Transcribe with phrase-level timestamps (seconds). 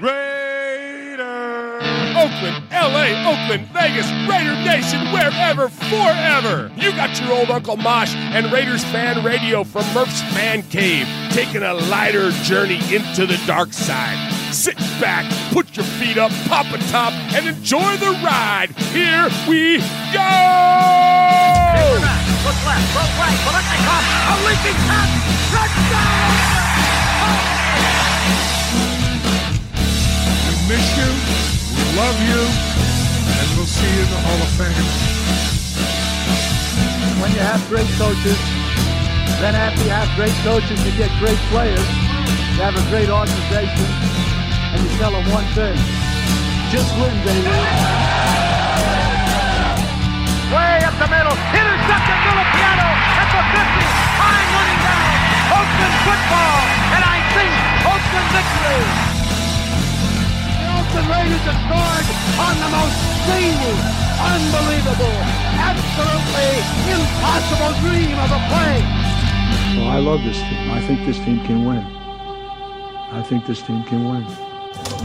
[0.00, 1.78] Raider!
[2.14, 6.70] Oakland, LA, Oakland, Vegas, Raider Nation, wherever, forever!
[6.76, 11.64] You got your old Uncle Mosh and Raiders fan radio from Murph's Man Cave, taking
[11.64, 14.32] a lighter journey into the dark side.
[14.52, 18.70] Sit back, put your feet up, pop a top, and enjoy the ride.
[18.92, 19.78] Here we
[20.14, 20.30] go!
[22.46, 25.10] Look left, look right, Biletnikoff, a leaping pass,
[25.50, 27.57] touchdown!
[30.68, 31.08] We miss you,
[31.80, 34.84] we love you, and we'll see you in the Hall of Fame.
[37.24, 38.36] When you have great coaches,
[39.40, 41.88] then after you have great coaches, you get great players.
[42.52, 43.88] You have a great organization,
[44.76, 45.72] and you tell them one thing:
[46.68, 47.48] just win, baby.
[50.52, 53.88] Way up the middle, intercepted Piano at the 50,
[54.20, 55.16] high running down.
[55.48, 56.60] Oakland football,
[56.92, 57.52] and I think
[57.88, 59.07] Oakland victory.
[60.88, 62.08] The Raiders scored
[62.40, 62.96] on the most
[63.28, 63.74] zany,
[64.18, 65.18] unbelievable,
[65.60, 66.50] absolutely
[66.88, 68.80] impossible dream of a play.
[69.76, 70.70] Well, I love this team.
[70.70, 71.84] I think this team can win.
[73.12, 74.47] I think this team can win.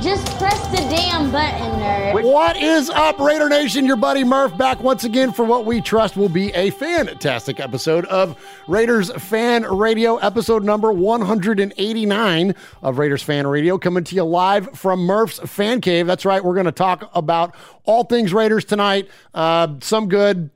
[0.02, 2.24] Just press the damn button, nerd.
[2.24, 3.86] What is up, Raider Nation?
[3.86, 8.06] Your buddy Murph back once again for what we trust will be a fantastic episode
[8.06, 14.70] of Raiders Fan Radio, episode number 189 of Raiders Fan Radio, coming to you live
[14.78, 16.06] from Murph's Fan Cave.
[16.06, 17.56] That's right, we're going to talk about
[17.86, 19.10] all things Raiders tonight.
[19.34, 20.50] Uh, some good,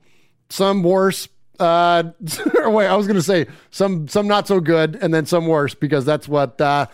[0.50, 1.28] some worse.
[1.58, 2.04] Uh,
[2.54, 5.74] wait, I was going to say some some not so good, and then some worse
[5.74, 6.60] because that's what.
[6.60, 6.86] Uh,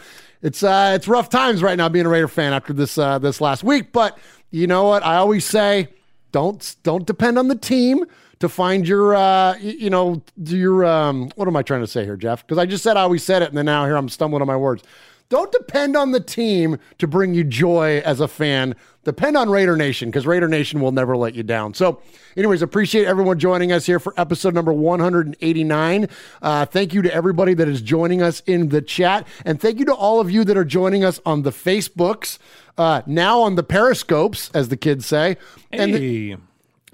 [0.44, 3.40] it's uh, it's rough times right now being a Raider fan after this uh, this
[3.40, 3.92] last week.
[3.92, 4.18] But
[4.50, 5.02] you know what?
[5.02, 5.88] I always say,
[6.32, 8.04] don't don't depend on the team
[8.40, 12.18] to find your uh, you know your um, what am I trying to say here,
[12.18, 12.46] Jeff?
[12.46, 14.46] Because I just said I always said it, and then now here I'm stumbling on
[14.46, 14.82] my words.
[15.30, 18.74] Don't depend on the team to bring you joy as a fan.
[19.04, 21.74] Depend on Raider Nation because Raider Nation will never let you down.
[21.74, 22.00] So,
[22.36, 26.08] anyways, appreciate everyone joining us here for episode number 189.
[26.40, 29.26] Uh, thank you to everybody that is joining us in the chat.
[29.44, 32.38] And thank you to all of you that are joining us on the Facebooks,
[32.78, 35.36] uh, now on the Periscopes, as the kids say.
[35.72, 35.98] And the-
[36.30, 36.36] Hey.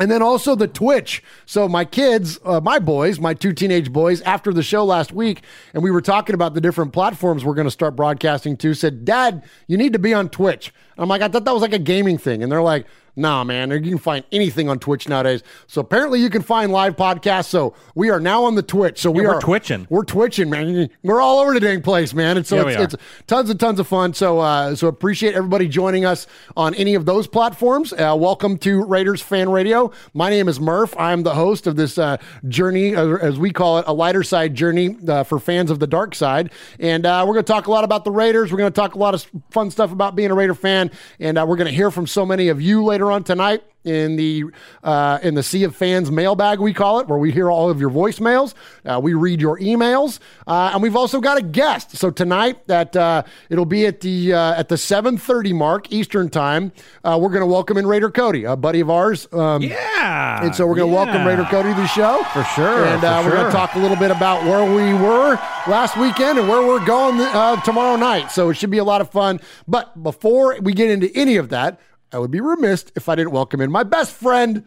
[0.00, 1.22] And then also the Twitch.
[1.44, 5.42] So my kids, uh, my boys, my two teenage boys, after the show last week,
[5.74, 9.04] and we were talking about the different platforms we're going to start broadcasting to, said,
[9.04, 11.74] "Dad, you need to be on Twitch." And I'm like, I thought that was like
[11.74, 12.86] a gaming thing, and they're like.
[13.16, 15.42] Nah, man, you can find anything on Twitch nowadays.
[15.66, 17.46] So apparently, you can find live podcasts.
[17.46, 19.00] So we are now on the Twitch.
[19.00, 19.86] So we Yeah, we're are twitching.
[19.90, 20.90] We're twitching, man.
[21.02, 22.36] We're all over the dang place, man.
[22.36, 24.14] And so Yeah, it's, it's tons and tons of fun.
[24.14, 26.26] So uh, so appreciate everybody joining us
[26.56, 27.92] on any of those platforms.
[27.92, 29.90] Uh, welcome to Raiders Fan Radio.
[30.14, 30.96] My name is Murph.
[30.96, 32.16] I am the host of this uh,
[32.48, 35.86] journey, uh, as we call it, a lighter side journey uh, for fans of the
[35.86, 36.52] dark side.
[36.78, 38.52] And uh, we're going to talk a lot about the Raiders.
[38.52, 41.38] We're going to talk a lot of fun stuff about being a Raider fan, and
[41.38, 44.44] uh, we're going to hear from so many of you later on tonight in the
[44.84, 47.80] uh, in the Sea of Fans mailbag we call it, where we hear all of
[47.80, 48.52] your voicemails.
[48.84, 51.96] Uh, we read your emails, uh, and we've also got a guest.
[51.96, 56.28] So tonight, that uh, it'll be at the uh, at the seven thirty mark Eastern
[56.28, 56.72] time.
[57.02, 59.26] Uh, we're going to welcome in Raider Cody, a buddy of ours.
[59.32, 60.44] Um, Yeah.
[60.44, 61.28] and so we're going to welcome yeah.
[61.28, 63.78] Raider Cody to the show For sure, and for uh, we're going to talk a
[63.78, 65.36] little bit about where we were
[65.66, 68.30] last weekend and where we're going uh, tomorrow night.
[68.30, 69.40] So it should be a lot of fun.
[69.66, 71.80] But before we get into any of that,
[72.12, 74.64] I would be remiss if I didn't welcome in my best friend,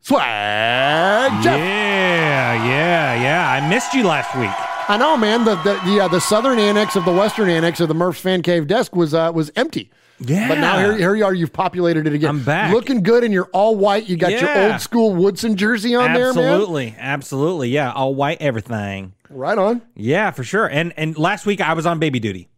[0.00, 1.58] Swag Jeff.
[1.58, 3.50] Yeah, yeah, yeah.
[3.50, 4.50] I missed you last week.
[4.86, 5.44] I know, man.
[5.44, 8.42] The the the, uh, the southern annex of the western annex of the Murph's Fan
[8.42, 9.90] Cave desk was uh, was empty.
[10.20, 10.46] Yeah.
[10.48, 11.34] But now here, here you are.
[11.34, 12.28] You've populated it again.
[12.28, 12.72] I'm back.
[12.72, 14.08] Looking good, and you're all white.
[14.08, 16.44] You got your old school Woodson jersey on there, man.
[16.44, 17.68] absolutely, absolutely.
[17.70, 19.14] Yeah, all white everything.
[19.30, 19.82] Right on.
[19.96, 20.66] Yeah, for sure.
[20.66, 22.48] And and last week I was on baby duty.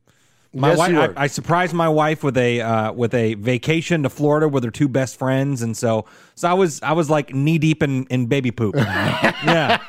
[0.52, 1.12] My Yes, wife.
[1.16, 4.70] I, I surprised my wife with a uh, with a vacation to Florida with her
[4.70, 8.26] two best friends, and so so I was I was like knee deep in, in
[8.26, 8.74] baby poop.
[8.76, 9.80] yeah.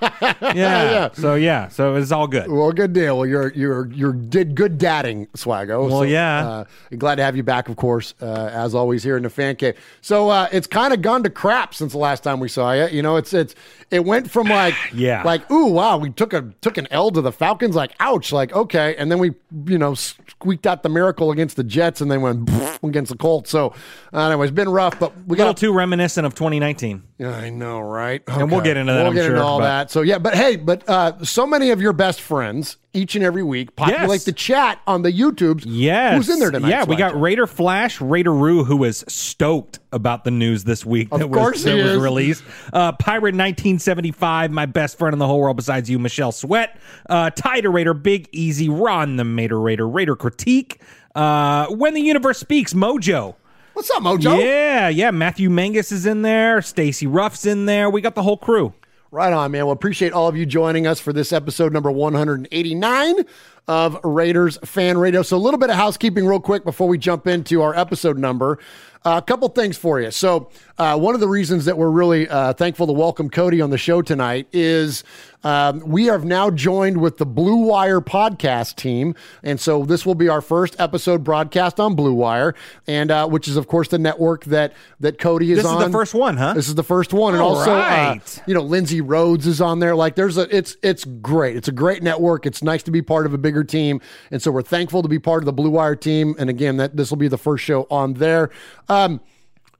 [0.54, 2.50] yeah, So yeah, so it's all good.
[2.50, 3.18] Well, good deal.
[3.18, 5.88] Well, you're you're you're did good dadding, Swaggo.
[5.89, 6.48] Well, So, yeah.
[6.48, 6.65] Uh,
[6.98, 9.77] glad to have you back, of course, uh, as always here in the fan cave.
[10.01, 12.88] So uh, it's kind of gone to crap since the last time we saw you.
[12.88, 13.56] You know, it's it's
[13.92, 15.24] it went from like Yeah.
[15.24, 18.54] like ooh wow, we took a took an L to the Falcons, like ouch, like
[18.54, 19.33] okay, and then we
[19.65, 19.95] you know
[20.39, 22.48] squeaked out the miracle against the Jets, and they went
[22.84, 23.50] against the Colts.
[23.50, 23.74] So
[24.13, 27.01] uh, anyway, it's been rough, but we A little got too reminiscent of 2019.
[27.18, 28.22] yeah, I know, right?
[28.28, 29.92] And we'll get into that, We'll I'm get into sure, all but- that.
[29.92, 33.44] So yeah, but hey, but uh, so many of your best friends each and every
[33.44, 34.24] week populate Yes.
[34.24, 35.63] the chat on the YouTubes.
[35.68, 36.16] Yes.
[36.16, 36.69] who's in there tonight?
[36.69, 41.10] Yeah, we got Raider Flash, Raider Roo, who was stoked about the news this week
[41.12, 42.44] Of that was, course that he was released.
[42.74, 46.80] Uh, Pirate 1975, my best friend in the whole world besides you, Michelle Sweat.
[47.10, 50.81] Uh, Tider Raider, Big Easy, Ron the Mater Raider, Raider Critique.
[51.13, 53.36] Uh, when the Universe Speaks, Mojo.
[53.74, 54.40] What's up, Mojo?
[54.44, 55.12] Yeah, yeah.
[55.12, 56.62] Matthew Mangus is in there.
[56.63, 57.90] Stacy Ruff's in there.
[57.92, 58.74] We got the whole crew.
[59.09, 59.65] Right on, man.
[59.65, 63.25] Well, appreciate all of you joining us for this episode number 189
[63.65, 65.21] of Raiders Fan Radio.
[65.21, 68.59] So, a little bit of housekeeping, real quick, before we jump into our episode number.
[69.06, 70.12] Uh, a couple things for you.
[70.12, 73.69] So, uh, one of the reasons that we're really uh, thankful to welcome Cody on
[73.69, 75.06] the show tonight is
[75.44, 80.16] um, we have now joined with the Blue Wire podcast team, and so this will
[80.16, 82.56] be our first episode broadcast on Blue Wire,
[82.88, 85.80] and uh, which is of course the network that that Cody is This is on.
[85.80, 86.54] the first one, huh?
[86.54, 88.18] This is the first one, and All also uh,
[88.48, 89.95] you know Lindsey Rhodes is on there.
[89.95, 91.56] Like there's a it's it's great.
[91.56, 92.45] It's a great network.
[92.45, 94.01] It's nice to be part of a bigger team,
[94.31, 96.36] and so we're thankful to be part of the Blue Wire team.
[96.40, 98.50] And again, that this will be the first show on there.
[98.90, 99.22] Um,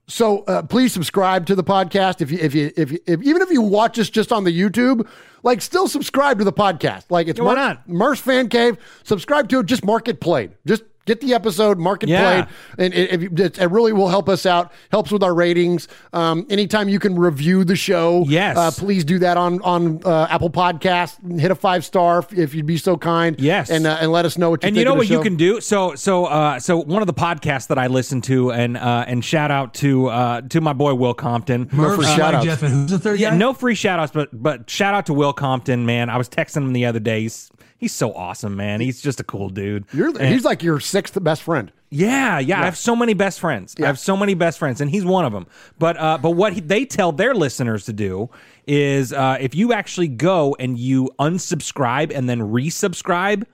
[0.08, 3.42] so uh, please subscribe to the podcast if you if you if, you, if even
[3.42, 5.06] if you watch us just on the YouTube,
[5.42, 7.04] like still subscribe to the podcast.
[7.10, 7.88] Like it's Yeah, why not?
[7.88, 8.76] Murph's Fan Cave.
[9.04, 9.66] Subscribe to it.
[9.66, 10.52] Just mark it played.
[10.66, 12.44] Just get the episode, mark it Yeah.
[12.76, 14.70] played, and it, it, it really will help us out.
[14.92, 15.88] Helps with our ratings.
[16.12, 18.56] Um, anytime you can review the show, Yes.
[18.56, 21.40] uh, please do that on on uh, Apple Podcast.
[21.40, 23.40] Hit a five star if, if you'd be so kind.
[23.40, 23.70] Yes.
[23.70, 25.18] and uh, and let us know what you and think you know of the what
[25.18, 28.52] you can do so so uh so one of the podcasts that i listen to
[28.52, 32.16] and uh and shout out to uh to my boy will compton No free Uh,
[32.16, 32.44] shout outs.
[32.44, 33.36] Jeff and who's the third yeah guy?
[33.36, 36.58] no free shout outs but but shout out to will compton man i was texting
[36.58, 40.08] him the other day he's he's so awesome man he's just a cool dude You're,
[40.08, 41.72] And- he's like your sixth best friend.
[41.90, 43.74] yeah, yeah, I have so many best friends.
[43.80, 45.46] I have so many best friends, and he's one of them.
[45.78, 48.28] But uh, but what he, they tell their listeners to do
[48.66, 53.44] is uh, if you actually go and you unsubscribe and then resubscribe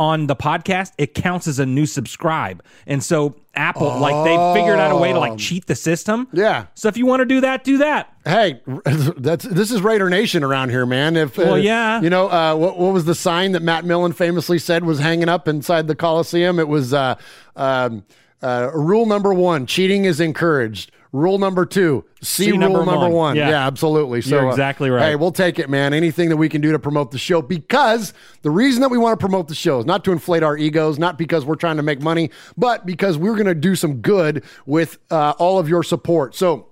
[0.00, 2.64] on the podcast, it counts as a new subscribe.
[2.86, 6.26] And so Apple, like they figured out a way to like cheat the system.
[6.32, 6.66] Yeah.
[6.74, 8.10] So if you want to do that, do that.
[8.24, 8.62] Hey,
[9.18, 11.16] that's this is Raider Nation around here, man.
[11.16, 12.00] If Well, uh, yeah.
[12.00, 15.28] you know uh, what, what was the sign that Matt Millen famously said was hanging
[15.28, 16.58] up inside the Coliseum?
[16.58, 17.16] It was uh,
[17.54, 18.04] um,
[18.40, 20.92] uh, rule number one: cheating is encouraged.
[21.12, 23.12] Rule number two: see, See rule number number, one.
[23.12, 23.36] one.
[23.36, 23.50] Yeah.
[23.50, 24.20] Yeah, absolutely.
[24.22, 25.10] So You're uh, exactly right.
[25.10, 25.92] Hey, we'll take it, man.
[25.92, 29.18] Anything that we can do to promote the show, because the reason that we want
[29.18, 31.82] to promote the show is not to inflate our egos, not because we're trying to
[31.82, 35.82] make money, but because we're going to do some good with uh, all of your
[35.82, 36.36] support.
[36.36, 36.68] So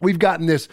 [0.00, 0.68] we've gotten this.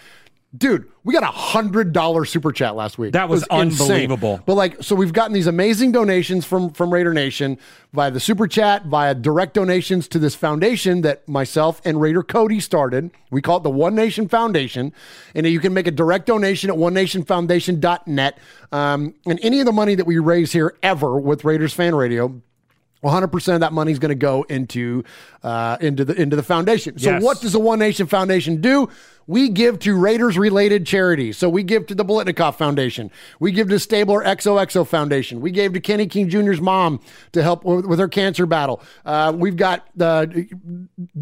[0.57, 3.11] Dude, we got a hundred dollar super chat last week.
[3.13, 3.69] That was insane.
[3.89, 4.41] unbelievable.
[4.45, 7.57] But like, so we've gotten these amazing donations from from Raider Nation
[7.91, 12.59] via the super chat, via direct donations to this foundation that myself and Raider Cody
[12.59, 13.11] started.
[13.31, 14.94] We call it the One Nation Foundation,
[15.35, 18.37] and you can make a direct donation at onenationfoundation.net.
[18.71, 22.42] Um, and any of the money that we raise here ever with Raiders Fan Radio.
[23.04, 25.04] 100% of that money is going to go into
[25.44, 26.97] uh, into the into the foundation.
[26.97, 27.21] So Yes.
[27.21, 28.87] what does the One Nation Foundation do?
[29.27, 31.37] We give to Raiders related charities.
[31.37, 33.11] So we give to the Biletnikoff Foundation.
[33.39, 35.42] We give to Stabler XOXO Foundation.
[35.42, 36.99] We gave to Kenny King Jr.'s mom
[37.31, 38.81] to help with, her cancer battle.
[39.06, 40.47] Uh, we've got the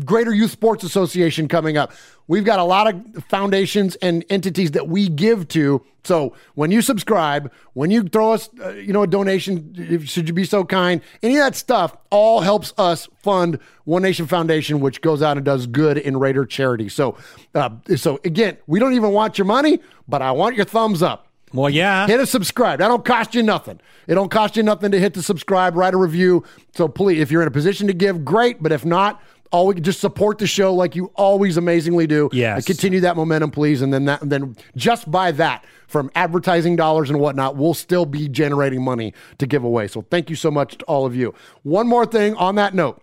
[0.04, 1.94] Greater Youth Sports Association coming up.
[2.28, 5.84] We've got a lot of foundations and entities that we give to.
[6.04, 10.34] So when you subscribe, when you throw us, uh, you know, a donation, should you
[10.34, 15.02] be so kind, any of that stuff all helps us fund One Nation Foundation, which
[15.02, 16.90] goes out and does good in Raider charity.
[16.90, 17.18] So,
[17.56, 21.28] uh, so again, we don't even want your money, but I want your thumbs up.
[21.54, 22.08] Well, yeah.
[22.08, 22.80] Hit a subscribe.
[22.80, 23.80] That don't cost you nothing.
[24.08, 26.44] It don't cost you nothing to hit the subscribe, write a review.
[26.74, 28.62] So please, if you're in a position to give, great.
[28.62, 32.30] But if not, all we can just support the show like you always amazingly do.
[32.32, 32.58] Yes.
[32.58, 33.82] And continue that momentum, please.
[33.82, 38.06] And then that, and then just by that, from advertising dollars and whatnot, we'll still
[38.06, 39.88] be generating money to give away.
[39.90, 41.34] So thank you so much to all of you.
[41.64, 43.02] One more thing on that note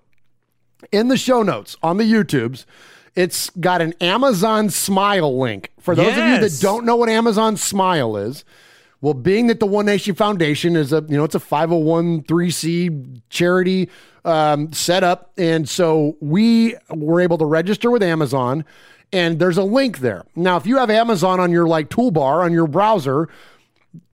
[0.93, 2.65] in the show notes on the YouTubes,
[3.15, 5.71] it's got an Amazon Smile link.
[5.81, 8.45] For those of you that don't know what Amazon Smile is,
[9.01, 13.89] Well, being that the One Nation Foundation is a you know it's a 501c charity
[14.25, 18.65] um, setup, and so we were able to register with Amazon,
[19.13, 20.25] and there's a link there.
[20.35, 23.29] Now, if you have Amazon on your like toolbar on your browser,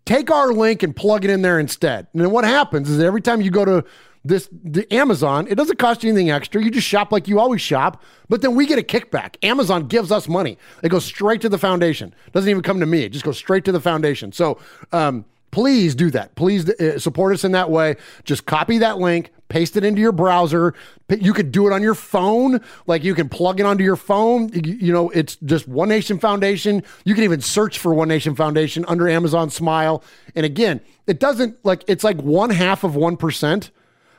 [0.05, 2.07] take our link and plug it in there instead.
[2.13, 3.83] And then what happens is every time you go to
[4.25, 6.61] this the Amazon, it doesn't cost you anything extra.
[6.61, 9.35] You just shop like you always shop, but then we get a kickback.
[9.43, 10.57] Amazon gives us money.
[10.83, 12.13] It goes straight to the foundation.
[12.31, 13.03] Doesn't even come to me.
[13.03, 14.31] It just goes straight to the foundation.
[14.31, 14.59] So
[14.91, 16.35] um, please do that.
[16.35, 17.97] Please uh, support us in that way.
[18.23, 20.73] Just copy that link, paste it into your browser.
[21.07, 22.61] You could do it on your phone.
[22.87, 24.49] Like you can plug it onto your phone.
[24.49, 26.83] You, you know, it's just One Nation Foundation.
[27.03, 30.03] You can even search for One Nation Foundation under Amazon Smile.
[30.35, 33.69] And again, it doesn't like it's like one half of one percent.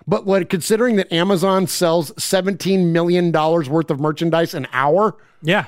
[0.06, 5.64] But what considering that Amazon sells seventeen million dollars worth of merchandise an hour, Yeah.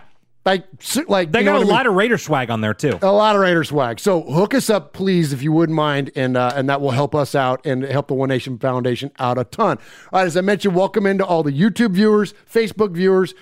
[0.47, 0.65] like
[1.09, 1.69] like They got a mean?
[1.69, 2.99] lot of Raider swag on there too.
[3.03, 3.99] a lot of Raider swag.
[3.99, 7.15] So hook us up, please, if you wouldn't mind, and uh, and that will help
[7.17, 9.79] us out and help the One Nation Foundation out a ton.
[10.13, 13.35] All right, as I mentioned, welcome into all the YouTube viewers, Facebook viewers,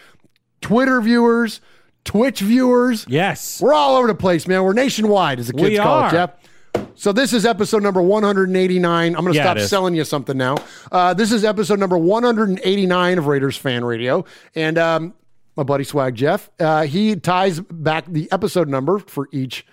[0.62, 1.60] Twitter viewers,
[2.04, 3.04] Twitch viewers.
[3.06, 3.60] Yes.
[3.60, 4.62] We're all over the place, man.
[4.64, 6.08] We're nationwide, as the kids We call are.
[6.08, 6.30] it, Jeff.
[6.94, 9.14] So this is episode number 189.
[9.16, 10.56] I'm going to Yeah, stop selling you something now.
[10.90, 15.14] Uh, this is episode number 189 of Raiders Fan Radio, and um,
[15.56, 19.66] my buddy Swag Jeff, uh, he ties back the episode number for each.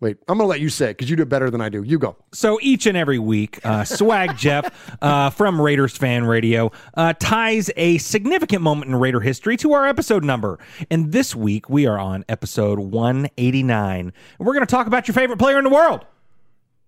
[0.00, 1.68] Wait, I'm going to let you say it because you do it better than I
[1.68, 1.82] do.
[1.82, 2.16] You go.
[2.32, 7.70] So each and every week, uh, Swag Jeff uh, from Raiders Fan Radio uh, ties
[7.76, 10.58] a significant moment in Raider history to our episode number.
[10.90, 14.00] And this week, we are on episode 189.
[14.06, 16.06] And we're going to talk about your favorite player in the world.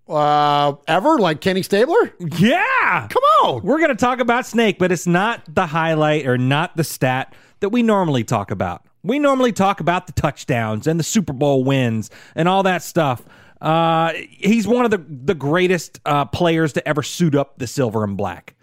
[0.08, 2.12] Uh, ever like Kenny Stabler?
[2.18, 3.08] Yeah.
[3.08, 3.62] Come on.
[3.62, 7.34] We're going to talk about Snake, but it's not the highlight or not the stat
[7.60, 8.84] that we normally talk about.
[9.04, 13.22] We normally talk about the touchdowns and the Super Bowl wins and all that stuff.
[13.60, 18.02] Uh, he's one of the, the greatest uh, players to ever suit up the silver
[18.04, 18.54] and black.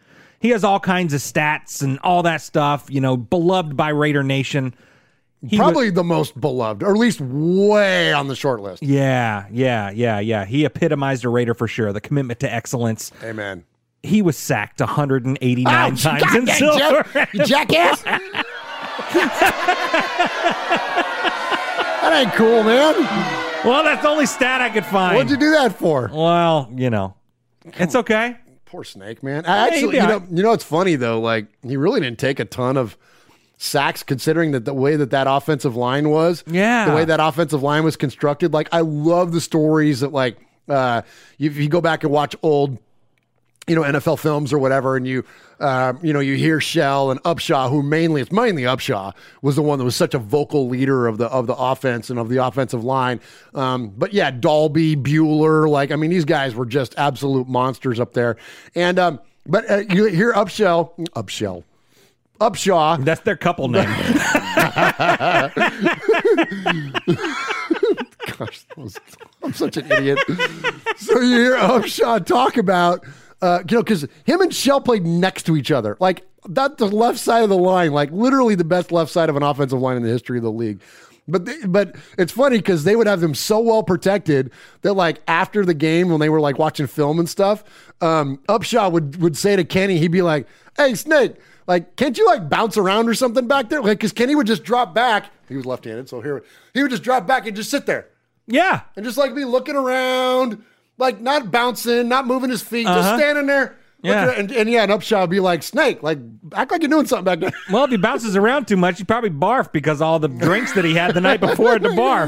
[0.41, 4.23] He has all kinds of stats and all that stuff, you know, beloved by Raider
[4.23, 4.73] Nation.
[5.47, 8.83] He Probably the most beloved, or at least way on the short list.
[8.83, 10.43] yeah, yeah, yeah, yeah.
[10.45, 11.93] He epitomized a Raider for sure.
[11.93, 13.11] The commitment to excellence.
[13.23, 13.63] Amen.
[14.03, 17.03] He was sacked 189 Oh, times God in silver.
[17.13, 18.03] Jeff, jackass.
[22.01, 22.95] that ain't cool, man.
[23.65, 25.15] Well, that's the only stat I could find.
[25.15, 26.09] What'd you do that for?
[26.13, 27.15] Well, you know,
[27.65, 28.37] it's okay.
[28.65, 29.45] Poor Snake, man.
[29.45, 30.03] I actually, yeah.
[30.03, 31.19] you know, you know, it's funny though.
[31.19, 32.97] Like he really didn't take a ton of
[33.59, 36.43] sacks, considering that the way that that offensive line was.
[36.47, 36.89] Yeah.
[36.89, 38.53] the way that offensive line was constructed.
[38.53, 40.37] Like I love the stories that like
[40.67, 41.03] uh,
[41.37, 42.79] if you go back and watch old
[43.67, 45.23] you know NFL films or whatever, and you
[45.59, 49.61] um, you know you hear Shell and Upshaw, who mainly it's mainly Upshaw was the
[49.61, 52.37] one that was such a vocal leader of the of the offense and of the
[52.37, 53.19] offensive line.
[53.53, 58.13] Um, but yeah, Dalby, Buehler, like I mean, these guys were just absolute monsters up
[58.13, 58.37] there.
[58.73, 61.63] And um, but uh, you hear Upshell, Upshell,
[62.39, 63.03] Upshaw.
[63.03, 63.87] That's their couple name.
[68.37, 68.99] Gosh, was-
[69.43, 70.19] I'm such an idiot.
[70.97, 73.05] so you hear Upshaw talk about,
[73.41, 75.97] uh, you know, because him and Shell played next to each other.
[75.99, 79.35] Like, that the left side of the line, like literally the best left side of
[79.35, 80.81] an offensive line in the history of the league.
[81.27, 85.21] But they, but it's funny because they would have them so well protected that like
[85.27, 87.63] after the game when they were like watching film and stuff,
[88.01, 91.35] um, Upshaw would would say to Kenny, he'd be like, "Hey Snake,
[91.69, 94.63] like can't you like bounce around or something back there?" Like because Kenny would just
[94.65, 95.31] drop back.
[95.47, 98.07] He was left-handed, so here he would just drop back and just sit there
[98.45, 98.81] yeah.
[98.97, 100.63] and just like be looking around,
[100.97, 103.17] like not bouncing, not moving his feet, just Uh-huh.
[103.17, 103.75] standing there.
[104.01, 104.31] Yeah.
[104.31, 106.19] and, and yeah, an Upshaw would be like snake, like
[106.55, 107.51] act like you're doing something back there.
[107.69, 110.85] Well, if he bounces around too much, he probably barf because all the drinks that
[110.85, 112.27] he had the night before at the bar.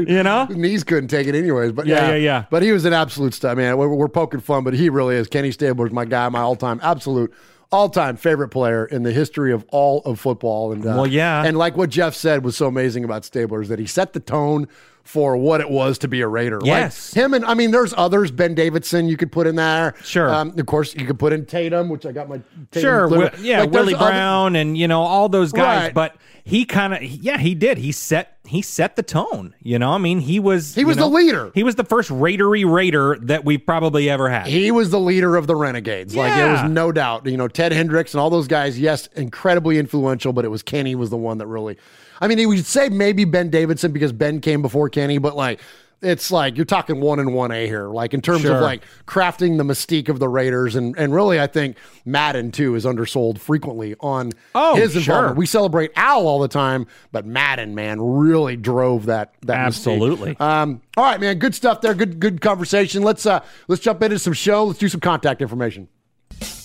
[0.00, 0.46] You know?
[0.46, 1.70] his knees couldn't take it anyways.
[1.72, 2.44] But Yeah, yeah, yeah, yeah.
[2.50, 3.76] But he was an absolute stud, man.
[3.78, 5.28] We're, we're poking fun, but he really is.
[5.28, 7.32] Kenny Stabler's my guy, my all time, absolute,
[7.72, 10.72] all time favorite player in the history of all of football.
[10.72, 11.44] And uh, Well, yeah.
[11.44, 14.20] and like what Jeff said was so amazing about Stabler is that he set the
[14.20, 14.68] tone
[15.04, 16.58] for what it was to be a Raider.
[16.60, 17.12] Like, Yes.
[17.12, 18.30] him and I mean, there's others.
[18.30, 19.94] Ben Davidson, you could put in there.
[20.04, 20.32] Sure.
[20.32, 22.40] Um, of course, you could put in Tatum, which I got my
[22.70, 25.94] Tatum Sure, Wi- yeah, like, Willie other- Brown and you know all those guys, Right.
[25.94, 29.54] but he kind of yeah he did he set he set the tone.
[29.62, 31.50] You know, I mean he was He was the leader.
[31.54, 34.46] He was the first Raidery Raider that we've probably ever had.
[34.46, 36.14] He was the leader of the Renegades.
[36.14, 37.26] Like there was no doubt.
[37.26, 40.94] You know, Ted Hendricks and all those guys, yes, incredibly influential, but it was Kenny
[40.94, 41.76] was the one that really
[42.22, 45.60] I mean, he would say maybe Ben Davidson because Ben came before Kenny, but like
[46.00, 48.56] it's like you're talking one and one A here, like in terms Sure.
[48.56, 52.74] of like crafting the mystique of the Raiders, and and really, I think Madden too
[52.74, 55.32] is undersold frequently on Oh, his sure.
[55.34, 59.34] We celebrate Al all the time, but Madden, man, really drove that.
[59.42, 59.66] that mystique.
[59.66, 60.36] Absolutely.
[60.40, 61.94] Um, all right, man, good stuff there.
[61.94, 63.02] Good good conversation.
[63.02, 64.64] Let's uh let's jump into some show.
[64.64, 65.86] Let's do some contact information.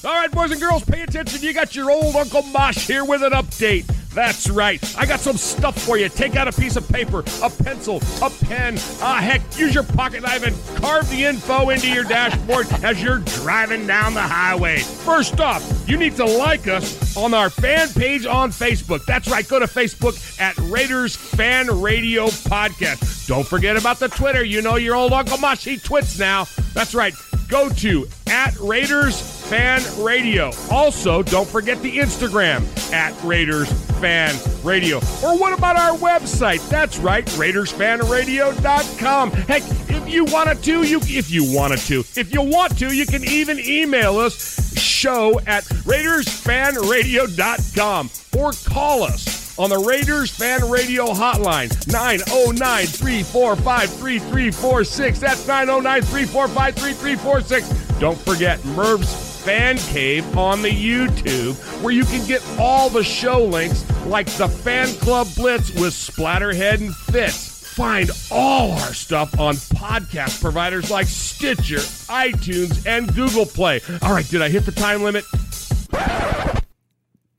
[0.06, 1.42] All right, boys and girls, pay attention.
[1.42, 3.86] You got your old Uncle Mosh here with an update.
[4.18, 4.82] That's right.
[4.98, 6.10] I got some stuff for you.
[6.10, 8.80] Take out a piece of paper, a pencil, a pen.
[9.00, 13.20] Ah, heck, use your pocket knife and carve the info into your dashboard as you're
[13.20, 14.80] driving down the highway.
[14.80, 19.06] First off, you need to like us on our fan page on Facebook.
[19.06, 19.48] That's right.
[19.48, 23.28] Go to Facebook at Raiders Fan Radio Podcast.
[23.28, 24.44] Don't forget about the Twitter.
[24.44, 26.48] You know your old Uncle Mosh, he twits now.
[26.74, 27.14] That's right
[27.48, 30.52] go to at Raiders Fan Radio.
[30.70, 34.98] Also, don't forget the Instagram at Raiders Fan Radio.
[35.24, 36.68] Or what about our website?
[36.70, 39.32] That's right, RaidersFanRadio.com.
[39.32, 43.06] Heck, if you wanted to, you if you wanted to, if you want to, you
[43.06, 51.08] can even email us show at RaidersFanRadio.com or call us on the Raiders Fan Radio
[51.08, 55.20] Hotline, 909 345 3346.
[55.20, 58.00] That's 909 345 3346.
[58.00, 63.44] Don't forget Murph's Fan Cave on the YouTube, where you can get all the show
[63.44, 67.56] links like the Fan Club Blitz with Splatterhead and Fitz.
[67.74, 73.82] Find all our stuff on podcast providers like Stitcher, iTunes, and Google Play.
[74.02, 75.24] All right, did I hit the time limit?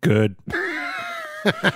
[0.01, 0.37] Good.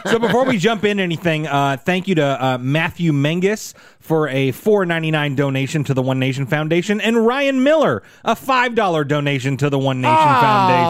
[0.07, 4.51] So before we jump in anything, uh, thank you to uh, Matthew Mengus for a
[4.53, 9.05] four ninety nine donation to the One Nation Foundation, and Ryan Miller a five dollar
[9.05, 10.41] donation to the One Nation Ah,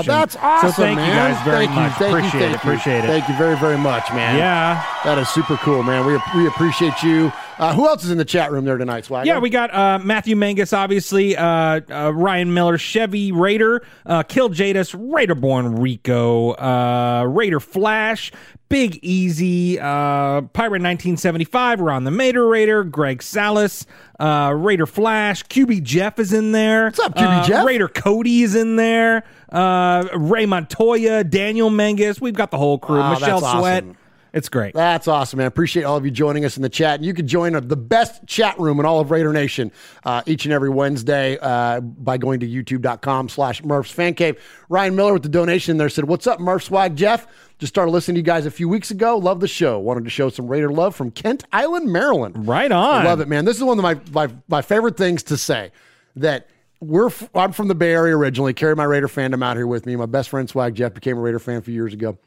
[0.03, 0.09] Foundation.
[0.13, 1.09] that's awesome, So thank man.
[1.09, 2.01] you guys very Thank you, much.
[2.01, 2.51] you, appreciate thank it.
[2.51, 2.57] you.
[2.57, 3.07] Appreciate it.
[3.07, 4.37] Thank you very, very much, man.
[4.39, 4.83] Yeah.
[5.05, 6.07] That is super cool, man.
[6.07, 7.31] We, we appreciate you.
[7.63, 9.27] Uh, who else is in the chat room there tonight, Swagger?
[9.27, 14.49] Yeah, we got uh, Matthew Mangus, obviously, uh, uh, Ryan Miller, Chevy Raider, uh, Kill
[14.49, 18.33] Jadis, Raiderborn Rico, uh, Raider Flash,
[18.69, 23.87] Big Easy, uh, Pirate 1975, Ron the Mater Raider, Greg Salas,
[24.19, 26.87] uh, Raider Flash, QB Jeff is in there.
[26.87, 27.65] What's up, QB Jeff?
[27.65, 29.23] Raider Cody is in there.
[29.51, 32.21] Uh, Ray Montoya, Daniel Mangus.
[32.21, 32.99] We've got the whole crew.
[32.99, 33.85] Wow, Michelle Sweat.
[33.85, 33.97] awesome.
[34.33, 34.73] It's great.
[34.73, 35.47] That's awesome, man.
[35.47, 36.97] Appreciate all of you joining us in the chat.
[36.97, 39.71] And you can join the best chat room in all of Raider Nation
[40.05, 44.43] uh, each and every Wednesday uh, by going to youtube.com slash Murph's Fan Cave.
[44.71, 47.27] Ryan Miller with the donation there said, What's up, Murph Swag Jeff?
[47.59, 49.19] Just started listening to you guys a few weeks ago.
[49.19, 49.79] Love the show.
[49.79, 52.49] Wanted to show some Raider love from Kent Island, Maryland.
[52.49, 53.03] Right on.
[53.03, 53.45] I love it, man.
[53.45, 55.73] This is one of my, my, my favorite things to say
[56.17, 56.49] that
[56.81, 58.55] we're f- I'm from the Bay Area originally.
[58.55, 59.95] Carried my Raider fandom out here with me.
[59.95, 62.19] My best friend Swag Jeff became a Raider fan a few years ago.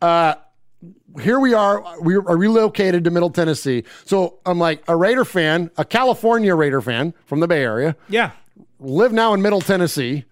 [0.00, 0.34] Uh,
[1.20, 2.00] here we are.
[2.00, 3.84] We are relocated to Middle Tennessee.
[4.04, 7.96] So I'm like a Raider fan, a California Raider fan from the Bay Area.
[8.08, 8.32] Yeah.
[8.80, 10.24] Live now in Middle Tennessee.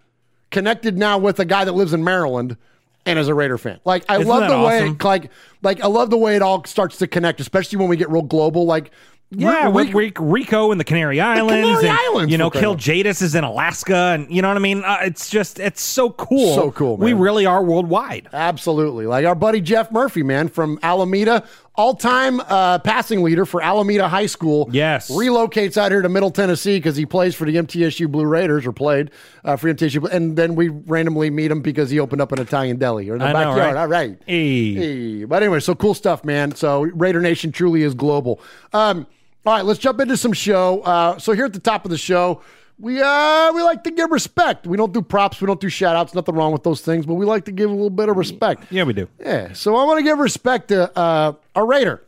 [0.51, 2.57] Connected now with a guy that lives in Maryland
[3.05, 3.81] and is a Raider fan.
[3.85, 4.95] Like I Isn't love the way awesome?
[4.95, 5.31] it, like
[5.63, 8.23] like I love the way it all starts to connect, especially when we get real
[8.23, 8.65] global.
[8.65, 8.93] Like
[9.31, 11.53] Yeah, Rick, Rico in the Canary Islands.
[11.53, 14.61] Canary and, Islands, You know, Kill Jadis is in Alaska, and you know what I
[14.61, 14.85] mean.
[14.85, 16.55] Uh, it's just it's so cool.
[16.55, 18.29] So cool, We really are worldwide.
[18.33, 19.07] Absolutely.
[19.07, 21.45] Like our buddy Jeff Murphy, man, from Alameda,
[21.77, 24.69] all time uh, passing leader for Alameda High School.
[24.73, 25.11] Yes.
[25.11, 28.73] Relocates out here to Middle Tennessee because he plays for the MTSU Blue Raiders or
[28.73, 29.11] played
[29.45, 30.11] uh, for MTSU.
[30.11, 33.19] And then we randomly meet him because he opened up an Italian deli or in
[33.21, 33.59] the I know, backyard.
[33.75, 33.77] right?
[33.81, 34.19] All right.
[34.27, 34.75] Hey.
[34.75, 35.25] Hey.
[35.25, 36.55] But anyway, so cool stuff, man.
[36.55, 38.41] So Raider Nation truly is global.
[38.73, 39.07] Um,
[39.45, 40.81] all right, let's jump into some show.
[40.81, 42.43] Uh, so here at the top of the show,
[42.79, 44.67] we uh we like to give respect.
[44.67, 47.15] We don't do props, we don't do shout outs, nothing wrong with those things, but
[47.15, 48.65] we like to give a little bit of respect.
[48.71, 49.09] Yeah, we do.
[49.19, 49.53] Yeah.
[49.55, 52.03] So I want to give respect to uh, a Raider.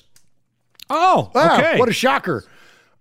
[0.90, 1.78] Oh, Ah, okay.
[1.78, 2.44] What a shocker.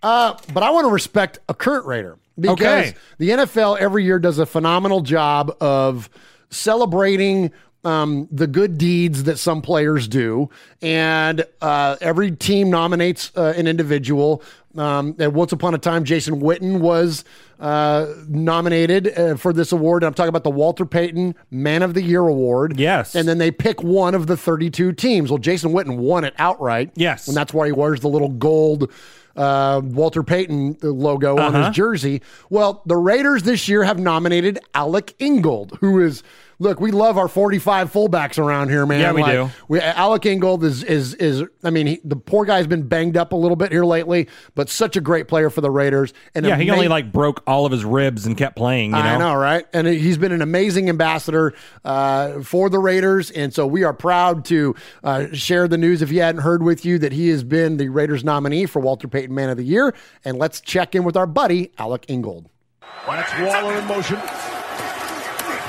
[0.03, 2.93] Uh, but I want to respect a current Raider because Okay.
[3.17, 6.09] the NFL every year does a phenomenal job of
[6.49, 7.51] celebrating
[7.83, 10.49] um, the good deeds that some players do.
[10.81, 14.43] And uh, every team nominates uh, an individual.
[14.77, 17.23] Um, and once upon a time, Jason Witten was
[17.59, 20.03] uh, nominated uh, for this award.
[20.03, 22.79] And I'm talking about the Walter Payton Man of the Year Award.
[22.79, 23.15] Yes.
[23.15, 25.31] And then they pick one of the 32 teams.
[25.31, 26.91] Well, Jason Witten won it outright.
[26.95, 27.27] Yes.
[27.27, 28.91] And that's why he wears the little gold
[29.35, 31.67] uh, Walter Payton logo on Uh-huh.
[31.67, 32.21] his jersey.
[32.49, 36.23] Well, the Raiders this year have nominated Alec Ingold, who is
[36.59, 38.99] look, we love our 45 fullbacks around here, man.
[38.99, 39.49] Yeah, we Like, do.
[39.67, 41.43] We, Alec Ingold is is is.
[41.63, 44.69] I mean, he, the poor guy's been banged up a little bit here lately, but
[44.69, 46.13] such a great player for the Raiders.
[46.35, 48.91] And Yeah, he only like broke all of his ribs and kept playing.
[48.91, 49.65] You know, I know, right?
[49.73, 51.53] And he's been an amazing ambassador
[51.85, 56.01] uh, for the Raiders, and so we are proud to uh, share the news.
[56.01, 59.07] If you hadn't heard with you, that he has been the Raiders nominee for Walter
[59.07, 59.93] Payton Man of the Year.
[60.25, 62.49] And let's check in with our buddy Alec Ingold.
[63.05, 64.19] That's Waller in motion.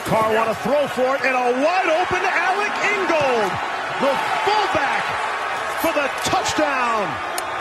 [0.08, 3.52] Carr want to throw for it, and a wide open Alec Ingold,
[4.00, 5.04] the fullback
[5.82, 7.04] for the touchdown.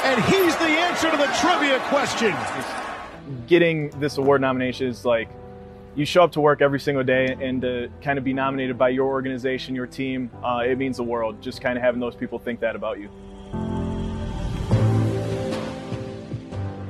[0.05, 2.33] And he's the answer to the trivia question.
[3.47, 5.27] getting this award nomination is like
[5.95, 8.89] you show up to work every single day and to kind of be nominated by
[8.89, 11.41] your organization, your team, uh, it means the world.
[11.41, 13.09] Just kind of having those people think that about you.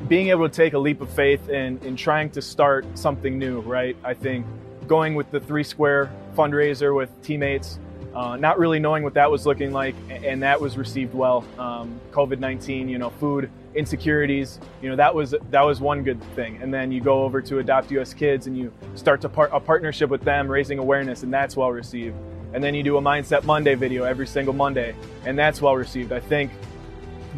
[0.07, 3.61] Being able to take a leap of faith and in trying to start something new,
[3.61, 3.97] right?
[4.03, 4.45] I think
[4.87, 7.79] going with the three square fundraiser with teammates,
[8.15, 11.43] uh, not really knowing what that was looking like, and that was received well.
[11.59, 16.21] Um, COVID nineteen, you know, food insecurities, you know, that was that was one good
[16.35, 16.59] thing.
[16.61, 19.59] And then you go over to Adopt US Kids and you start to part a
[19.59, 22.15] partnership with them, raising awareness, and that's well received.
[22.53, 24.95] And then you do a Mindset Monday video every single Monday,
[25.25, 26.11] and that's well received.
[26.11, 26.51] I think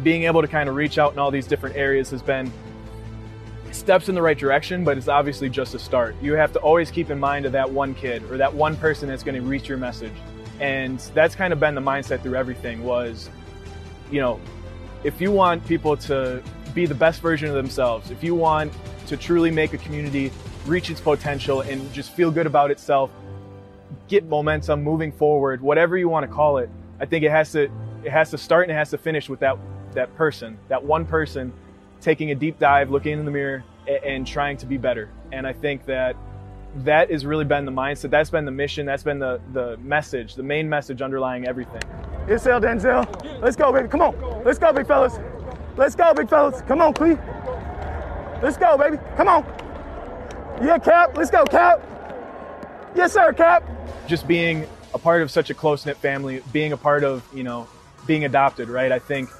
[0.02, 2.50] being able to kind of reach out in all these different areas has been
[3.72, 6.14] steps in the right direction, but it's obviously just a start.
[6.20, 9.08] You have to always keep in mind of that one kid or that one person
[9.08, 10.12] that's going to reach your message.
[10.60, 13.30] And that's kind of been the mindset through everything was,
[14.10, 14.40] you know,
[15.04, 16.42] if you want people to
[16.74, 18.72] be the best version of themselves, if you want
[19.06, 20.30] to truly make a community
[20.66, 23.10] reach its potential and just feel good about itself,
[24.08, 26.68] get momentum moving forward, whatever you want to call it,
[27.00, 27.70] I think it has to
[28.04, 29.56] it has to start and it has to finish with that
[29.92, 31.52] that person, that one person
[32.00, 33.64] taking a deep dive, looking in the mirror
[34.04, 35.10] and, trying to be better.
[35.32, 36.16] And I think that
[36.76, 38.10] that has really been the mindset.
[38.10, 38.86] That's been the mission.
[38.86, 41.82] That's been the the message, the main message underlying everything.
[42.26, 43.40] Denzel, Denzel.
[43.42, 43.88] Let's go, baby.
[43.88, 44.44] Come on.
[44.44, 45.18] Let's go, big fellas.
[45.76, 46.62] Let's go, big fellas.
[46.62, 47.16] Come on, Clee.
[48.42, 48.98] Let's go, baby.
[49.16, 49.44] Come on.
[50.62, 51.16] Yeah, Cap.
[51.16, 51.82] Let's go, Cap.
[52.94, 53.64] Yes, sir, Cap.
[54.10, 57.44] just being a part of such a close knit family, being a part of, you
[57.44, 57.68] know,
[58.06, 58.90] being adopted, right?
[58.90, 59.30] I think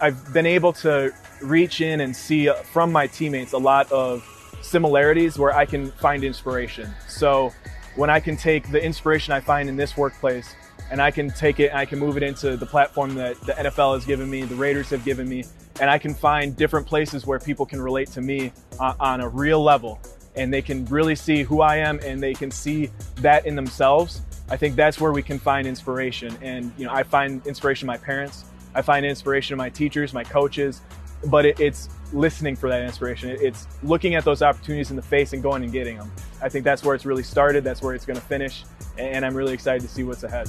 [0.00, 4.26] I've been able to reach in and see uh, from my teammates a lot of
[4.62, 6.90] similarities where I can find inspiration.
[7.08, 7.52] So
[7.96, 10.54] when I can take the inspiration I find in this workplace
[10.90, 13.52] and I can take it and I can move it into the platform that the
[13.52, 15.44] NFL has given me, the Raiders have given me,
[15.80, 19.28] and I can find different places where people can relate to me uh, on a
[19.28, 20.00] real level
[20.34, 24.22] and they can really see who I am and they can see that in themselves.
[24.48, 26.36] I think that's where we can find inspiration.
[26.42, 30.14] And, you know, I find inspiration in my parents, I find inspiration in my teachers,
[30.14, 30.80] my coaches,
[31.26, 33.30] but it, it's listening for that inspiration.
[33.30, 36.10] It- It's looking at those opportunities in the face and going and getting them.
[36.42, 38.64] I think that's where it's really started, that's where it's going to finish,
[38.98, 40.48] and I'm really excited to see what's ahead.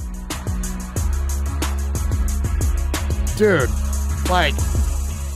[3.36, 3.68] dude.
[4.30, 4.54] Like,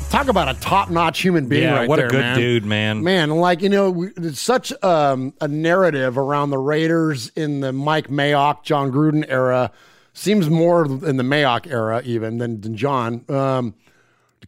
[0.09, 1.65] talk about a top-notch human being.
[1.65, 2.37] Yeah, right what a good man.
[2.39, 3.03] dude, man.
[3.03, 8.09] Man, like you know, we- such um, a narrative around the Raiders in the Mike
[8.09, 9.71] Mayock, Jon Gruden era.
[10.15, 13.25] Seems more in the Mayock era even than, than Jon.
[13.29, 13.88] Um, the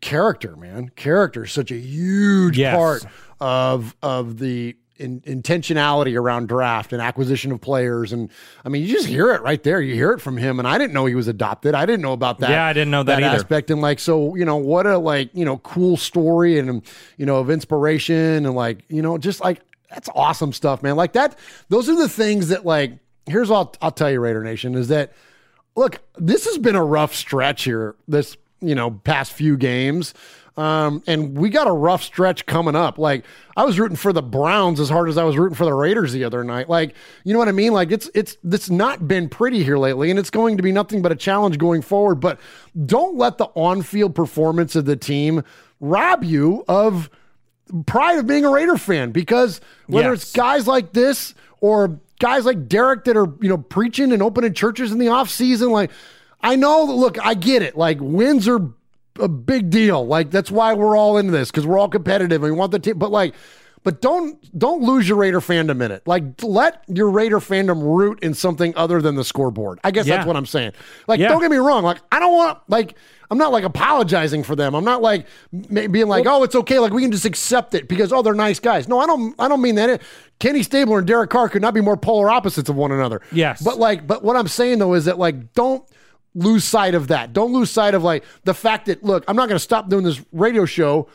[0.01, 2.77] character, man, character is such a huge Yes.
[2.77, 3.05] part
[3.41, 8.13] of of the in, intentionality around draft and acquisition of players.
[8.13, 8.29] And
[8.65, 9.81] I mean, you just hear it right there.
[9.81, 10.59] You hear it from him.
[10.59, 11.75] And I didn't know he was adopted.
[11.75, 12.51] I didn't know about that.
[12.51, 13.37] Yeah, I didn't know that either.
[13.37, 13.71] aspect.
[13.71, 16.83] And like, so you know, what a like you know cool story and
[17.17, 20.97] you know of inspiration and like you know just like that's awesome stuff, man.
[20.97, 21.39] Like that.
[21.71, 22.93] Those are the things that like.
[23.27, 25.13] Here's what I'll, I'll tell you, Raider Nation, is that
[25.77, 27.95] look, this has been a rough stretch here.
[28.09, 30.15] This you know past few games.
[30.57, 32.99] Um, and we got a rough stretch coming up.
[32.99, 33.25] Like
[33.57, 36.13] I was rooting for the Browns as hard as I was rooting for the Raiders
[36.13, 36.69] the other night.
[36.69, 36.95] Like,
[37.25, 37.73] you know what I mean?
[37.73, 41.01] Like it's it's it's not been pretty here lately, and it's going to be nothing
[41.03, 42.17] but a challenge going forward.
[42.17, 42.39] But
[42.85, 45.45] don't let the on-field performance of the team
[45.79, 47.09] rob you of
[47.87, 50.23] pride of being a Raider fan because whether Yes.
[50.25, 54.53] it's guys like this or guys like Derek that are, you know, preaching and opening
[54.53, 55.91] churches in the off season, like
[56.43, 57.77] I know that look, I get it.
[57.77, 58.61] Like wins are
[59.19, 60.07] a big deal.
[60.07, 62.79] Like that's why we're all into this because we're all competitive and we want the
[62.79, 62.99] team.
[62.99, 63.35] But like,
[63.83, 66.07] but don't don't lose your Raider fandom in it.
[66.07, 69.81] Like let your Raider fandom root in something other than the scoreboard.
[69.85, 70.17] I guess Yeah.
[70.17, 70.73] that's what I'm saying.
[71.07, 71.29] Like Yeah.
[71.29, 71.83] don't get me wrong.
[71.83, 72.95] Like I don't want like
[73.31, 74.75] I'm not like apologizing for them.
[74.75, 75.27] I'm not like
[75.73, 76.81] being like, oh, it's okay.
[76.81, 78.89] Like we can just accept it because oh, they're nice guys.
[78.89, 79.35] No, I don't.
[79.39, 80.03] I don't mean that.
[80.41, 83.21] Kenny Stabler and Derek Carr could not be more polar opposites of one another.
[83.31, 83.63] Yes.
[83.63, 85.85] But like, but what I'm saying though is that like, don't
[86.35, 87.33] lose sight of that.
[87.33, 90.05] Don't lose sight of like the fact that look, I'm not going to stop doing
[90.05, 91.09] this radio show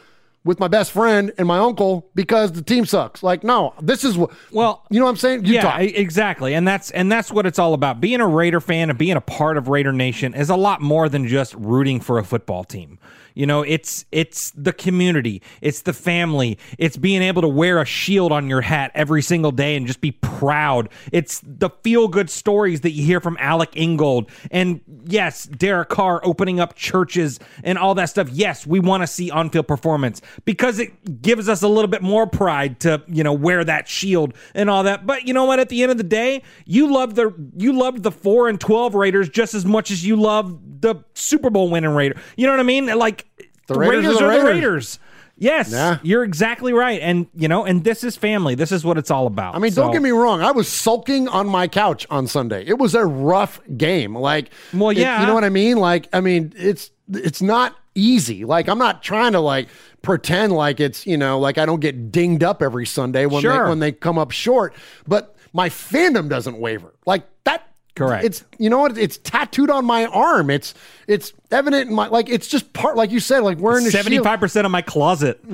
[0.45, 3.23] with my best friend and my uncle because the team sucks.
[3.23, 4.31] Like, no, this is what.
[4.51, 5.45] Well, you know what I'm saying?
[5.45, 5.81] You yeah, talk.
[5.81, 7.99] exactly, and that's and that's what it's all about.
[7.99, 11.09] Being a Raider fan and being a part of Raider Nation is a lot more
[11.09, 12.99] than just rooting for a football team.
[13.35, 17.85] You know, it's it's the community, it's the family, it's being able to wear a
[17.85, 20.89] shield on your hat every single day and just be proud.
[21.11, 26.21] It's the feel good stories that you hear from Alec Ingold, and yes, Derek Carr
[26.23, 28.29] opening up churches and all that stuff.
[28.29, 32.01] Yes, we want to see on field performance because it gives us a little bit
[32.01, 35.05] more pride to you know wear that shield and all that.
[35.05, 35.59] But you know what?
[35.59, 38.95] At the end of the day, you love the you loved the four and twelve
[38.95, 42.19] Raiders just as much as you love the Super Bowl winning Raider.
[42.37, 42.85] You know what I mean?
[42.85, 43.24] Like
[43.67, 44.45] The Raiders are the are the Raiders.
[44.53, 44.99] Raiders.
[45.37, 45.97] Yes, Yeah.
[46.01, 48.55] you're exactly right, and you know, and this is family.
[48.55, 49.53] This is what it's all about.
[49.55, 50.41] I mean, don't get me wrong.
[50.41, 52.63] I was sulking on my couch on Sunday.
[52.65, 54.15] It was a rough game.
[54.15, 55.19] Like, Well, it- yeah.
[55.19, 55.75] you know what I mean.
[55.77, 58.45] Like, I mean, it's it's not easy.
[58.45, 59.67] Like, I'm not trying to like
[60.01, 63.63] pretend like it's you know like I don't get dinged up every Sunday when Sure.
[63.63, 64.73] they when they come up short.
[65.05, 66.93] But my fandom doesn't waver.
[67.05, 67.67] Like that.
[67.95, 68.25] Correct.
[68.25, 68.97] It's you know what?
[68.97, 70.49] It's tattooed on my arm.
[70.49, 70.73] It's
[71.07, 72.29] it's evident in my like.
[72.29, 73.39] It's just part like you said.
[73.39, 73.89] Like wearing.
[73.89, 75.39] Seventy five percent of my closet.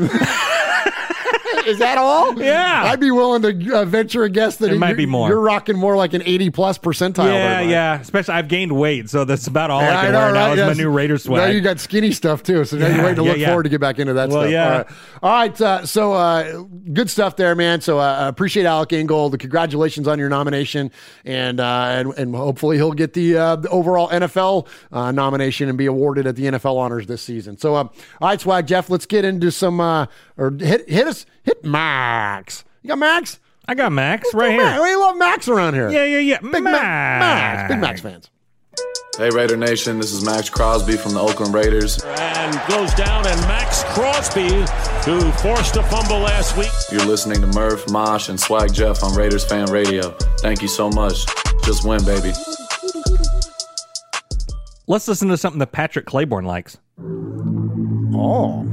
[1.67, 2.32] Is that all?
[2.41, 2.84] Yeah.
[2.86, 5.30] I'd be willing to uh, venture a guess that It might you're- be more.
[5.30, 7.26] You're rocking more like an 80 plus percentile.
[7.26, 8.00] yeah, there, yeah.
[8.00, 10.54] Especially I've gained weight, so that's about all Yeah, I can know, wear now right?
[10.58, 10.78] is my Yes.
[10.78, 13.30] new Raider Now you got skinny stuff too, so now Yeah, you're waiting to yeah,
[13.32, 13.47] look yeah.
[13.47, 14.52] forward to get back into that Well, stuff.
[14.52, 14.63] yeah.
[14.65, 14.88] All right,
[15.24, 15.62] all right.
[15.62, 17.82] Uh, so uh, good stuff there, man.
[17.82, 19.38] So uh, I appreciate Alec Ingold.
[19.39, 20.91] Congratulations on your nomination,
[21.26, 25.78] and uh, and, and hopefully he'll get the, uh, the overall NFL uh, nomination and
[25.78, 27.58] be awarded at the NFL honors this season.
[27.58, 27.89] So um,
[28.21, 28.89] all right, swag Jeff.
[28.89, 32.63] Let's get into some uh, or hit hit us hit Max.
[32.82, 33.39] You got Max?
[33.67, 34.63] I got Max Let's right do here.
[34.63, 34.82] Max.
[34.82, 35.89] We love Max around here.
[35.89, 36.39] Yeah, yeah, yeah.
[36.41, 37.71] Big Ma- Max.
[37.73, 38.30] Big Max fans.
[39.17, 42.01] Hey Raider Nation, this is Maxx Crosby from the Oakland Raiders.
[42.04, 44.47] And goes down, and Maxx Crosby,
[45.06, 46.71] who forced a fumble last week.
[46.91, 50.12] You're listening to Murph, Mosh, and Swag Jeff on Raiders Fan Radio.
[50.39, 51.25] Thank you so much.
[51.65, 52.32] Just win, baby.
[54.88, 56.77] Let's listen to something that Patrick Claybon likes.
[58.17, 58.63] Oh.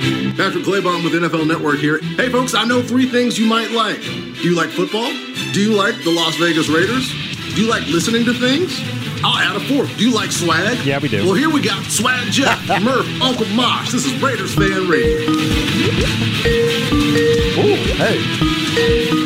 [0.00, 1.98] Patrick Claybon with NFL Network here.
[1.98, 4.00] Hey, folks, I know three things you might like.
[4.00, 5.12] Do you like football?
[5.52, 7.10] Do you like the Las Vegas Raiders?
[7.54, 8.80] Do you like listening to things?
[9.22, 9.94] I'll add a fourth.
[9.98, 10.78] Do you like swag?
[10.86, 11.24] Yeah, we do.
[11.26, 13.92] Well, here we got Swag Jeff, Murph, Uncle Mosh.
[13.92, 15.28] This is Raiders Fan Radio.
[17.60, 19.20] Ooh, hey.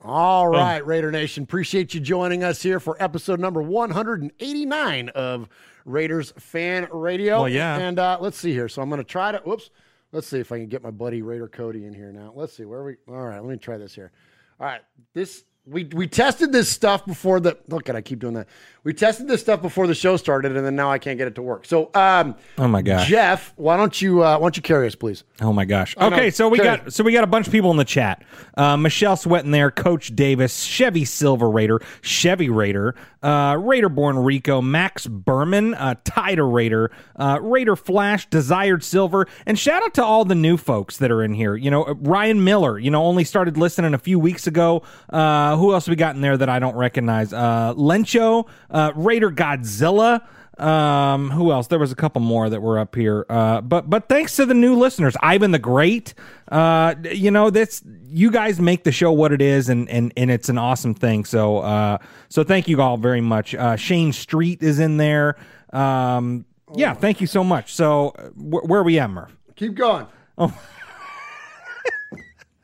[0.00, 0.50] All oh.
[0.50, 1.42] right, Raider Nation.
[1.42, 5.48] Appreciate you joining us here for episode number 189 of
[5.84, 7.40] Raiders Fan Radio.
[7.40, 7.78] Well, yeah.
[7.78, 8.68] And uh, let's see here.
[8.68, 9.70] So I'm going to try to, whoops.
[10.12, 12.32] Let's see if I can get my buddy Raider Cody in here now.
[12.34, 12.96] Let's see where are we.
[13.08, 14.12] All right, let me try this here.
[14.60, 14.82] All right,
[15.14, 17.56] this we we tested this stuff before the.
[17.68, 18.48] Look at I keep doing that.
[18.84, 21.36] We tested this stuff before the show started, and then now I can't get it
[21.36, 21.66] to work.
[21.66, 23.06] So, um, Oh my gosh.
[23.08, 25.22] Jeff, why don't you uh, why don't you carry us, please?
[25.40, 25.94] Oh my gosh.
[25.98, 26.16] I know.
[26.16, 26.78] Okay, so we Okay.
[26.78, 28.24] got so we got a bunch of people in the chat.
[28.56, 34.18] Uh, Michelle Sweat in there, Coach Davis, Chevy Silver Raider, Chevy Raider, uh, Raider Born
[34.18, 40.04] Rico, Max Berman, uh, Tider Raider, uh, Raider Flash, Desired Silver, and shout out to
[40.04, 41.54] all the new folks that are in here.
[41.54, 42.80] You know, uh, Ryan Miller.
[42.80, 44.82] You know, only started listening a few weeks ago.
[45.08, 47.32] Uh, who else we got in there that I don't recognize?
[47.32, 50.22] Uh, Lencho, uh, Raider Godzilla.
[50.58, 51.68] Um, who else?
[51.68, 53.24] There was a couple more that were up here.
[53.28, 56.14] Uh, but but thanks to the new listeners, Ivan the Great.
[56.50, 60.30] Uh, you know that's you guys make the show what it is, and and and
[60.30, 61.24] it's an awesome thing.
[61.24, 63.54] So uh, so thank you all very much.
[63.54, 65.36] Uh, Shane Street is in there.
[65.72, 67.74] Um, yeah, thank you so much.
[67.74, 69.34] So wh- where are we at, Murph?
[69.56, 70.06] Keep going.
[70.36, 70.56] Oh.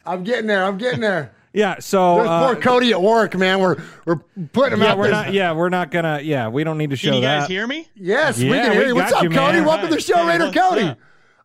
[0.07, 0.64] I'm getting there.
[0.64, 1.33] I'm getting there.
[1.54, 3.58] Yeah, so There's uh, poor Cody at work, man.
[3.61, 4.16] We're we're
[4.52, 5.12] putting him yeah, out we're there.
[5.12, 5.32] not.
[5.32, 6.20] Yeah, we're not gonna.
[6.22, 7.50] Yeah, we don't need to show Can you guys that.
[7.50, 7.88] hear me?
[7.94, 8.94] Yes, we Yeah, can hear we you.
[8.94, 9.58] What's up, you, Cody?
[9.58, 9.64] man.
[9.64, 10.82] Welcome to the show, Hey, Raider Cody.
[10.82, 10.98] up?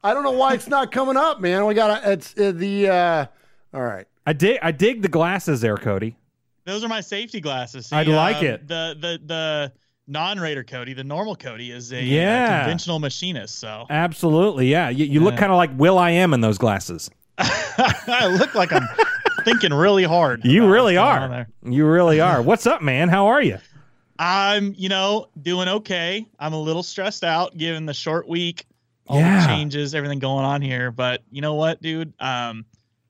[0.03, 1.65] I don't know why it's not coming up, man.
[1.65, 3.25] We got to it's uh, the uh
[3.73, 4.05] all right.
[4.25, 4.59] I dig.
[4.61, 6.17] I dig the glasses there, Cody.
[6.65, 7.87] Those are my safety glasses.
[7.87, 8.67] See, I'd like um, it.
[8.67, 9.73] The the the
[10.07, 12.59] non-raider Cody, the normal Cody, is a uh, Yeah.
[12.59, 13.57] conventional machinist.
[13.59, 14.89] So Absolutely, yeah.
[14.89, 17.09] You, you look kind of like Will I Am in those glasses.
[17.37, 18.87] I look like I'm
[19.43, 20.43] thinking really hard.
[20.45, 21.47] You really what's going on are.
[21.71, 22.41] You really are.
[22.41, 23.09] What's up, man?
[23.09, 23.59] How are you?
[24.19, 26.25] I'm, you know, doing okay.
[26.39, 28.65] I'm a little stressed out given the short week,
[29.07, 29.41] all Yeah.
[29.41, 30.91] the changes, everything going on here.
[30.91, 32.13] But you know what, dude?
[32.19, 32.65] Um,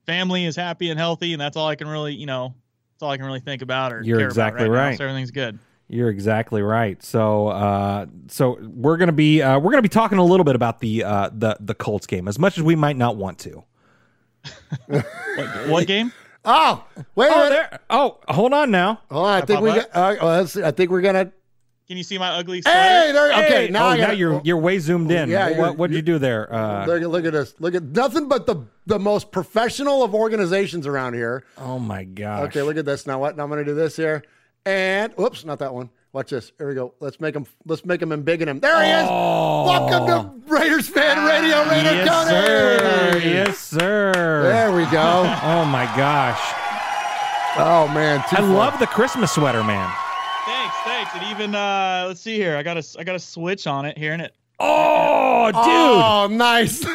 [0.05, 2.55] family is happy and healthy, and that's all I can really, you know,
[2.93, 4.91] that's all I can really think about or You're care exactly about right.
[4.91, 5.59] now, so everything's good.
[5.89, 7.03] You're exactly right.
[7.03, 10.79] So, uh, so we're gonna be uh, we're gonna be talking a little bit about
[10.79, 13.63] the uh, the the Colts game, as much as we might not want to.
[15.35, 16.11] What, what game?
[16.45, 16.83] Oh,
[17.15, 17.49] wait a Oh, minute.
[17.71, 17.79] there.
[17.89, 19.01] Oh, hold on now.
[19.09, 20.63] Hold on, I think we got, uh, well, let's see.
[20.63, 21.31] I think we're gonna
[21.87, 22.77] Can you see my ugly sweater?
[22.79, 23.31] Hey, there.
[23.31, 25.29] Okay, Hey, now oh, I now got you're you're way zoomed in.
[25.29, 26.53] Yeah, what what'd you do there?
[26.53, 27.55] Uh, Look, look at this.
[27.59, 31.43] Look at nothing but the the most professional of organizations around here.
[31.57, 32.45] oh my god.
[32.49, 33.07] Okay, look at this.
[33.07, 33.37] Now what?
[33.37, 34.23] Now I'm going to do this here.
[34.65, 35.89] And whoops, not that one.
[36.13, 36.51] Watch this.
[36.59, 36.93] Here we go.
[36.99, 37.47] Let's make him.
[37.65, 38.59] Let's make him embiggen him.
[38.59, 39.09] There he is.
[39.09, 41.93] Welcome to Raiders fan radio, Raider Oh.
[41.93, 42.29] yes, Cody.
[42.29, 43.27] sir.
[43.27, 44.43] Yes, sir.
[44.43, 45.21] There we go.
[45.43, 46.39] Oh my gosh.
[47.57, 48.53] Oh man, I fun.
[48.53, 49.91] love the Christmas sweater, man.
[50.45, 51.11] Thanks, thanks.
[51.15, 52.57] And even uh let's see here.
[52.57, 55.55] I got a I got a switch on it here and it Oh, dude.
[55.57, 56.85] Oh, nice.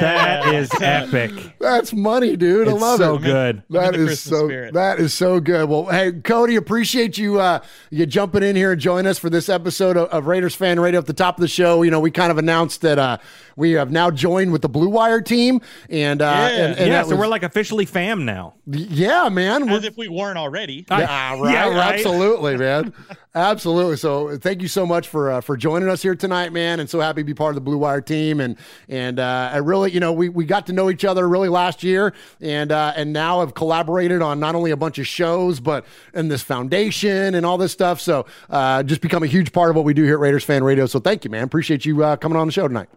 [0.00, 1.30] That is epic.
[1.58, 2.68] That's money, dude.
[2.68, 3.22] I It's love so it.
[3.22, 3.62] good.
[3.68, 4.46] That the is Christmas so.
[4.46, 4.72] spirit.
[4.72, 5.68] That is so good.
[5.68, 9.50] Well, hey, Cody, appreciate you uh, you jumping in here and joining us for this
[9.50, 10.98] episode of, of Raiders Fan Radio.
[11.00, 13.18] At the top of the show, you know, we kind of announced that uh,
[13.60, 17.10] we have now joined with the Blue Wire team, and uh, and, and yeah, so
[17.10, 18.54] was- we're like officially fam now.
[18.66, 19.68] yeah, man.
[19.68, 20.84] as if we weren't already.
[20.90, 21.94] Yeah, right, yeah, right.
[21.94, 22.92] Absolutely, man.
[23.32, 23.96] Absolutely.
[23.96, 26.80] So, thank you so much for uh, for joining us here tonight, man.
[26.80, 28.40] And so happy to be part of the Blue Wire team.
[28.40, 28.56] And
[28.88, 31.84] and uh, I really, you know, we, we got to know each other really last
[31.84, 35.84] year, and uh, and now have collaborated on not only a bunch of shows, but
[36.12, 38.00] in this foundation and all this stuff.
[38.00, 40.64] So, uh, just become a huge part of what we do here at Raiders Fan
[40.64, 40.86] Radio.
[40.86, 41.44] So, thank you, man.
[41.44, 42.88] Appreciate you uh, coming on the show tonight.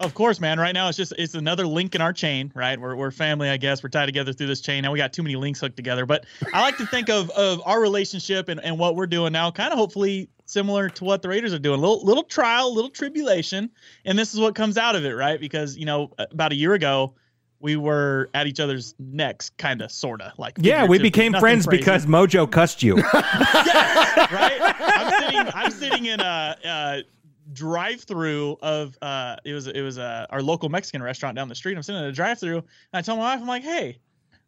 [0.00, 0.60] Of course, man.
[0.60, 2.80] Right now, it's just it's another link in our chain, right?
[2.80, 3.82] We're, we're family, I guess.
[3.82, 4.82] We're tied together through this chain.
[4.84, 6.06] Now we got too many links hooked together.
[6.06, 9.50] But I like to think of of our relationship and, and what we're doing now,
[9.50, 11.80] kind of hopefully similar to what the Raiders are doing.
[11.80, 13.70] Little little trial, little tribulation,
[14.04, 15.40] and this is what comes out of it, right?
[15.40, 17.14] Because you know, about a year ago,
[17.60, 21.80] we were at each other's necks, kind of, sorta, like Yeah, we became friends crazy.
[21.80, 22.96] because Mojo cussed you.
[23.14, 24.74] right?
[24.80, 27.02] I'm sitting, I'm sitting in a,
[27.48, 31.54] uh drive-through of uh, it was it was uh, our local Mexican restaurant down the
[31.54, 31.76] street.
[31.76, 33.98] I'm sitting in a drive-through, and I tell my wife, I'm like, hey.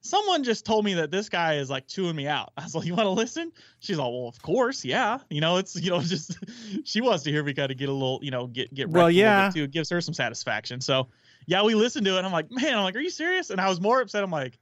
[0.03, 2.53] Someone just told me that this guy is like chewing me out.
[2.57, 5.59] I was like, "You want to listen?" She's like, "Well, of course, yeah." You know,
[5.59, 6.39] it's you know, just
[6.85, 9.09] she wants to hear me kind of get a little, you know, get get Well,
[9.09, 9.51] wrecked a little yeah.
[9.51, 9.65] too.
[9.65, 10.81] It gives her some satisfaction.
[10.81, 11.09] So,
[11.45, 12.25] yeah, we listened to it.
[12.25, 13.51] I'm like, man, I'm like, are you serious?
[13.51, 14.25] And I was more upset.
[14.25, 14.59] I'm like,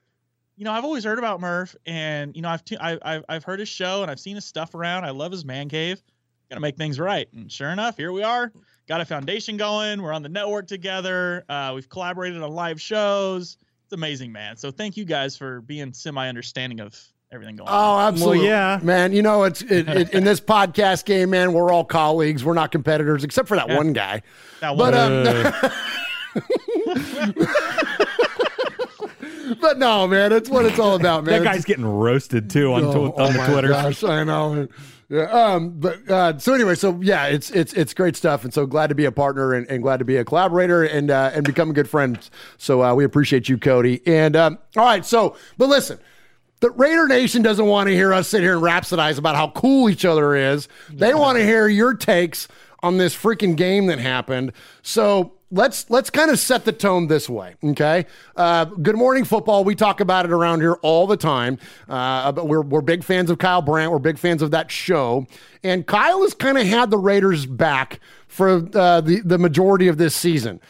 [0.57, 3.45] you know, I've always heard about Murph, and you know, I've t- I, I've I've
[3.45, 5.05] heard his show, and I've seen his stuff around.
[5.05, 6.03] I love his man cave.
[6.51, 7.29] Gotta make things right.
[7.35, 8.51] And sure enough, here we are.
[8.89, 10.01] Got a foundation going.
[10.01, 11.45] We're on the network together.
[11.49, 13.59] Uh, we've collaborated on live shows.
[13.85, 14.57] It's amazing, man.
[14.57, 16.99] So thank you guys for being semi-understanding of
[17.31, 17.75] everything going on.
[17.75, 18.47] Oh, absolutely.
[18.47, 18.81] yeah.
[18.83, 19.13] man.
[19.13, 21.53] You know, it's it, it, in this podcast game, man.
[21.53, 22.43] We're all colleagues.
[22.45, 23.77] We're not competitors, except for that Yeah.
[23.77, 24.23] one guy.
[24.61, 25.27] That But one.
[25.27, 25.53] um,
[29.61, 31.43] but no, man, it's what it's all about, man.
[31.43, 33.69] that guy's getting roasted too on, Oh, tw- oh the my Twitter.
[33.69, 34.69] Gosh, I know.
[35.09, 35.23] Yeah.
[35.23, 35.71] Um.
[35.81, 38.95] But uh, so anyway, so yeah, it's it's it's great stuff, and so glad to
[38.95, 41.89] be a partner and, and glad to be a collaborator and uh, and become good
[41.89, 42.31] friends.
[42.59, 44.03] So uh, we appreciate you, Cody.
[44.07, 45.99] And um, all right, so but listen.
[46.61, 49.89] The Raider Nation doesn't want to hear us sit here and rhapsodize about how cool
[49.89, 50.67] each other is.
[50.91, 52.49] They want to hear your takes
[52.83, 54.51] on this freaking game that happened.
[54.83, 58.07] So let's let's kind of set the tone this way, okay?
[58.37, 59.65] Uh, Good morning football.
[59.65, 61.59] We talk about it around here all the time.
[61.89, 63.93] Uh, but we're we're big fans of Kyle Brandt.
[63.93, 65.27] We're big fans of that show,
[65.63, 69.99] and Kyle has kind of had the Raiders back for uh, the the majority of
[69.99, 70.61] this season.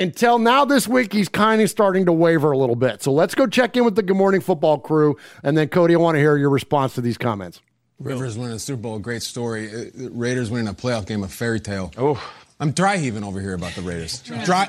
[0.00, 3.02] Until now, this week, he's kind of starting to waver a little bit.
[3.02, 5.16] So let's go check in with the Good Morning Football crew.
[5.42, 7.60] And then, Cody, I want to hear your response to these comments.
[7.98, 9.68] Rivers winning the Super Bowl, great story.
[9.68, 11.92] Uh, Raiders winning a playoff game, a fairy tale.
[11.98, 12.22] Oh,
[12.60, 14.20] I'm dry heaving over here about the Raiders.
[14.44, 14.68] Dry.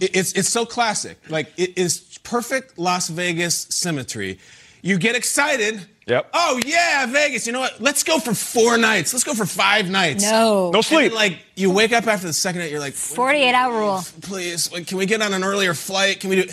[0.00, 1.18] It's it's so classic.
[1.28, 4.38] Like it is perfect Las Vegas symmetry.
[4.82, 5.80] You get excited.
[6.06, 6.30] Yep.
[6.34, 7.46] Oh yeah, Vegas.
[7.46, 7.80] You know what?
[7.80, 9.12] Let's go for four nights.
[9.12, 10.24] Let's go for five nights.
[10.24, 10.70] No.
[10.70, 11.10] No And sleep.
[11.10, 14.00] then, like you wake up after the second night, you're like, 48 hour rule.
[14.22, 16.18] please, like, can we get on an earlier flight?
[16.20, 16.48] Can we do?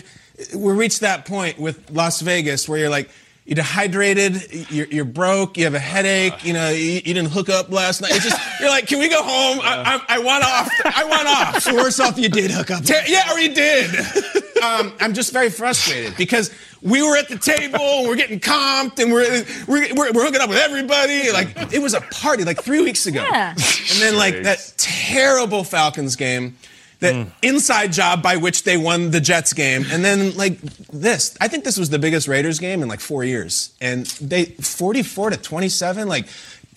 [0.55, 3.09] We reached that point with Las Vegas where you're like,
[3.47, 7.47] you're dehydrated, you're, you're broke, you have a headache, you know, you, you didn't hook
[7.47, 8.11] up last night.
[8.13, 9.61] It's just, you're like, can we go home?
[9.63, 10.69] I, I, I want off.
[10.83, 11.47] I want off.
[11.67, 12.83] So worse off, you did hook up.
[12.83, 13.95] Ter- yeah, or you did.
[14.63, 18.99] um, I'm just very frustrated because we were at the table, and we're getting comped,
[18.99, 21.31] and we're, we're, we're, we're hooking up with everybody.
[21.31, 23.23] Like, it was a party like three weeks ago.
[23.23, 23.51] Yeah.
[23.51, 26.57] And then, like, that terrible Falcons game,
[26.99, 27.31] that mm.
[27.41, 29.85] inside job by which they won the Jets game.
[29.91, 30.59] And then, like,
[30.91, 31.37] this.
[31.39, 33.75] I think this was the biggest Raiders game in like four years.
[33.79, 36.27] And they, 44 to 27, like,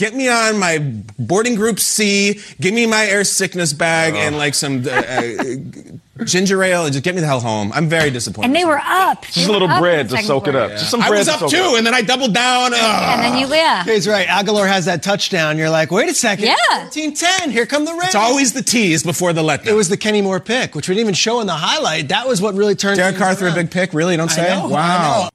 [0.00, 0.78] Get me on my
[1.18, 2.40] boarding group C.
[2.58, 6.84] Give me my air sickness bag and like some uh, uh, ginger ale.
[6.86, 7.70] and Just get me the hell home.
[7.74, 8.46] I'm very disappointed.
[8.46, 9.24] And they were up.
[9.26, 10.58] Just They a little bread to second soak it quarter.
[10.60, 10.70] up.
[10.70, 11.06] Just some bread.
[11.06, 11.76] I bread was up soak too, up.
[11.76, 12.72] and then I doubled down.
[12.72, 13.84] And then you, yeah.
[13.84, 14.26] He's right.
[14.26, 15.58] Agholor has that touchdown.
[15.58, 16.46] You're like, wait a second.
[16.46, 16.54] Yeah.
[16.70, 17.50] 14-10.
[17.50, 18.06] Here come the Raiders.
[18.06, 19.66] It's always the tease before the letdown.
[19.66, 22.08] It was the Kenny Moore pick, which we didn't even show in the highlight.
[22.08, 22.96] That was what really turned.
[22.96, 23.92] Derek things Carr threw a big pick.
[23.92, 24.16] Really?
[24.16, 24.48] Don't I say.
[24.48, 25.22] know, I wow.
[25.24, 25.28] know.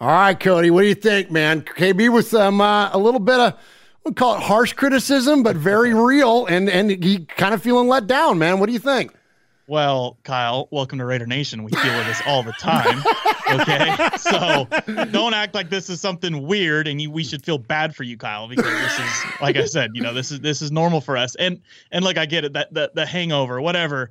[0.00, 1.60] All right, Cody, what do you think, man?
[1.60, 3.58] KB with some uh, a little bit of
[4.06, 8.06] we call it harsh criticism, but very real, and and he kind of feeling let
[8.06, 8.60] down, man.
[8.60, 9.12] What do you think?
[9.68, 11.64] Well, Kyle, welcome to Raider Nation.
[11.64, 13.02] We deal with this all the time.
[13.50, 14.68] Okay, so
[15.10, 18.16] don't act like this is something weird, and you, we should feel bad for you,
[18.16, 21.16] Kyle, because this is, like I said, you know, this is this is normal for
[21.16, 21.34] us.
[21.34, 21.60] And
[21.90, 24.10] and like I get it, that the, the hangover, whatever.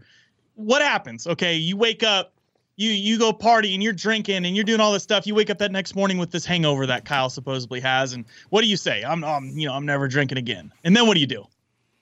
[0.55, 1.27] What happens?
[1.27, 2.33] Okay, you wake up,
[2.75, 5.25] you you go party, and you're drinking, and you're doing all this stuff.
[5.25, 8.61] You wake up that next morning with this hangover that Kyle supposedly has, and what
[8.61, 9.03] do you say?
[9.03, 10.71] I'm, I'm you know, I'm never drinking again.
[10.83, 11.45] And then what do you do?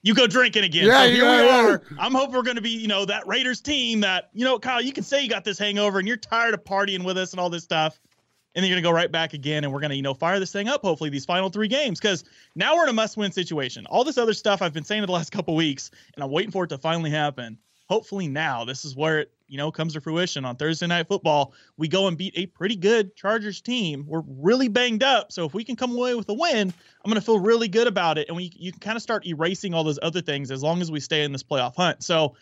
[0.04, 0.86] you go drinking again.
[0.86, 1.66] Yeah, so here yeah, we yeah.
[1.66, 1.82] are.
[1.98, 4.80] I'm hoping we're going to be, you know, that Raiders team that, you know, Kyle,
[4.82, 7.40] you can say you got this hangover and you're tired of partying with us and
[7.40, 7.98] all this stuff.
[8.54, 10.12] And then you're going to go right back again and we're going to, you know,
[10.12, 11.98] fire this thing up, hopefully, these final three games.
[11.98, 12.22] Because
[12.54, 13.86] now we're in a must win situation.
[13.86, 16.52] All this other stuff I've been saying in the last couple weeks, and I'm waiting
[16.52, 17.58] for it to finally happen.
[17.88, 21.52] Hopefully, now this is where it, you know, comes to fruition on Thursday Night Football.
[21.76, 24.04] We go and beat a pretty good Chargers team.
[24.06, 25.32] We're really banged up.
[25.32, 26.72] So if we can come away with a win,
[27.04, 28.28] I'm going to feel really good about it.
[28.28, 30.90] And we, you can kind of start erasing all those other things as long as
[30.90, 32.02] we stay in this playoff hunt.
[32.02, 32.36] So,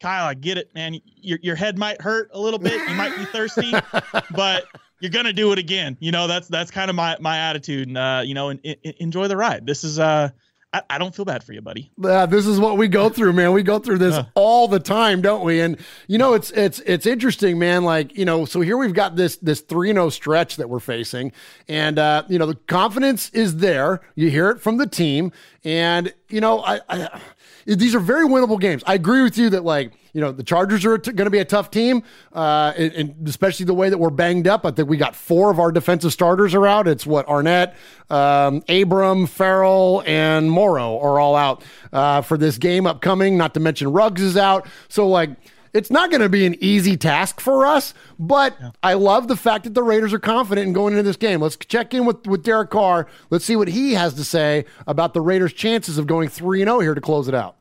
[0.00, 1.00] Kyle, I get it, man.
[1.04, 2.86] Your, your head might hurt a little bit.
[2.88, 3.72] You might be thirsty,
[4.30, 4.66] but
[5.00, 5.96] you're gonna do it again.
[6.00, 7.88] You know, that's that's kind of my my attitude.
[7.88, 9.66] And uh, you know, and, and enjoy the ride.
[9.66, 10.30] This is uh,
[10.76, 11.90] I, I don't feel bad for you, buddy.
[11.96, 13.52] Yeah, this is what we go through, man.
[13.52, 15.60] We go through this all the time, don't we?
[15.60, 17.82] And you know, it's it's it's interesting, man.
[17.84, 21.32] Like you know, so here we've got this this three zero stretch that we're facing,
[21.66, 24.02] and uh, you know, the confidence is there.
[24.16, 25.32] You hear it from the team,
[25.64, 27.20] and you know, I, I
[27.64, 28.82] these are very winnable games.
[28.86, 31.40] I agree with you that like you know the Chargers are t- going to be
[31.40, 32.02] a tough team,
[32.32, 34.64] uh, and, and especially the way that we're banged up.
[34.64, 36.88] I think we got four of our defensive starters are out.
[36.88, 37.74] It's what Arnette,
[38.08, 41.62] um, Abram, Ferrell, and Morrow are all out
[41.92, 43.36] uh, for this game upcoming.
[43.36, 44.66] Not to mention Ruggs is out.
[44.88, 45.30] So like.
[45.74, 49.64] It's not going to be an easy task for us, but I love the fact
[49.64, 51.42] that the Raiders are confident in going into this game.
[51.42, 53.06] Let's check in with, with Derek Carr.
[53.28, 56.80] Let's see what he has to say about the Raiders' chances of going 3 0
[56.80, 57.56] here to close it out.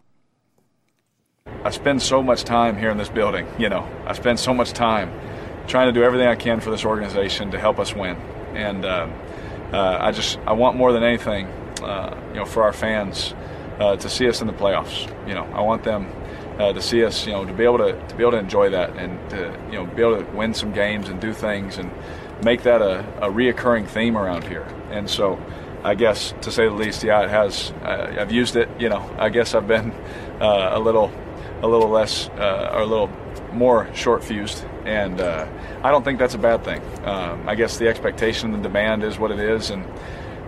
[1.66, 3.48] I spend so much time here in this building.
[3.58, 5.12] You know, I spend so much time
[5.68, 8.18] trying to do everything I can for this organization to help us win.
[8.54, 9.08] And uh,
[9.74, 11.48] uh, I just I want more than anything,
[11.82, 13.34] uh, you know, for our fans
[13.80, 15.08] uh, to see us in the playoffs.
[15.28, 16.08] You know, I want them
[16.60, 18.70] uh, to see us, you know, to be able to to be able to enjoy
[18.70, 21.92] that and to you know be able to win some games and do things and
[22.44, 24.68] make that a, a reoccurring theme around here.
[24.92, 25.40] And so.
[25.84, 27.72] I guess, to say the least, yeah, it has.
[27.84, 28.68] Uh, I've used it.
[28.80, 29.92] You know, I guess I've been
[30.42, 31.12] uh, a little,
[31.62, 33.10] a little less, uh, or a little
[33.54, 35.48] more short fused, and uh,
[35.84, 36.82] I don't think that's a bad thing.
[37.06, 39.86] Um, I guess the expectation, and the demand is what it is, and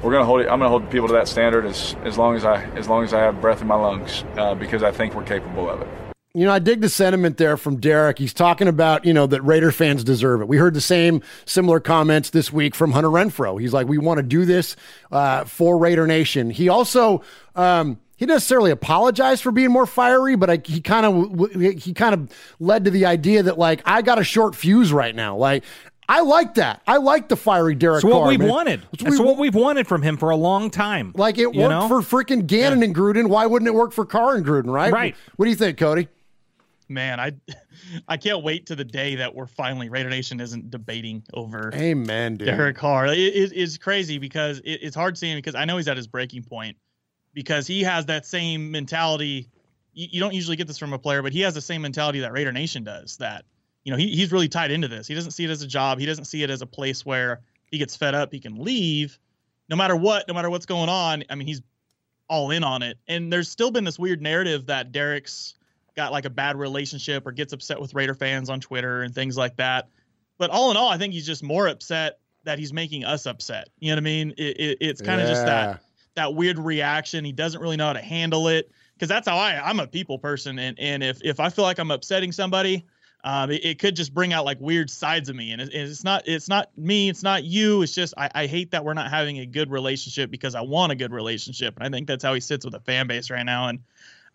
[0.02, 0.44] we're gonna hold it.
[0.44, 3.14] I'm gonna hold people to that standard as as long as I as long as
[3.14, 5.88] I have breath in my lungs, uh, because I think we're capable of it.
[6.34, 8.20] You know, I dig the sentiment there from Derek.
[8.20, 10.48] He's talking about, you know, that Raider fans deserve it.
[10.48, 13.60] We heard the same similar comments this week from Hunter Renfrow.
[13.60, 14.76] He's like, we want to do this
[15.12, 16.52] uh, for Raider Nation.
[16.52, 17.24] He also,
[17.56, 21.52] um, he didn't necessarily apologize for being more fiery, but I, he kind of
[21.82, 25.16] he kind of led to the idea that like I got a short fuse right
[25.16, 25.38] now.
[25.38, 25.64] Like
[26.10, 26.82] I like that.
[26.88, 27.98] I like the fiery Derek.
[27.98, 28.50] It's what Carr, we've man.
[28.50, 28.82] wanted.
[28.94, 31.12] It's That's we- what we've wanted from him for a long time.
[31.16, 31.88] Like it worked know?
[31.88, 33.28] for freaking Gannon and Gruden.
[33.28, 34.72] Why wouldn't it work for Carr and Gruden?
[34.72, 34.92] Right.
[34.92, 35.16] Right.
[35.36, 36.08] What do you think, Cody?
[36.90, 37.34] Man, I
[38.08, 42.38] I can't wait to the day that we're finally Raider Nation isn't debating over Amen,
[42.38, 42.48] dude.
[42.48, 43.08] Derek Carr.
[43.08, 46.08] It is it's crazy because it, it's hard seeing because I know he's at his
[46.08, 46.78] breaking point
[47.38, 49.48] because he has that same mentality.
[49.94, 52.22] You, you don't usually get this from a player, but he has the same mentality
[52.22, 53.18] that Raider Nation does.
[53.18, 53.46] That
[53.84, 55.06] you know he, he's really tied into this.
[55.06, 56.00] He doesn't see it as a job.
[56.00, 58.34] He doesn't see it as a place where he gets fed up.
[58.34, 59.20] He can leave,
[59.70, 61.26] no matter what, no matter what's going on.
[61.30, 61.62] I mean, he's
[62.28, 62.98] all in on it.
[63.08, 65.54] And there's still been this weird narrative that Derek's
[65.96, 69.38] got like a bad relationship or gets upset with Raider fans on Twitter and things
[69.38, 69.90] like that.
[70.40, 73.70] But all in all, I think he's just more upset that he's making us upset.
[73.80, 74.34] You know what I mean?
[74.40, 75.84] It, it, it's kind of just that
[76.18, 77.24] that weird reaction.
[77.26, 78.70] He doesn't really know how to handle it.
[78.94, 80.58] Because that's how I I'm a people person.
[80.60, 82.84] And and if if I feel like I'm upsetting somebody,
[83.24, 85.52] um, it, it could just bring out like weird sides of me.
[85.52, 87.84] And it, it's not it's not me it's not you.
[87.84, 90.92] It's just I, I hate that we're not having a good relationship because I want
[90.92, 91.76] a good relationship.
[91.76, 93.68] And I think that's how he sits with the fan base right now.
[93.68, 93.80] And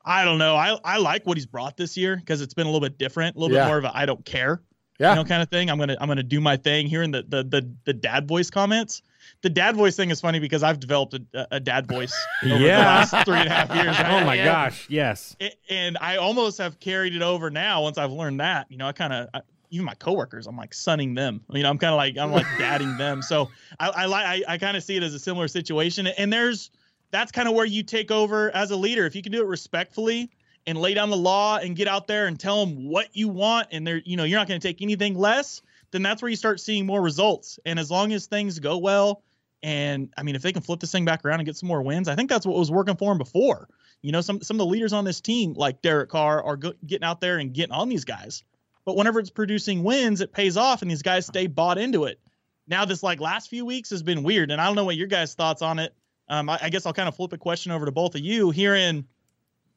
[0.04, 0.54] I don't know.
[0.54, 3.34] I I like what he's brought this year because it's been a little bit different
[3.34, 3.64] a little Yeah.
[3.64, 4.62] bit more of a I don't care
[5.00, 5.10] Yeah.
[5.10, 5.70] you know kind of thing.
[5.70, 6.86] I'm gonna I'm gonna do my thing.
[6.86, 9.02] Hearing the the the, the dad voice comments
[9.42, 12.14] the dad voice thing is funny because I've developed a, a dad voice
[12.44, 15.36] over the last three and a half years Oh my And- gosh, yes.
[15.68, 18.66] and I almost have carried it over now once I've learned that.
[18.70, 19.28] You know, I kind of
[19.70, 21.40] even my coworkers, I'm like sunning them.
[21.50, 23.22] You know, I'm kind of like I'm like dadding them.
[23.22, 23.50] So
[23.80, 26.06] I I like I, I kind of see it as a similar situation.
[26.06, 26.70] And there's
[27.10, 29.46] that's kind of where you take over as a leader if you can do it
[29.46, 30.30] respectfully
[30.66, 33.68] and lay down the law and get out there and tell them what you want
[33.72, 35.60] and they're you know you're not going to take anything less
[35.92, 39.22] then that's where you start seeing more results and as long as things go well
[39.62, 41.82] And I mean, if they can flip this thing back around and get some more
[41.82, 43.68] wins, I think that's what was working for them before.
[44.02, 46.72] You know, some some of the leaders on this team, like Derek Carr, are go-
[46.84, 48.42] getting out there and getting on these guys.
[48.84, 52.18] But whenever it's producing wins, it pays off, and these guys stay bought into it.
[52.66, 55.06] Now, this like last few weeks has been weird, and I don't know what your
[55.06, 55.94] guys' thoughts on it.
[56.28, 58.50] Um, I, I guess I'll kind of flip a question over to both of you.
[58.50, 59.06] Hearing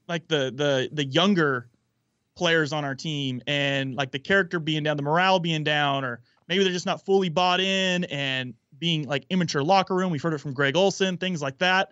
[0.07, 1.69] like the the the younger
[2.35, 6.21] players on our team and like the character being down, the morale being down, or
[6.47, 10.11] maybe they're just not fully bought in and being like immature locker room.
[10.11, 11.91] We've heard it from Greg Olsen, things like that.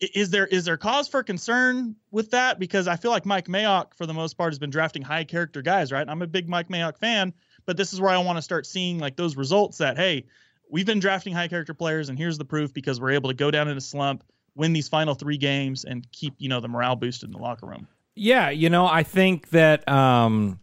[0.00, 2.60] Is there is there cause for concern with that?
[2.60, 5.60] Because I feel like Mike Mayock, for the most part, has been drafting high character
[5.60, 6.08] guys, right?
[6.08, 7.34] I'm a big Mike Mayock fan,
[7.66, 10.26] but this is where I want to start seeing like those results that hey,
[10.70, 13.50] we've been drafting high character players, and here's the proof because we're able to go
[13.50, 14.22] down in a slump,
[14.54, 17.66] win these final three games, and keep you know the morale boosted in the locker
[17.66, 17.88] room.
[18.18, 20.58] Yeah, you know, I think that um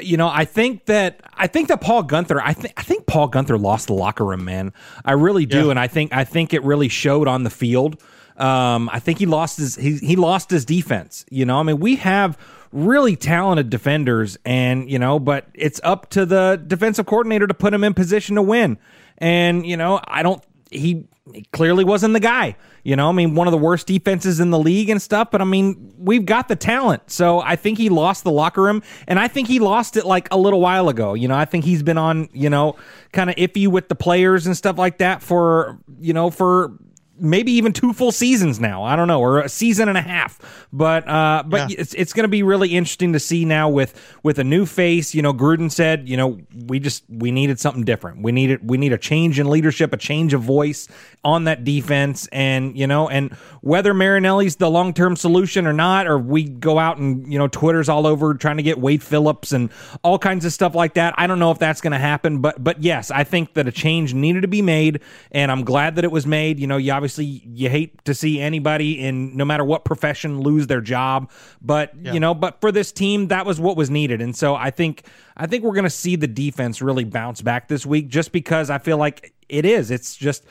[0.00, 3.30] you know, I think that I think that Paul Guenther, I think I think Paul
[3.30, 4.72] Guenther lost the locker room, man.
[5.04, 8.02] I really do, and I think I think it really showed on the field.
[8.36, 11.24] Um, I think he lost his he he lost his defense.
[11.30, 12.36] You know, I mean, we have
[12.72, 17.72] really talented defenders, and you know, but it's up to the defensive coordinator to put
[17.72, 18.78] him in position to win.
[19.18, 22.56] And you know, I don't he, he clearly wasn't the guy.
[22.84, 25.40] You know, I mean, one of the worst defenses in the league and stuff, but
[25.40, 27.10] I mean, we've got the talent.
[27.10, 30.28] So I think he lost the locker room, and I think he lost it like
[30.30, 31.14] a little while ago.
[31.14, 32.76] You know, I think he's been on, you know,
[33.12, 36.78] kind of iffy with the players and stuff like that for, you know, for
[37.18, 38.84] maybe even two full seasons now.
[38.84, 40.38] I don't know, or a season and a half.
[40.72, 44.38] But uh, but it's it's going to be really interesting to see now with with
[44.38, 45.14] a new face.
[45.14, 48.22] You know, Gruden said, you know, we just we needed something different.
[48.22, 50.88] We needed we need a change in leadership, a change of voice
[51.24, 56.06] on that defense, and you know, and whether Marinelli's the long term solution or not,
[56.06, 59.52] or we go out and you know, Twitter's all over trying to get Wade Phillips
[59.52, 59.70] and
[60.02, 61.14] all kinds of stuff like that.
[61.16, 63.72] I don't know if that's going to happen, but but yes, I think that a
[63.72, 65.00] change needed to be made,
[65.32, 66.60] and I'm glad that it was made.
[66.60, 70.66] You know, you obviously you hate to see anybody in no matter what profession lose
[70.66, 71.30] their job,
[71.60, 74.70] but you know, but for this team, that was what was needed, and so I
[74.70, 75.04] think
[75.36, 78.70] I think we're going to see the defense really bounce back this week, just because
[78.70, 79.90] I feel like it is.
[79.90, 80.44] It's just.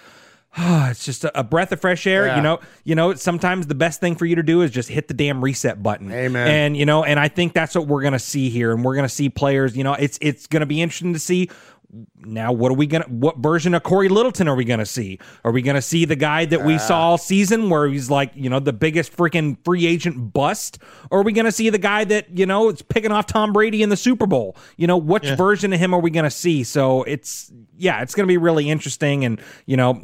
[0.57, 2.27] it's just a, a breath of fresh air.
[2.27, 2.37] Yeah.
[2.37, 5.09] You know, you know, sometimes the best thing for you to do is just hit
[5.09, 6.09] the damn reset button.
[6.11, 6.47] Amen.
[6.47, 8.71] And you know, and I think that's what we're gonna see here.
[8.71, 11.49] And we're gonna see players, you know, it's it's gonna be interesting to see
[12.19, 15.19] now what are we gonna what version of Cory Littleton are we gonna see?
[15.43, 18.49] Are we gonna see the guy that we saw all season where he's like, you
[18.49, 20.79] know, the biggest freaking free agent bust?
[21.11, 23.83] Or are we gonna see the guy that, you know, is picking off Tom Brady
[23.83, 24.55] in the Super Bowl?
[24.77, 25.35] You know, which Yeah.
[25.35, 26.63] version of him are we gonna see?
[26.63, 30.01] So it's yeah, it's gonna be really interesting and you know,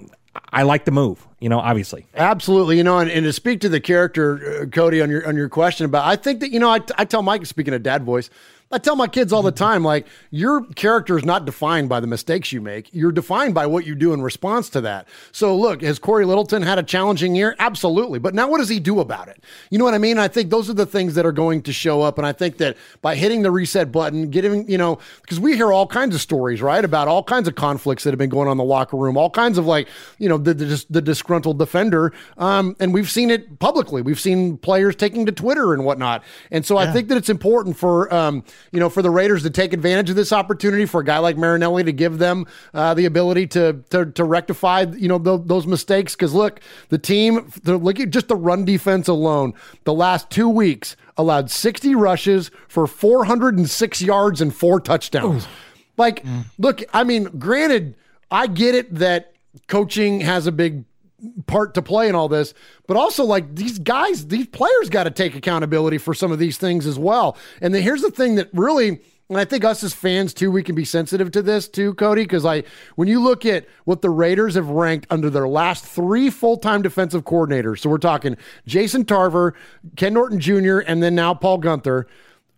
[0.54, 2.06] I like the move, you know, obviously.
[2.16, 5.36] Absolutely, you know, and, and to speak to the character, uh, Cody, on your on
[5.36, 8.04] your question about, I think that you know, I, I tell Mike, speaking of dad
[8.06, 8.30] voice,
[8.72, 12.08] I tell my kids all the time, like your character is not defined by the
[12.08, 12.90] mistakes you make.
[12.94, 15.08] You're defined by what you do in response to that.
[15.32, 17.56] So, look, has Cory Littleton had a challenging year?
[17.60, 19.44] Absolutely, but now what does he do about it?
[19.70, 20.18] You know what I mean?
[20.18, 22.58] I think those are the things that are going to show up, and I think
[22.58, 26.22] that by hitting the reset button, getting you know, because we hear all kinds of
[26.22, 28.96] stories, right, about all kinds of conflicts that have been going on in the locker
[28.98, 33.10] room, all kinds of like, you know, the the, the disgruntled defender, um, and we've
[33.10, 34.02] seen it publicly.
[34.02, 37.78] We've seen players taking to Twitter and whatnot, and so I think that it's important
[37.78, 41.06] for um, you know, for the Raiders to take advantage of this opportunity for a
[41.06, 45.18] guy like Marinelli to give them uh, the ability to to, to rectify you know
[45.18, 46.16] tho- those mistakes.
[46.16, 46.60] Because look,
[46.90, 49.54] the team, the, look at just the run defense alone,
[49.84, 55.48] the last two weeks allowed 60 rushes for 406 yards and four touchdowns.
[55.98, 56.26] Like,
[56.58, 57.96] look, I mean, granted,
[58.32, 59.34] I get it that
[59.68, 60.86] coaching has a big
[61.48, 62.54] part to play in all this,
[62.88, 66.58] but also like these guys, these players got to take accountability for some of these
[66.58, 67.38] things as well.
[67.62, 69.00] And then here's the thing that really,
[69.30, 72.24] and I think us as fans too, we can be sensitive to this too, Cody,
[72.24, 72.64] because I
[72.96, 77.24] when you look at what the Raiders have ranked under their last three full-time defensive
[77.24, 79.56] coordinators, so we're talking Jason Tarver,
[79.96, 82.06] Ken Norton Jr., and then now Paul Guenther.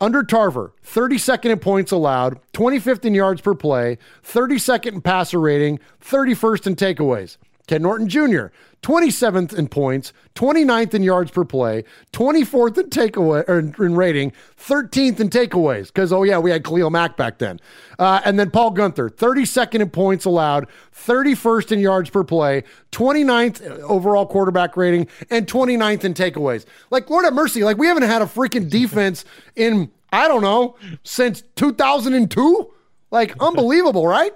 [0.01, 5.80] Under Tarver, 32nd in points allowed, 25th in yards per play, 32nd in passer rating,
[6.01, 7.38] 31st in takeaways.
[7.68, 8.47] Ken Norton Jr.,
[8.82, 14.34] 27th in points, 29th in yards per play, 24th in takeaway or in, in rating,
[14.59, 15.88] 13th in takeaways.
[15.88, 17.59] Because oh yeah, we had Khalil Mack back then,
[17.97, 23.80] uh, and then Paul Guenther, 32nd in points allowed, 31st in yards per play, 29th
[23.80, 26.66] overall quarterback rating, and 29th in takeaways.
[26.89, 29.24] Like Lord have mercy, like we haven't had a freaking defense
[29.55, 32.72] in I don't know since 2002.
[33.11, 34.34] Like unbelievable, right?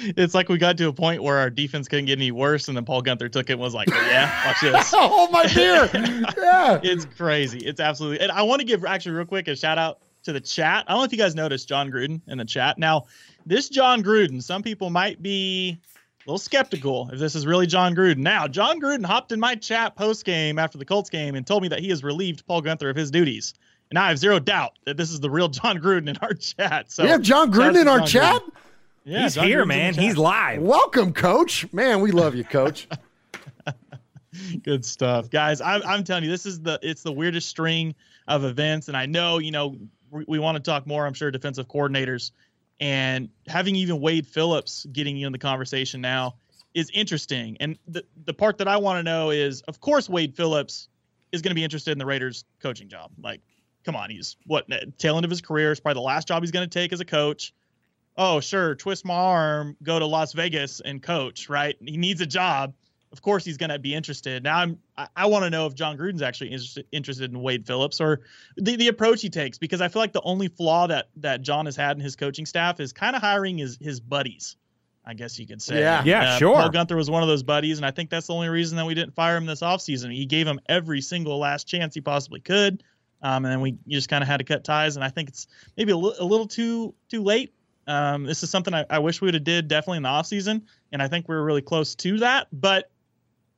[0.00, 2.76] It's like we got to a point where our defense couldn't get any worse, and
[2.76, 5.90] then Paul Guenther took it and was like, "Yeah, watch this." oh my dear,
[6.38, 7.58] yeah, it's crazy.
[7.58, 8.20] It's absolutely.
[8.20, 10.84] And I want to give actually real quick a shout out to the chat.
[10.86, 12.78] I don't know if you guys noticed Jon Gruden in the chat.
[12.78, 13.04] Now,
[13.46, 15.78] this Jon Gruden, some people might be
[16.26, 18.18] a little skeptical if this is really Jon Gruden.
[18.18, 21.62] Now, Jon Gruden hopped in my chat post game after the Colts game and told
[21.62, 23.54] me that he has relieved Paul Guenther of his duties.
[23.90, 26.92] And I have zero doubt that this is the real Jon Gruden in our chat.
[26.92, 28.42] So we have Jon Gruden in our John chat.
[28.42, 28.50] Gruden.
[29.04, 29.94] Yeah, He's John here, man.
[29.94, 30.60] He's live.
[30.60, 31.72] Welcome, Coach.
[31.72, 32.86] Man, we love you, Coach.
[34.62, 35.60] Good stuff, guys.
[35.60, 37.94] I'm, I'm telling you, this is the it's the weirdest string
[38.28, 39.76] of events, and I know you know
[40.10, 41.06] we, we want to talk more.
[41.06, 42.32] I'm sure defensive coordinators
[42.80, 46.36] and having even Wade Phillips getting you in the conversation now
[46.74, 47.56] is interesting.
[47.60, 50.88] And the the part that I want to know is, of course, Wade Phillips
[51.32, 53.10] is going to be interested in the Raiders coaching job.
[53.22, 53.40] Like,
[53.84, 54.66] come on, he's what
[54.98, 55.70] tail end of his career.
[55.70, 57.52] It's probably the last job he's going to take as a coach.
[58.20, 61.48] Oh, sure, twist my arm, go to Las Vegas and coach.
[61.48, 61.76] Right?
[61.84, 62.74] He needs a job
[63.12, 64.42] of course he's going to be interested.
[64.42, 67.66] Now I'm I, I want to know if Jon Gruden's actually interested interested in Wade
[67.66, 68.20] Phillips or
[68.56, 71.66] the, the approach he takes because I feel like the only flaw that that Jon
[71.66, 74.56] has had in his coaching staff is kind of hiring his his buddies.
[75.04, 75.80] I guess you could say.
[75.80, 76.02] Yeah.
[76.04, 76.54] Yeah, Uh, sure.
[76.54, 78.84] Paul Guenther was one of those buddies, and I think that's the only reason that
[78.84, 80.12] we didn't fire him this offseason.
[80.14, 82.84] He gave him every single last chance he possibly could,
[83.22, 84.96] um, and then we just kind of had to cut ties.
[84.96, 85.46] And I think it's
[85.76, 87.54] maybe a, li- a little too too late.
[87.90, 90.62] Um, this is something I, I wish we would have did definitely in the offseason,
[90.92, 92.46] and I think we were really close to that.
[92.52, 92.88] But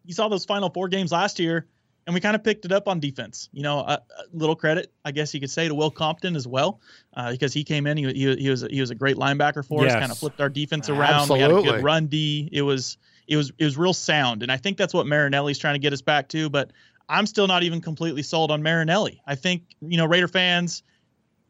[0.06, 1.66] you saw those final four games last year,
[2.06, 3.50] and we kind of picked it up on defense.
[3.52, 6.48] You know, a, a little credit, I guess you could say, to Will Compton as
[6.48, 6.80] well,
[7.14, 7.98] uh, because he came in.
[7.98, 9.90] He, he, he was he was a great linebacker for us.
[9.90, 10.00] Yes.
[10.00, 11.28] Kind of flipped our defense around.
[11.28, 12.48] We had a good run D.
[12.50, 12.96] It was
[13.28, 15.92] it was it was real sound, and I think that's what Marinelli's trying to get
[15.92, 16.48] us back to.
[16.48, 16.72] But
[17.06, 19.20] I'm still not even completely sold on Marinelli.
[19.26, 20.82] I think you know Raider fans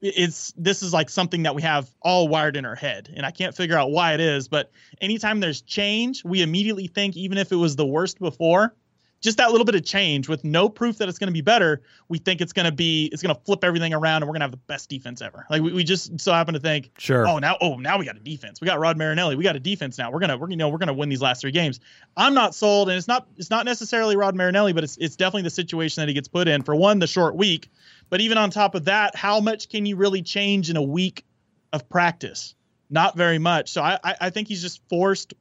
[0.03, 3.31] it's this is like something that we have all wired in our head and i
[3.31, 7.53] can't figure out why it is but anytime there's change we immediately think even if
[7.53, 8.75] it was the worst before
[9.21, 11.81] just that little bit of change with no proof that it's going to be better
[12.09, 14.41] we think it's going to be it's going to flip everything around and we're going
[14.41, 15.47] to have the best defense ever.
[15.49, 17.27] Like we, we just so happen to think Sure.
[17.27, 18.61] oh now oh now we got a defense.
[18.61, 19.37] We got rod marinelli.
[19.37, 20.11] We got a defense now.
[20.11, 21.79] We're gonna we're you know we're gonna win these last three games.
[22.17, 25.43] I'm not sold and it's not it's not necessarily rod marinelli but it's it's definitely
[25.43, 26.63] the situation that he gets put in.
[26.63, 27.71] For one the short week
[28.13, 31.25] but even on top of that, how much can you really change in a week
[31.73, 32.55] of practice?
[32.91, 33.71] Not very much.
[33.73, 35.33] So I, I think he's just forced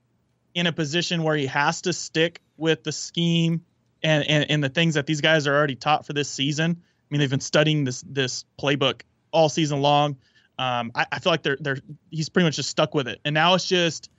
[0.53, 3.65] in a position where he has to stick with the scheme
[4.01, 6.77] and, and, and the things that these guys are already taught for this season.
[6.79, 9.01] I mean, they've been studying this this playbook
[9.33, 10.15] all season long.
[10.57, 13.19] Um, I, I feel like they're they're he's pretty much just stuck with it.
[13.25, 14.09] And now it's just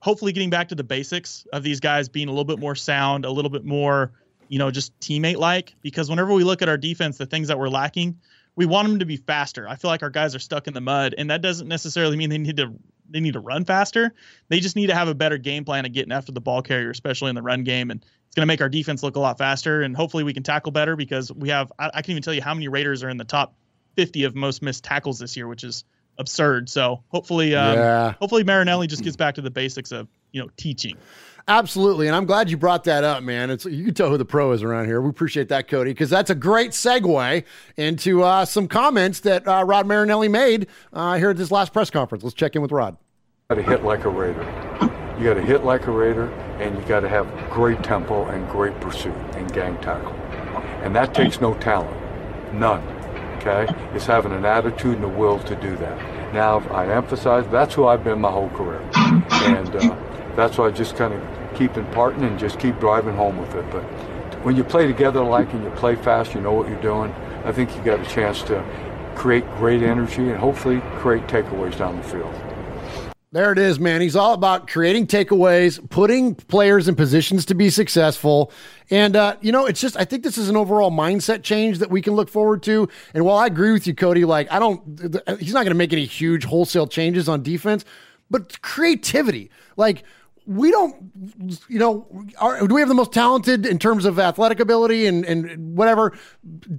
[0.00, 3.24] hopefully getting back to the basics of these guys being a little bit more sound,
[3.24, 4.12] a little bit more
[4.52, 5.74] you know, just teammate like.
[5.80, 8.18] Because whenever we look at our defense, the things that we're lacking,
[8.54, 9.66] we want them to be faster.
[9.66, 12.28] I feel like our guys are stuck in the mud, and that doesn't necessarily mean
[12.28, 12.74] they need to
[13.08, 14.12] they need to run faster.
[14.48, 16.90] They just need to have a better game plan of getting after the ball carrier,
[16.90, 19.38] especially in the run game, and it's going to make our defense look a lot
[19.38, 19.80] faster.
[19.80, 21.72] And hopefully, we can tackle better because we have.
[21.78, 23.54] I, I can even tell you how many Raiders are in the top
[23.96, 25.84] 50 of most missed tackles this year, which is
[26.18, 26.68] absurd.
[26.68, 28.12] So hopefully, um, Yeah.
[28.20, 30.98] hopefully Marinelli just gets back to the basics of you know teaching.
[31.48, 33.50] Absolutely, and I'm glad you brought that up, man.
[33.50, 35.00] It's you can tell who the pro is around here.
[35.00, 37.44] We appreciate that, Cody, because that's a great segue
[37.76, 41.90] into uh, some comments that uh, Rod Marinelli made uh, here at this last press
[41.90, 42.22] conference.
[42.22, 42.96] Let's check in with Rod.
[43.48, 44.42] got to hit like a Raider.
[45.18, 46.30] You got to hit like a Raider,
[46.60, 50.12] and you got to have great tempo and great pursuit and gang tackle.
[50.84, 51.96] And that takes no talent,
[52.54, 52.82] none.
[53.38, 56.32] Okay, it's having an attitude and a will to do that.
[56.32, 59.96] Now, I emphasize that's who I've been my whole career, and uh,
[60.36, 61.20] that's why I just kind of
[61.54, 63.64] keep imparting and just keep driving home with it.
[63.70, 63.82] But
[64.44, 67.12] when you play together like and you play fast, you know what you're doing.
[67.44, 68.64] I think you got a chance to
[69.14, 72.34] create great energy and hopefully create takeaways down the field.
[73.32, 74.02] There it is, man.
[74.02, 78.52] He's all about creating takeaways, putting players in positions to be successful.
[78.90, 81.88] And, uh, you know, it's just, I think this is an overall mindset change that
[81.88, 82.90] we can look forward to.
[83.14, 84.82] And while I agree with you, Cody, like, I don't,
[85.40, 87.86] he's not going to make any huge wholesale changes on defense,
[88.30, 89.50] but creativity.
[89.78, 90.04] Like,
[90.46, 91.12] we don't,
[91.68, 92.06] you know,
[92.38, 96.12] are, do we have the most talented in terms of athletic ability and, and whatever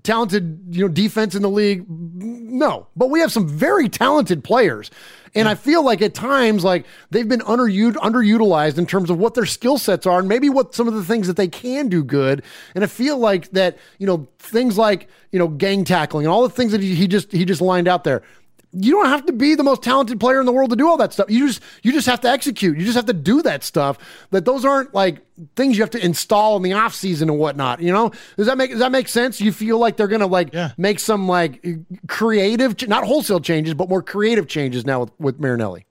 [0.04, 1.86] talented, you know, defense in the league?
[1.88, 4.92] No, but we have some very talented players.
[5.36, 9.34] And I feel like at times, like they've been underut- underutilized in terms of what
[9.34, 12.04] their skill sets are and maybe what some of the things that they can do
[12.04, 12.44] good.
[12.76, 16.44] And I feel like that, you know, things like, you know, gang tackling and all
[16.44, 18.22] the things that he just, he just lined out there
[18.76, 20.98] you don't have to be the most talented player in the world to do all
[20.98, 21.30] that stuff.
[21.30, 22.78] You just you just have to execute.
[22.78, 23.98] You just have to do that stuff.
[24.32, 25.20] That those aren't like
[25.56, 27.82] things you have to install in the off season and whatnot.
[27.82, 29.40] You know, does that make does that make sense?
[29.40, 31.64] You feel like they're gonna like make some like
[32.08, 35.86] creative, not wholesale changes, but more creative changes now with, with Marinelli.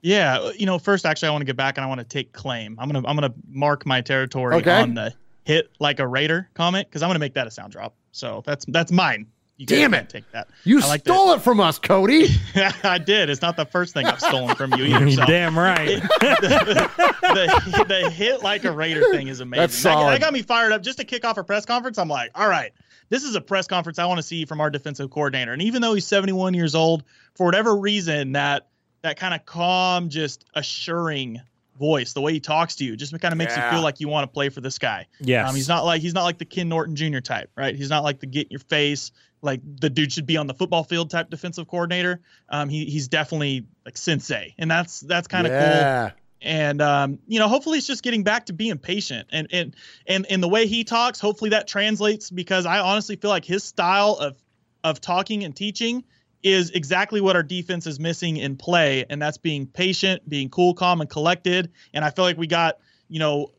[0.00, 2.32] Yeah, you know, first actually I want to get back and I want to take
[2.32, 2.76] claim.
[2.78, 4.80] I'm gonna I'm gonna mark my territory Okay.
[4.80, 5.12] on the
[5.44, 7.94] hit like a Raider comment because I'm gonna make that a sound drop.
[8.12, 9.26] So that's that's mine.
[9.58, 10.08] You Damn it.
[10.08, 10.46] Take that.
[10.62, 12.28] You I like stole it from us, Cody.
[12.84, 13.28] I did.
[13.28, 15.10] It's not the first thing I've stolen from you either.
[15.10, 15.26] So.
[15.26, 15.86] damn right.
[16.20, 19.62] the, the hit like a Raider thing is amazing.
[19.62, 21.98] That's That, that got me fired up just to kick off a press conference.
[21.98, 22.70] I'm like, all right,
[23.08, 25.52] this is a press conference I want to see from our defensive coordinator.
[25.52, 27.02] And even though he's 71 years old,
[27.34, 28.68] for whatever reason, that
[29.02, 31.40] that kind of calm, just assuring
[31.78, 33.66] voice, the way he talks to you, just kind of makes Yeah.
[33.66, 35.06] you feel like you want to play for this guy.
[35.20, 35.48] Yeah.
[35.48, 37.20] Um, he's not like he's not like the Ken Norton Jr.
[37.20, 37.74] type, right?
[37.74, 39.12] He's not like the get in your face,
[39.42, 42.20] like the dude should be on the football field type defensive coordinator.
[42.48, 46.10] Um, he he's definitely like sensei, and that's that's kind of Yeah.
[46.10, 49.74] cool and um, you know hopefully it's just getting back to being patient and and
[50.06, 53.64] and and the way he talks hopefully that translates because i honestly feel like his
[53.64, 54.36] style of
[54.84, 56.04] of talking and teaching
[56.42, 60.74] is exactly what our defense is missing in play and that's being patient being cool
[60.74, 61.70] calm and collected.
[61.92, 62.78] And i feel like we got
[63.08, 63.52] you know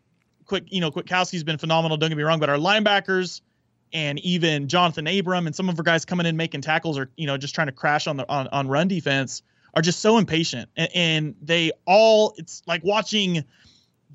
[0.45, 3.41] quick you know Kwiatkoski's been phenomenal don't get me wrong but our linebackers
[3.93, 7.27] and even Johnathan Abram and some of our guys coming in making tackles or you
[7.27, 9.41] know just trying to crash on the on, on run defense
[9.73, 10.69] are just so impatient.
[10.75, 13.43] And, and they all it's like watching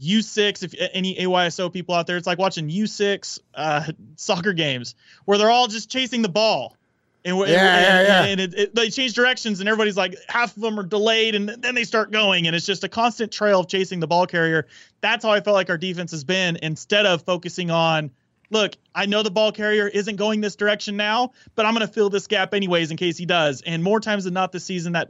[0.03, 4.95] U6 if any AYSO people out there it's like watching U6 uh, soccer games
[5.25, 6.77] where they're all just chasing the ball
[7.25, 8.25] and, and- Yeah, yeah, and, yeah.
[8.25, 11.49] and it, it, they change directions and everybody's like half of them are delayed and
[11.49, 14.67] then they start going and it's just a constant trail of chasing the ball carrier
[15.01, 18.11] that's how I felt like our defense has been instead of focusing on
[18.51, 21.93] look, I know the ball carrier isn't going this direction now, but I'm going to
[21.93, 23.63] fill this gap anyways in case he does.
[23.63, 25.09] And more times than not this season, that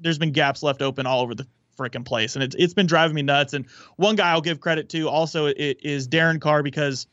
[0.00, 1.46] there's been gaps left open all over the
[1.78, 3.52] freaking place, and it's it's been driving me nuts.
[3.52, 7.06] And one guy I'll give credit to also it is Darren Carr because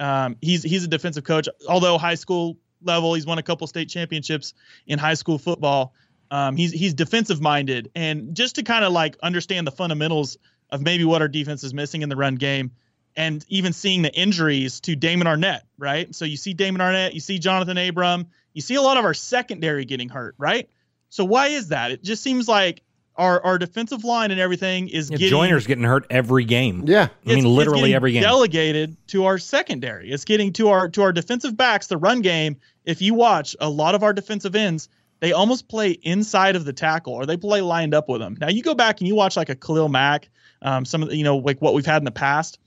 [0.00, 1.48] um, he's he's a defensive coach.
[1.68, 4.54] Although high school level, he's won a couple state championships
[4.86, 5.94] in high school football.
[6.30, 10.38] Um, he's he's defensive minded, and just to kind of like understand the fundamentals
[10.70, 12.70] of maybe what our defense is missing in the run game
[13.14, 16.14] and even seeing the injuries to Damon Arnette, right?
[16.14, 19.12] So you see Damon Arnette, you see Johnathan Abram, you see a lot of our
[19.12, 20.70] secondary getting hurt, right?
[21.10, 21.90] So why is that?
[21.90, 22.80] It just seems like
[23.14, 26.84] our our defensive line and everything is Yeah, getting Joyner's getting hurt every game.
[26.86, 27.02] Yeah.
[27.02, 28.22] I mean, it's- it's literally every game.
[28.22, 30.10] Delegated to our secondary.
[30.10, 32.56] It's getting to our to our defensive backs, the run game.
[32.84, 34.88] If you watch a lot of our defensive ends,
[35.20, 38.36] they almost play inside of the tackle or they play lined up with them.
[38.40, 40.28] Now you go back and you watch like a Khalil Mack,
[40.62, 42.58] um, some of the, you know like what we've had in the past.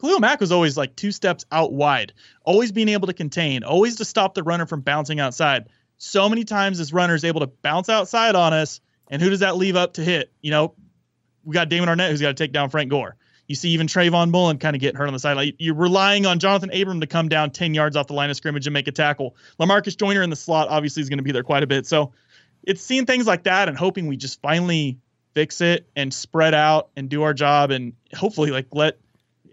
[0.00, 2.12] Khalil Mack was always like two steps out wide,
[2.44, 5.68] always being able to contain, always to stop the runner from bouncing outside.
[5.96, 8.80] So many times this runner is able to bounce outside on us,
[9.10, 10.32] and who does that leave up to hit?
[10.40, 10.74] You know,
[11.42, 13.16] we got Damon Arnette who's got to take down Frank Gore.
[13.48, 15.54] You see even Trayvon Mullen kind of get hurt on the sideline.
[15.58, 18.66] You're relying on Johnathan Abram to come down 10 yards off the line of scrimmage
[18.66, 19.36] and make a tackle.
[19.58, 21.86] Lamarcus Joyner in the slot obviously is going to be there quite a bit.
[21.86, 22.12] So
[22.62, 24.98] it's seeing things like that and hoping we just finally
[25.32, 28.98] fix it and spread out and do our job and hopefully like let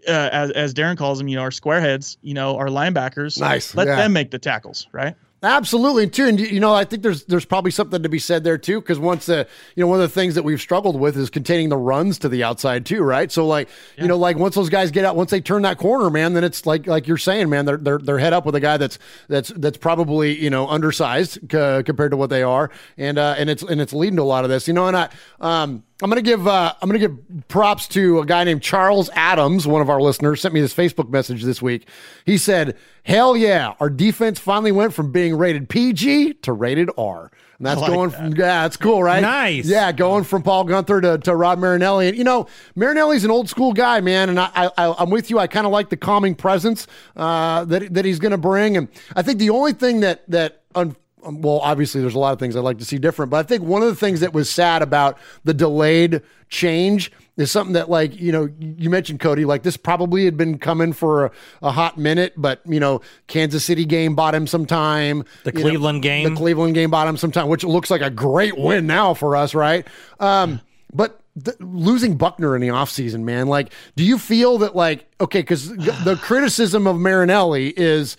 [0.06, 3.74] uh, as as Darren calls them, you know, our squareheads, you know, our linebackers, Nice,
[3.74, 3.96] let yeah.
[3.96, 5.16] them make the tackles, right?
[5.42, 8.56] Absolutely, too, and you know, I think there's there's probably something to be said there
[8.56, 11.28] too, because once the you know one of the things that we've struggled with is
[11.28, 13.30] containing the runs to the outside too, right?
[13.30, 13.68] So like
[13.98, 16.42] you know, like once those guys get out, once they turn that corner, man, then
[16.42, 18.98] it's like like you're saying, man, they're they're they're head up with a guy that's
[19.28, 23.50] that's that's probably you know undersized c- compared to what they are, and uh, and
[23.50, 25.10] it's and it's leading to a lot of this, you know, and I
[25.40, 25.82] um.
[26.02, 27.16] I'm gonna give uh, I'm gonna give
[27.48, 31.08] props to a guy named Charles Adams, one of our listeners, sent me this Facebook
[31.08, 31.88] message this week.
[32.26, 37.30] He said, "Hell yeah, our defense finally went from being rated PG to rated R."
[37.58, 39.22] And that's like going from yeah, that's cool, right?
[39.22, 39.64] Nice.
[39.64, 43.48] Yeah, going from Paul Guenther to, to Rod Marinelli, and you know Marinelli's an old
[43.48, 45.38] school guy, man, and I, I I'm with you.
[45.38, 46.86] I kind of like the calming presence
[47.16, 50.62] uh, that that he's going to bring, and I think the only thing that that.
[50.74, 50.94] Un-
[51.28, 53.62] well, obviously, there's a lot of things I'd like to see different, but I think
[53.62, 58.18] one of the things that was sad about the delayed change is something that, like,
[58.18, 61.30] you know, you mentioned Cody, like this probably had been coming for a,
[61.62, 65.24] a hot minute, but you know, Kansas City game bought him some time.
[65.44, 66.28] The You know, Cleveland game.
[66.32, 69.36] the Cleveland game bought him some time, which looks like a great win now for
[69.36, 69.86] us, right?
[70.18, 70.60] Um,
[70.94, 75.40] but th- losing Buckner in the offseason, man, like, do you feel that, like, okay,
[75.40, 78.16] because the criticism of Marinelli is,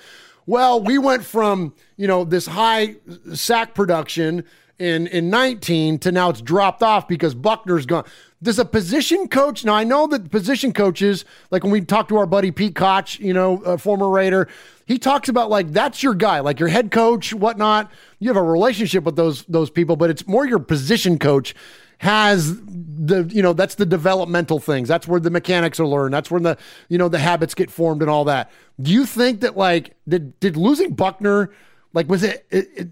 [0.47, 2.95] well, we went from, you know, this high
[3.33, 4.45] sack production
[4.79, 8.05] in, in 19 to now it's dropped off because Buckner's gone.
[8.41, 12.17] Does a position coach, now I know that position coaches, like when we talk to
[12.17, 14.47] our buddy Pete Koch, you know, a former Raider,
[14.85, 17.91] he talks about like that's your guy, like your head coach, whatnot.
[18.19, 21.55] You have a relationship with those those people, but it's more your position coach
[21.99, 26.29] has the you know that's the developmental things that's where the mechanics are learned that's
[26.29, 26.57] where the
[26.89, 30.39] you know the habits get formed and all that do you think that like did
[30.39, 31.51] did losing buckner
[31.93, 32.87] like was it, it, it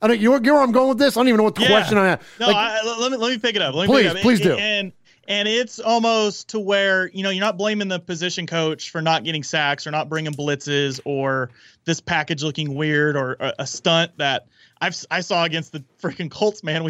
[0.00, 1.62] I don't you know, where I'm going with this I don't even know what the
[1.62, 1.68] Yeah.
[1.68, 3.74] question I have No, like, I, let me let me pick it up.
[3.74, 4.22] Let me Please, pick it up.
[4.22, 4.56] please and, do.
[4.56, 4.92] And
[5.26, 9.24] And it's almost to where, you know, you're not blaming the position coach for not
[9.24, 11.50] getting sacks or not bringing blitzes or
[11.84, 14.46] this package looking weird or a, a stunt that
[14.80, 16.84] I've, I saw against the freaking Colts, man.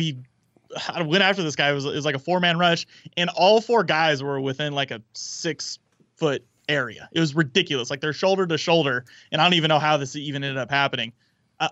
[0.98, 1.70] We went after this guy.
[1.70, 4.72] It was, it was like a four man rush, and all four guys were within
[4.72, 5.78] like a six
[6.16, 7.08] foot area.
[7.12, 7.90] It was ridiculous.
[7.90, 9.04] Like they're shoulder to shoulder.
[9.32, 11.12] And I don't even know how this even ended up happening.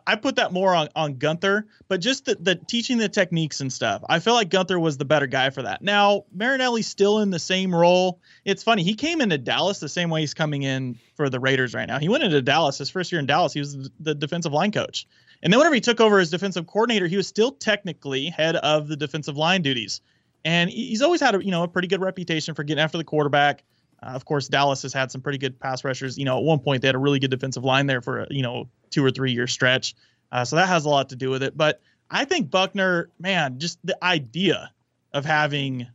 [0.04, 3.72] I put that more on, on Guenther, but just the, the teaching the techniques and
[3.72, 4.02] stuff.
[4.08, 5.80] I feel like Guenther was the better guy for that.
[5.80, 8.18] Now, Marinelli's still in the same role.
[8.44, 8.82] It's funny.
[8.82, 12.00] He came into Dallas the same way he's coming in for the Raiders right now.
[12.00, 13.52] He went into Dallas his first year in Dallas.
[13.52, 15.06] He was the defensive line coach.
[15.46, 18.88] And then whenever he took over as defensive coordinator, he was still technically head of
[18.88, 20.00] the defensive line duties.
[20.44, 23.04] And he's always had a, you know, a pretty good reputation for getting after the
[23.04, 23.62] quarterback.
[24.02, 26.18] Uh, of course, Dallas has had some pretty good pass rushers.
[26.18, 28.26] You know, at one point they had a really good defensive line there for a,
[28.28, 29.94] you know two or three year stretch.
[30.32, 31.56] Uh, so that has a lot to do with it.
[31.56, 31.80] But
[32.10, 34.72] I think Buckner, man, just the idea
[35.12, 35.86] of having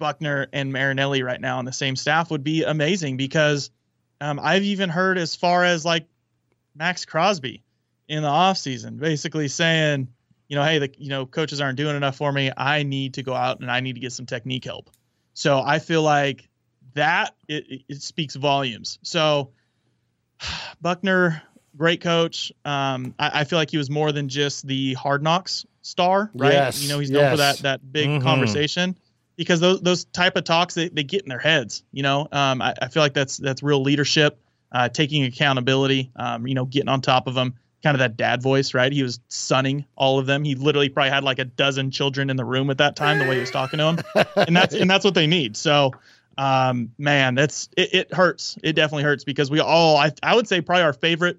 [0.00, 3.70] Buckner and Marinelli right now on the same staff would be amazing because
[4.20, 6.08] um, I've even heard as far as like
[6.74, 7.62] Maxx Crosby
[8.10, 10.08] in the off season, basically saying,
[10.48, 12.50] you know, hey, the you know coaches aren't doing enough for me.
[12.56, 14.90] I need to go out and I need to get some technique help.
[15.32, 16.48] So I feel like
[16.94, 18.98] that it, it speaks volumes.
[19.02, 19.52] So
[20.82, 21.40] Buckner,
[21.76, 22.52] great coach.
[22.64, 26.52] Um, I, I, feel like he was more than just the hard knocks star, right?
[26.52, 27.32] Yes, you know, he's known yes.
[27.32, 28.24] for that that big Mm-hmm.
[28.24, 28.96] conversation
[29.36, 31.84] because those those type of talks they, they get in their heads.
[31.92, 34.40] You know, um, I, I feel like that's that's real leadership,
[34.72, 36.10] uh, taking accountability.
[36.16, 37.54] Um, you know, getting on top of them.
[37.82, 38.92] Kind of that dad voice, right?
[38.92, 40.44] He was sunning all of them.
[40.44, 43.24] He literally probably had like a dozen children in the room at that time, the
[43.26, 45.56] way he was talking to them, and that's and that's what they need.
[45.56, 45.92] So,
[46.36, 48.58] um, man, that's it, it hurts.
[48.62, 51.38] It definitely hurts because we all, I, I would say, probably our favorite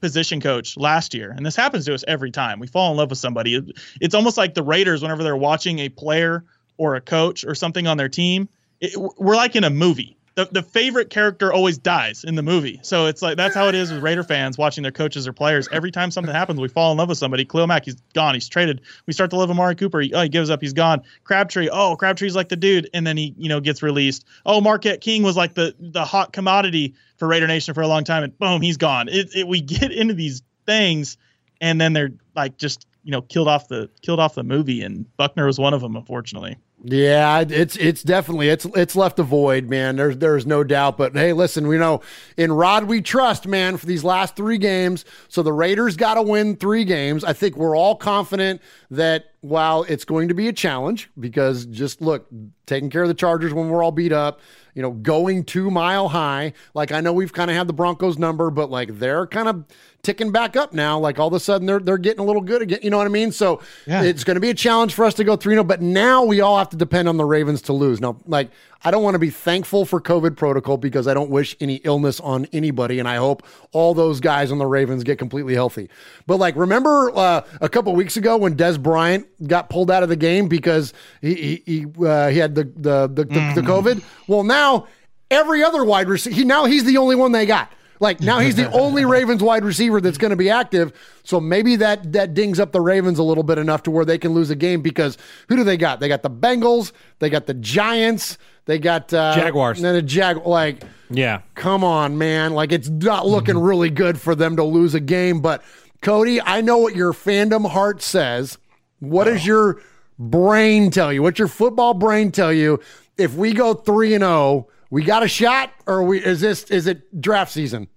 [0.00, 3.10] position coach last year, and this happens to us every time we fall in love
[3.10, 3.56] with somebody.
[3.56, 3.64] It,
[4.00, 6.44] it's almost like the Raiders whenever they're watching a player
[6.76, 8.48] or a coach or something on their team.
[8.80, 10.16] It, we're like in a movie.
[10.36, 12.80] The, the favorite character always dies in the movie.
[12.82, 15.68] So it's like that's how it is with Raider fans watching their coaches or players.
[15.72, 17.44] Every time something happens, we fall in love with somebody.
[17.44, 18.34] Khalil Mack, he's gone.
[18.34, 18.82] He's traded.
[19.06, 20.00] We start to love Amari Cooper.
[20.00, 20.60] He, oh, he gives up.
[20.60, 21.02] He's gone.
[21.24, 21.68] Crabtree.
[21.70, 24.24] Oh, Crabtree's like the dude, and then he you know gets released.
[24.46, 28.04] Oh, Marquette King was like the the hot commodity for Raider Nation for a long
[28.04, 29.08] time, and boom, he's gone.
[29.08, 31.18] It, it we get into these things,
[31.60, 35.04] and then they're like just you know killed off the killed off the movie, and
[35.16, 36.56] Buckner was one of them, unfortunately.
[36.82, 39.96] Yeah, it's it's definitely it's it's left a void, man.
[39.96, 40.96] There's there's no doubt.
[40.96, 42.00] But hey, listen, we know
[42.38, 45.04] in Rod we trust, man, for these last three games.
[45.28, 47.22] So the Raiders got to win three games.
[47.22, 52.00] I think we're all confident that while it's going to be a challenge, because just
[52.02, 52.26] look,
[52.66, 54.40] taking care of the Chargers when we're all beat up,
[54.74, 56.52] you know, going two mile high.
[56.74, 59.64] Like I know we've kind of had the Broncos number, but like they're kind of
[60.02, 60.98] ticking back up now.
[60.98, 62.80] Like all of a sudden they're they're getting a little good again.
[62.82, 63.32] You know what I mean?
[63.32, 64.02] So Yeah.
[64.02, 66.40] it's going to be a challenge for us to go 3 0, but now we
[66.40, 68.00] all have to depend on the Ravens to lose.
[68.00, 68.50] Now, like,
[68.82, 72.18] I don't want to be thankful for COVID protocol because I don't wish any illness
[72.20, 75.90] on anybody, and I hope all those guys on the Ravens get completely healthy.
[76.26, 80.08] But, like, remember uh, a couple weeks ago when Dez Bryant got pulled out of
[80.08, 84.02] the game because he he, he, uh, he had the, the, the, the, the COVID?
[84.26, 84.86] Well, now
[85.30, 87.70] every other wide receiver, he, now he's the only one they got.
[88.00, 90.92] Like now he's the only Ravens wide receiver that's going to be active.
[91.22, 94.18] So maybe that that dings up the Ravens a little bit enough to where they
[94.18, 96.00] can lose a game because who do they got?
[96.00, 99.78] They got the Bengals, they got the Giants, they got uh, Jaguars.
[99.78, 100.46] and then the Jag.
[100.46, 101.42] Like, Yeah.
[101.54, 102.54] come on, man!
[102.54, 105.40] Like it's not looking really good for them to lose a game.
[105.40, 105.62] But
[106.00, 108.56] Cody, I know what your fandom heart says.
[109.00, 109.80] What does your
[110.18, 111.22] brain tell you?
[111.22, 112.80] What's your football brain tell you?
[113.18, 116.86] If we go three and zero, we got a shot, or we is this is
[116.86, 117.88] it draft season?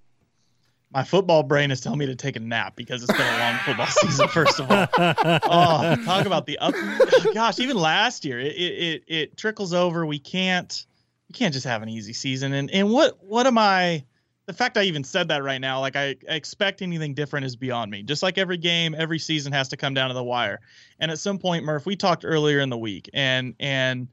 [0.91, 3.57] My football brain is telling me to take a nap because it's been a long
[3.65, 4.27] football season.
[4.27, 6.75] First of all, oh, talk about the up.
[6.77, 10.05] Oh, gosh, even last year, it, it it trickles over.
[10.05, 10.85] We can't
[11.27, 12.53] we can't just have an easy season.
[12.53, 14.05] And and what what am I?
[14.45, 17.89] The fact I even said that right now, like I expect anything different is beyond
[17.89, 18.03] me.
[18.03, 20.59] Just like every game, every season has to come down to the wire.
[20.99, 24.09] And at some point, Murph, we talked earlier in the week, and and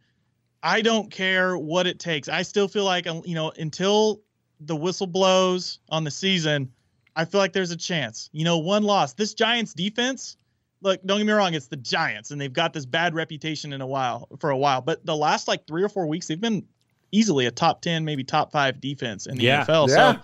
[0.63, 2.29] I don't care what it takes.
[2.29, 4.21] I still feel like um, you know until
[4.61, 6.71] the whistle blows on the season,
[7.17, 8.29] I feel like there's a chance.
[8.33, 9.15] You know, one loss.
[9.15, 10.37] This Giants defense,
[10.83, 13.81] look, don't get me wrong, it's the Giants, and they've got this bad reputation in
[13.81, 14.83] a while for a while.
[14.83, 16.67] But the last like three or four weeks, they've been
[17.11, 19.65] easily a top ten, maybe top five defense in the Yeah.
[19.65, 19.89] NFL.
[19.89, 20.15] Yeah.
[20.15, 20.21] So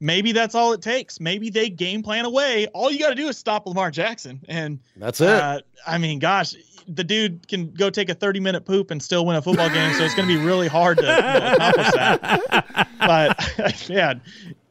[0.00, 1.20] maybe that's all it takes.
[1.20, 2.66] Maybe they game plan away.
[2.68, 5.28] All you got to do is stop Lamar Jackson, and That's it.
[5.28, 6.54] uh, I mean, gosh,
[6.88, 9.94] the dude can go take a 30 minute poop and still win a football game.
[9.94, 12.86] So it's going to be really hard to you know, accomplish that.
[13.00, 14.20] But man,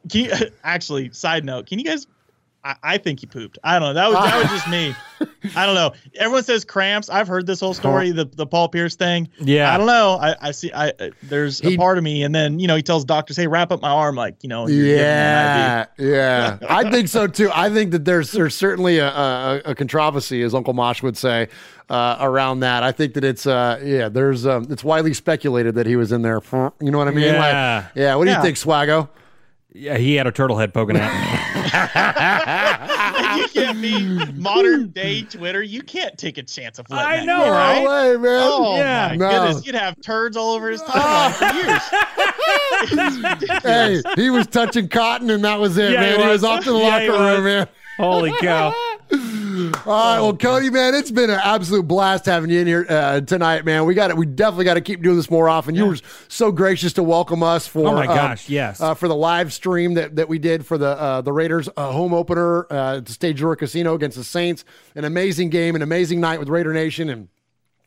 [0.08, 0.32] can you,
[0.64, 2.06] actually, side note, can you guys
[2.62, 3.58] I, I think he pooped.
[3.64, 3.94] I don't know.
[3.94, 4.94] That was that was just me.
[5.56, 5.92] I don't know.
[6.16, 7.08] Everyone says cramps.
[7.08, 9.28] I've heard this whole story, the the Paul Pierce thing.
[9.40, 9.72] Yeah.
[9.74, 10.18] I don't know.
[10.20, 10.70] I, I see.
[10.72, 13.46] I uh, there's a part of me, and then you know he tells doctors, "Hey,
[13.46, 14.66] wrap up my arm," like you know.
[14.66, 16.58] you're giving me an Yeah, yeah.
[16.68, 17.50] I think so too.
[17.54, 21.48] I think that there's there's certainly a, a, a controversy, as Uncle Mosh would say,
[21.88, 22.82] uh, around that.
[22.82, 24.08] I think that it's uh, yeah.
[24.10, 26.40] There's um, it's widely speculated that he was in there.
[26.42, 27.24] For, you know what I mean?
[27.24, 27.84] Yeah.
[27.86, 28.14] Like, yeah.
[28.16, 28.36] What do Yeah.
[28.38, 29.08] you think, Swaggo?
[29.72, 31.12] Yeah, he had a turtle head poking out.
[33.38, 35.62] you can't be modern day Twitter.
[35.62, 37.84] You can't take a chance of letting I that know, go, right?
[37.84, 38.50] No way, man.
[38.52, 39.08] Oh Yeah.
[39.10, 39.30] my No.
[39.30, 41.82] goodness, you'd have turds all over his timeline for years.
[43.62, 46.18] Hey, he was touching cotton, and that was it, Yeah, man.
[46.20, 46.44] He was was.
[46.44, 47.68] off to the Yeah, locker room, man.
[47.98, 48.74] Holy cow.
[49.60, 53.20] All right, well, Cody, man, it's been an absolute blast having you in here uh,
[53.20, 53.84] tonight, man.
[53.84, 54.16] We got it.
[54.16, 55.74] We definitely got to keep doing this more often.
[55.74, 55.98] You were
[56.28, 57.88] so gracious to welcome us for.
[57.88, 58.80] Oh, my um, gosh, yes.
[58.80, 61.92] uh, for the live stream that, that we did for the uh, the Raiders uh,
[61.92, 64.64] home opener uh, at the Stage Door Casino against the Saints.
[64.94, 67.28] An amazing game, an amazing night with Raider Nation, and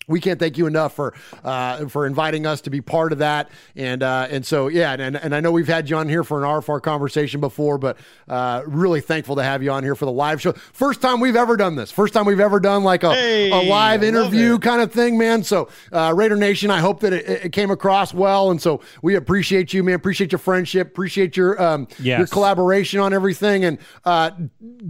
[0.08, 3.49] we can't thank you enough for uh, for inviting us to be part of that.
[3.76, 6.43] And uh, and so yeah, and and I know we've had you on here for
[6.43, 7.97] an RFR conversation before, but
[8.28, 10.54] uh, really thankful to have you on here for the live show.
[10.54, 11.91] First time we've ever done this.
[11.91, 15.43] First time we've ever done like a, Hey, a live interview kind of thing, man.
[15.43, 19.16] So uh, Raider Nation, I hope that it, it came across well, and so we
[19.16, 19.95] appreciate you, man.
[19.95, 20.88] Appreciate your friendship.
[20.88, 22.18] Appreciate your um Yes.
[22.18, 24.32] your collaboration on everything, and uh,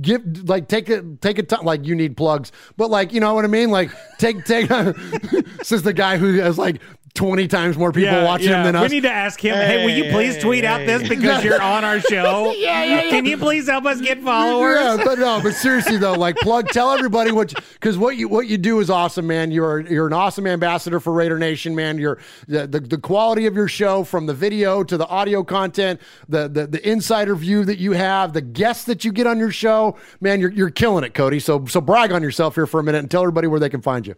[0.02, 3.34] give like take it take a time like you need plugs, but like you know
[3.34, 3.70] what I mean.
[3.72, 4.70] Like take take
[5.64, 6.82] says the guy who has like
[7.14, 8.82] twenty times more people watching him than us.
[8.82, 8.92] we us.
[8.92, 9.56] need to ask him.
[9.56, 12.52] Hey, will you please tweet out this because you're on our show?
[12.54, 13.10] Yeah, yeah, yeah.
[13.12, 14.74] Can you please help us get followers?
[14.84, 18.48] Yeah, but no, but seriously though, like plug, tell everybody what because what you what
[18.48, 19.52] you do is awesome, man.
[19.52, 21.98] You're you're an awesome ambassador for Raider Nation, man.
[21.98, 26.02] You're the, the, the quality of your show from the video to the audio content,
[26.28, 29.52] the, the the insider view that you have, the guests that you get on your
[29.52, 30.40] show, man.
[30.40, 31.40] You're you're killing it, Cody.
[31.40, 33.82] So so brag on yourself here for a minute and tell everybody where they can
[33.82, 34.16] find you.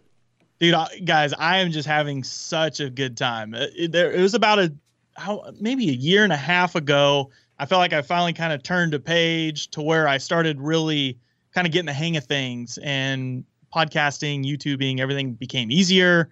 [0.58, 3.54] Dude I, guys i am just having such a good time.
[3.54, 4.72] It, it- there, it was about a
[5.14, 8.62] how maybe a year and a half ago i felt like i finally kind of
[8.62, 11.18] turned a page to where i started really
[11.52, 13.44] kind of getting the hang of things and
[13.74, 16.30] podcasting youtubing everything became easier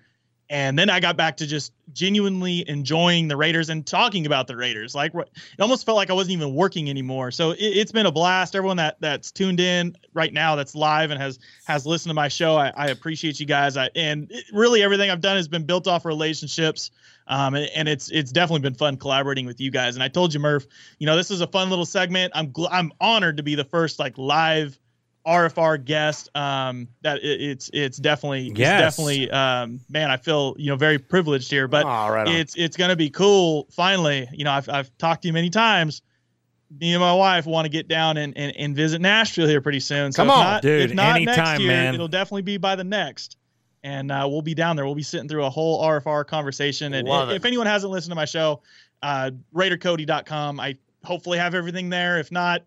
[0.51, 4.57] and then i got back to just genuinely enjoying the raiders and talking about the
[4.57, 4.95] raiders.
[4.95, 7.31] Like it almost felt like i wasn't even working anymore.
[7.31, 8.57] So it, it's been a blast.
[8.57, 12.29] Everyone that that's tuned in right now that's live and has has listened to my
[12.29, 13.77] show i, I appreciate you guys.
[13.77, 16.91] I, and it, really everything i've done has been built off relationships.
[17.27, 19.95] Um, and, and it's it's definitely been fun collaborating with you guys.
[19.97, 20.67] And i told you murph
[20.99, 22.33] you know this is a fun little segment.
[22.35, 24.79] I'm gl- i'm honored to be the first like live
[25.27, 26.29] RFR guest.
[26.37, 28.81] Um, that it, it's it's definitely it's Yes.
[28.97, 32.77] definitely um, man, I feel you know very privileged here, but Aw, right it's it's
[32.77, 33.67] gonna be cool.
[33.71, 36.03] Finally, you know I've I've talked to you many times.
[36.81, 39.79] Me and my wife want to get down and, and, and visit Nashville here pretty
[39.79, 40.11] soon.
[40.11, 41.95] So Come on, not, dude, If not next year, man.
[41.95, 43.37] it'll definitely be by the next.
[43.85, 44.85] And uh, we'll be down there.
[44.85, 46.95] We'll be sitting through a whole RFR conversation.
[46.95, 48.63] And if, if anyone hasn't listened to my show,
[49.03, 50.59] uh, RaiderCody.com.
[50.59, 52.19] I hopefully have everything there.
[52.19, 52.63] If not,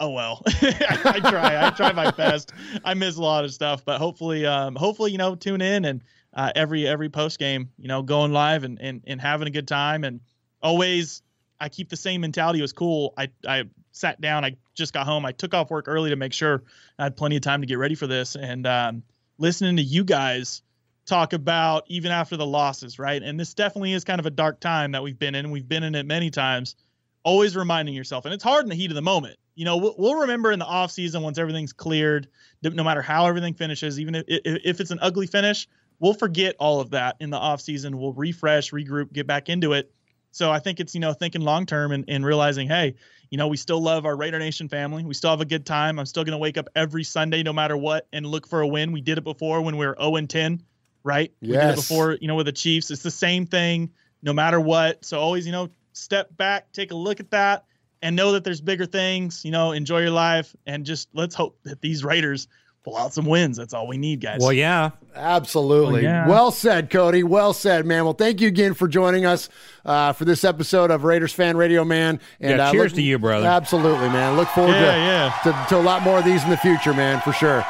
[0.00, 0.42] oh well.
[0.46, 1.66] I, try.
[1.66, 2.52] I try my best.
[2.84, 6.02] I miss a lot of stuff, but hopefully, um, hopefully, you know, tune in and
[6.34, 9.68] uh, every every post game, you know, going live and, and and having a good
[9.68, 10.04] time.
[10.04, 10.20] And
[10.62, 11.22] always,
[11.60, 12.58] I keep the same mentality.
[12.58, 13.14] It was cool.
[13.16, 14.44] I I sat down.
[14.44, 15.24] I just got home.
[15.26, 16.62] I took off work early to make sure
[16.98, 18.36] I had plenty of time to get ready for this.
[18.36, 19.02] And um,
[19.38, 20.62] listening to you guys
[21.06, 23.22] talk about even after the losses, right?
[23.22, 25.50] And this definitely is kind of a dark time that we've been in.
[25.50, 26.76] We've been in it many times.
[27.22, 29.36] Always reminding yourself, and it's hard in the heat of the moment.
[29.60, 32.28] You know, we'll, we'll remember in the off season once everything's cleared,
[32.62, 36.80] no matter how everything finishes, even if, if it's an ugly finish, we'll forget all
[36.80, 37.98] of that in the off season.
[37.98, 39.92] We'll refresh, regroup, get back into it.
[40.30, 42.94] So I think it's you know thinking long term and, and realizing, hey,
[43.28, 45.04] you know, we still love our Raider Nation family.
[45.04, 45.98] We still have a good time.
[45.98, 48.66] I'm still going to wake up every Sunday, no matter what, and look for a
[48.66, 48.92] win.
[48.92, 50.62] We did it before when we were 0 and 10,
[51.04, 51.34] right?
[51.42, 51.74] We did it Yes.
[51.74, 52.90] before, you know, with the Chiefs.
[52.90, 53.90] It's the same thing,
[54.22, 55.04] no matter what.
[55.04, 57.66] So always, you know, step back, take a look at that,
[58.02, 59.44] and know that there's bigger things.
[59.44, 62.48] You know, enjoy your life, and just let's hope that these Raiders
[62.82, 63.58] pull out some wins.
[63.58, 64.38] That's all we need, guys.
[64.40, 64.90] Well, yeah.
[65.14, 66.00] Absolutely.
[66.06, 66.26] Oh, yeah.
[66.28, 67.22] Well said, Cody.
[67.22, 68.04] Well said, man.
[68.04, 69.48] Well, thank you again for joining us
[69.84, 72.20] uh, for this episode of Raiders Fan Radio, man.
[72.40, 73.46] And Yeah, uh, cheers look- to you, brother.
[73.46, 74.36] Absolutely, man.
[74.36, 77.20] Look forward Yeah, to, To, to a lot more of these in the future, man,
[77.20, 77.64] for sure.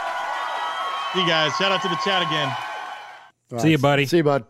[1.12, 1.52] See you guys.
[1.56, 2.54] Shout out to the chat again.
[3.52, 4.06] All See you, buddy.
[4.06, 4.44] See you, bud.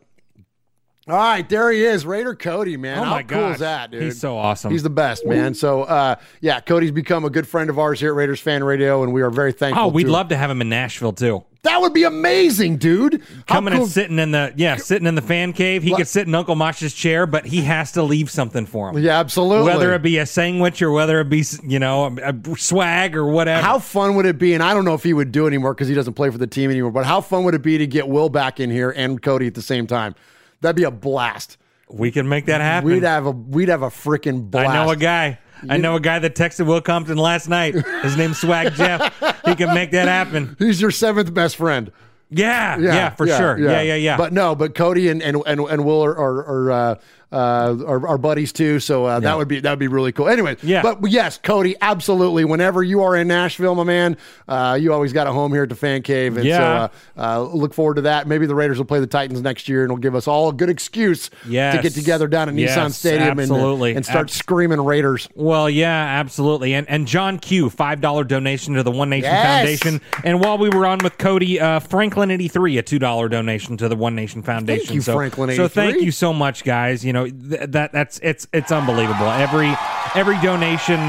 [1.10, 2.98] All right, there he is, Raider Cody, man.
[2.98, 3.54] Oh How my cool gosh.
[3.54, 4.02] is that, dude?
[4.02, 4.70] He's so awesome.
[4.70, 5.54] He's the best, man.
[5.54, 9.02] So, uh, yeah, Cody's become a good friend of ours here at Raiders Fan Radio,
[9.02, 9.84] and we are very thankful.
[9.86, 11.44] Oh, we'd to love to have him in Nashville too.
[11.62, 13.22] That would be amazing, dude.
[13.46, 15.82] How Coming cool- and sitting in the yeah, sitting in the fan cave.
[15.82, 18.98] He could sit in Uncle Mosh's chair, but he has to leave something for him.
[18.98, 19.66] Yeah, absolutely.
[19.66, 23.26] Whether it be a sandwich or whether it be you know a, a swag or
[23.26, 23.62] whatever.
[23.62, 24.54] How fun would it be?
[24.54, 26.38] And I don't know if he would do it anymore because he doesn't play for
[26.38, 26.92] the team anymore.
[26.92, 29.54] But how fun would it be to get Will back in here and Cody at
[29.54, 30.14] the same time?
[30.60, 31.56] That'd be a blast.
[31.88, 32.88] we can make that happen.
[32.88, 34.68] We'd have a we'd have a freaking blast.
[34.70, 35.38] I know a guy.
[35.68, 37.74] I know a guy that texted Will Compton last night.
[38.02, 39.14] His name's Swag Jeff.
[39.44, 40.56] He can make that happen.
[40.58, 41.92] He's your seventh best friend.
[42.30, 43.58] Yeah, yeah, yeah for sure.
[43.58, 44.16] Yeah, yeah, yeah.
[44.16, 46.94] But no, but Cody and and and, and Will are are, are uh,
[47.32, 48.80] uh, are, are buddies too.
[48.80, 50.28] So uh, that would be that would be really cool.
[50.28, 50.82] Anyway, Yeah.
[50.82, 52.44] But yes, Cody, absolutely.
[52.44, 54.16] Whenever you are in Nashville, my man,
[54.48, 56.58] uh, you always got a home here at the Fan Cave, and Yeah.
[56.58, 58.26] so uh, uh, look forward to that.
[58.26, 60.52] Maybe the Raiders will play the Titans next year, and it'll give us all a
[60.52, 63.94] good excuse to get together down at Nissan Stadium and, uh, absolutely.
[63.94, 65.28] and start Abs- screaming Raiders.
[65.34, 65.88] Well, yeah,
[66.20, 66.74] absolutely.
[66.74, 69.56] And and John Q, five dollar donation to the One Nation Yes.
[69.56, 70.00] Foundation.
[70.24, 73.76] And while we were on with Cody, uh, Franklin eighty three, a two dollar donation
[73.78, 74.86] to the One Nation Foundation.
[74.86, 77.04] Thank you, so, Franklin So thank you so much, guys.
[77.04, 79.26] You know th- that that's it's it's unbelievable.
[79.26, 79.74] Every
[80.14, 81.00] every donation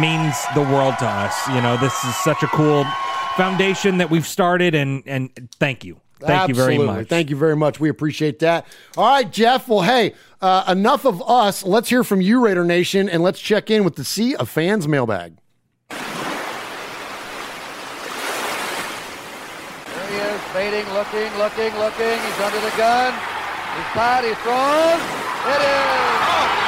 [0.00, 1.48] means the world to us.
[1.48, 2.84] You know, this is such a cool
[3.36, 6.00] foundation that we've started, and and thank you.
[6.18, 7.08] Thank you very much.
[7.08, 7.78] Thank you very much.
[7.78, 8.66] We appreciate that.
[8.96, 9.68] All right, Jeff.
[9.68, 11.62] Well, hey, uh, enough of us.
[11.62, 14.88] Let's hear from you, Raider Nation, and let's check in with the Sea of Fans
[14.88, 15.36] mailbag.
[15.90, 15.98] There
[20.08, 22.18] he is, baiting, looking, looking, looking.
[22.18, 23.12] He's under the gun.
[23.76, 25.25] He's tied, he throws.
[25.48, 26.65] It is.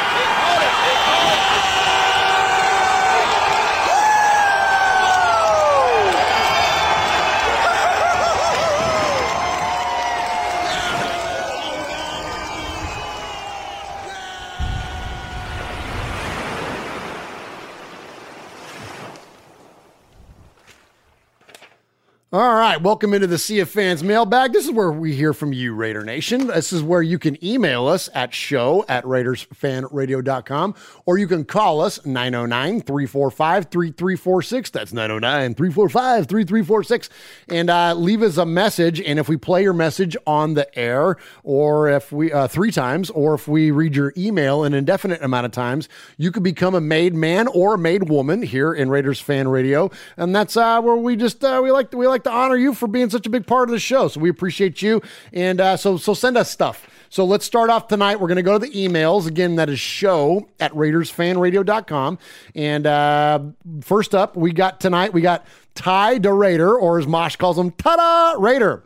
[22.31, 24.53] All right, welcome into the Sea of Fans mailbag.
[24.53, 26.49] This is where we hear from you, Raider Nation.
[26.49, 30.74] This is where you can email us at show at RaidersFanRadio.com
[31.07, 34.68] or you can call us 909 345 3346.
[34.68, 37.09] That's 909 345 3346.
[37.49, 39.01] And uh, leave us a message.
[39.01, 43.09] And if we play your message on the air, or if we, uh, three times,
[43.09, 46.81] or if we read your email an indefinite amount of times, you could become a
[46.83, 49.91] made man or a made woman here in Raiders Fan Radio.
[50.18, 52.87] And that's uh, where we just, uh, we like, we like to honor you for
[52.87, 54.09] being such a big part of the show.
[54.09, 55.03] So we appreciate you.
[55.33, 56.87] And uh, so, so send us stuff.
[57.11, 58.21] So let's start off tonight.
[58.21, 59.27] We're going to go to the emails.
[59.27, 62.19] Again, that is show at RaidersFanRadio.com.
[62.55, 63.41] And uh,
[63.81, 67.71] first up, we got tonight, we got Ty the Raider, or as Mosh calls him,
[67.71, 68.83] Ta-da Raider.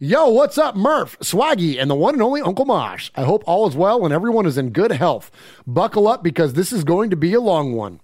[0.00, 3.10] Yo, what's up, Murph, Swaggy, and the one and only Uncle Mosh?
[3.14, 5.30] I hope all is well and everyone is in good health.
[5.66, 8.00] Buckle up because this is going to be a long one.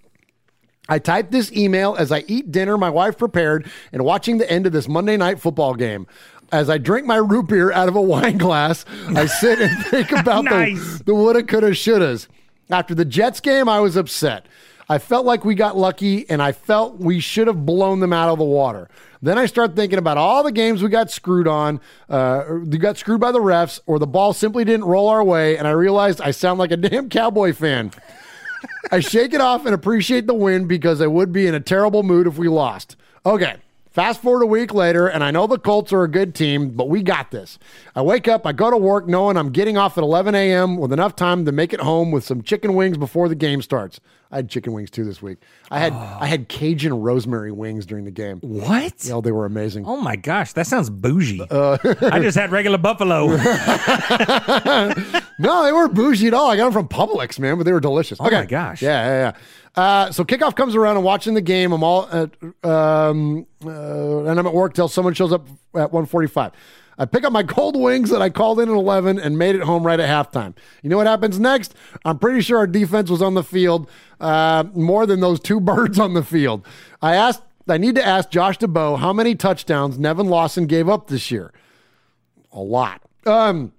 [0.89, 4.65] I typed this email as I eat dinner my wife prepared and watching the end
[4.65, 6.07] of this Monday night football game.
[6.51, 8.83] As I drink my root beer out of a wine glass,
[9.15, 10.97] I sit and think about Nice.
[10.97, 12.27] the, the woulda, coulda, shouldas.
[12.69, 14.47] After the Jets game, I was upset.
[14.89, 18.29] I felt like we got lucky and I felt we should have blown them out
[18.29, 18.89] of the water.
[19.21, 21.79] Then I start thinking about all the games we got screwed on,
[22.09, 25.57] uh, we got screwed by the refs, or the ball simply didn't roll our way,
[25.57, 27.91] and I realized I sound like a damn Cowboy fan.
[28.89, 32.03] I shake it off and appreciate the win because I would be in a terrible
[32.03, 32.95] mood if we lost.
[33.25, 33.57] Okay.
[33.91, 36.87] Fast forward a week later, and I know the Colts are a good team, but
[36.87, 37.59] we got this.
[37.93, 40.77] I wake up, I go to work knowing I'm getting off at 11 a.m.
[40.77, 43.99] with enough time to make it home with some chicken wings before the game starts.
[44.31, 45.39] I had chicken wings too this week.
[45.69, 48.39] I had I had Cajun rosemary wings during the game.
[48.41, 49.03] What?
[49.03, 49.85] Yeah, they were amazing.
[49.85, 51.41] Oh my gosh, that sounds bougie.
[51.51, 53.27] Uh, I just had regular buffalo.
[55.39, 56.49] no, they weren't bougie at all.
[56.49, 58.19] I got them from Publix, man, but they were delicious.
[58.21, 58.81] Oh my gosh.
[58.81, 59.33] Yeah, yeah,
[59.75, 59.81] yeah.
[59.83, 61.71] Uh, so kickoff comes around and watching the game.
[61.71, 62.31] I'm all, at,
[62.63, 66.51] um, uh, and I'm at work till someone shows up at 1:45.
[67.01, 69.63] I pick up my cold wings that I called in at 11 and made it
[69.63, 70.53] home right at halftime.
[70.83, 71.73] You know what happens next?
[72.05, 73.89] I'm pretty sure our defense was on the field
[74.19, 76.63] uh, more than those two birds on the field.
[77.01, 77.41] I asked.
[77.67, 81.51] I need to ask Josh Dubow how many touchdowns Nevin Lawson gave up this year.
[82.51, 83.01] A lot.
[83.25, 83.71] Um,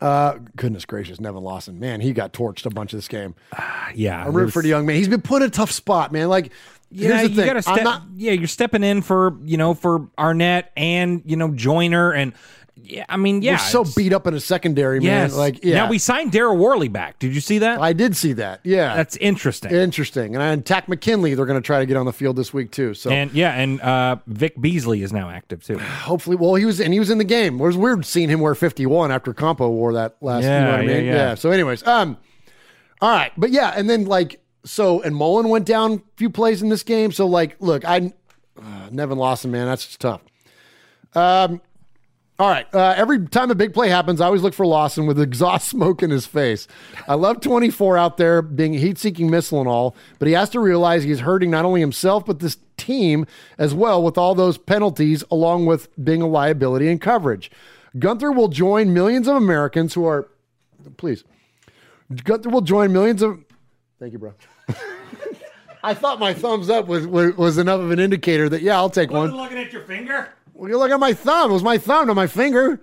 [0.00, 3.34] uh, goodness gracious, Nevin Lawson, man, he got torched a bunch of this game.
[3.94, 4.96] yeah, I'm rooting for the young man.
[4.96, 6.28] He's been put in a tough spot, man.
[6.28, 6.52] Like,
[6.94, 7.46] Yeah, you thing.
[7.46, 7.82] gotta step.
[7.82, 12.32] Not, yeah, you're stepping in for you know for Arnette and you know Joyner and
[12.82, 15.32] Yeah, I mean, yeah, we're so beat up in a secondary, man.
[15.34, 15.76] Like, yeah.
[15.76, 17.18] Now we signed Daryl Worley back.
[17.18, 17.80] Did you see that?
[17.80, 18.60] I did see that.
[18.64, 19.70] Yeah, That's interesting.
[19.70, 20.34] interesting.
[20.34, 22.72] And I Takk McKinley, they're going to try to get on the field this week
[22.72, 22.92] too.
[22.94, 25.78] So and yeah, and uh, Vic Beasley is now active too.
[25.78, 27.60] hopefully, well, he was and he was in the game.
[27.60, 30.42] It was weird seeing him wear 51 after Campo wore that last.
[30.42, 31.04] you know Yeah, I yeah, mean?
[31.06, 31.34] yeah.
[31.36, 32.18] So, anyways, um,
[33.00, 36.62] all right, but yeah, and then like so, and Mullen went down a few plays
[36.62, 37.12] in this game.
[37.12, 38.12] So, like, look, I
[38.58, 40.22] uh, Nevin Lawson, man, that's just tough.
[41.14, 41.60] Um.
[42.36, 42.66] All right.
[42.74, 46.02] Uh, every time a big play happens, I always look for Lawson with exhaust smoke
[46.02, 46.66] in his face.
[47.06, 50.60] I love 24 out there being heat seeking missile and all, but he has to
[50.60, 53.24] realize he's hurting not only himself, but this team
[53.56, 57.52] as well with all those penalties, along with being a liability in coverage.
[57.96, 60.28] Guenther will join millions of Americans who are,
[60.96, 61.22] please,
[62.12, 63.44] Guenther will join millions of,
[64.00, 64.34] thank you, bro.
[65.82, 68.88] I thought my thumbs up was, was, was enough of an indicator that, yeah, I'll
[68.88, 69.30] take one.
[69.36, 70.30] looking at your finger.
[70.54, 71.50] Well, you look at my thumb.
[71.50, 72.80] It was my thumb, not my finger.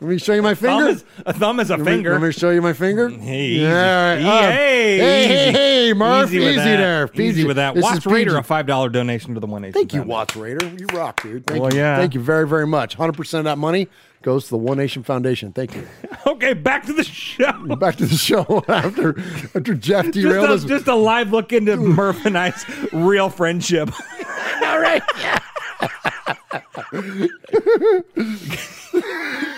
[0.00, 0.88] Let me show you my Thumb finger.
[0.90, 2.12] is- a thumb is a Let me- finger.
[2.12, 3.08] Let me show you my finger.
[3.08, 4.18] Hey, Yeah, right.
[4.24, 5.34] Um, hey, hey, easy.
[5.34, 5.52] hey,
[5.88, 7.10] hey, Murph, Easy, easy there.
[7.14, 7.74] Easy with that.
[7.74, 8.38] This Watch is Raider, PG.
[8.40, 9.72] a five dollar donation to the one nation.
[9.72, 10.02] Thank you.
[10.04, 10.66] Watts Raider.
[10.78, 11.46] You rock, dude.
[11.48, 11.80] Thank Well, you.
[11.80, 11.96] yeah.
[11.96, 12.96] Thank you very, very much.
[12.96, 13.88] 100% of that money
[14.22, 15.52] goes to the One Nation Foundation.
[15.52, 15.86] Thank you.
[16.26, 17.52] Okay, back to the show.
[17.76, 19.18] Back to the show after
[19.54, 20.64] after Jeff derailed Just us.
[20.64, 23.90] a, just a live look into Murph and I's real friendship.
[24.62, 25.02] All right.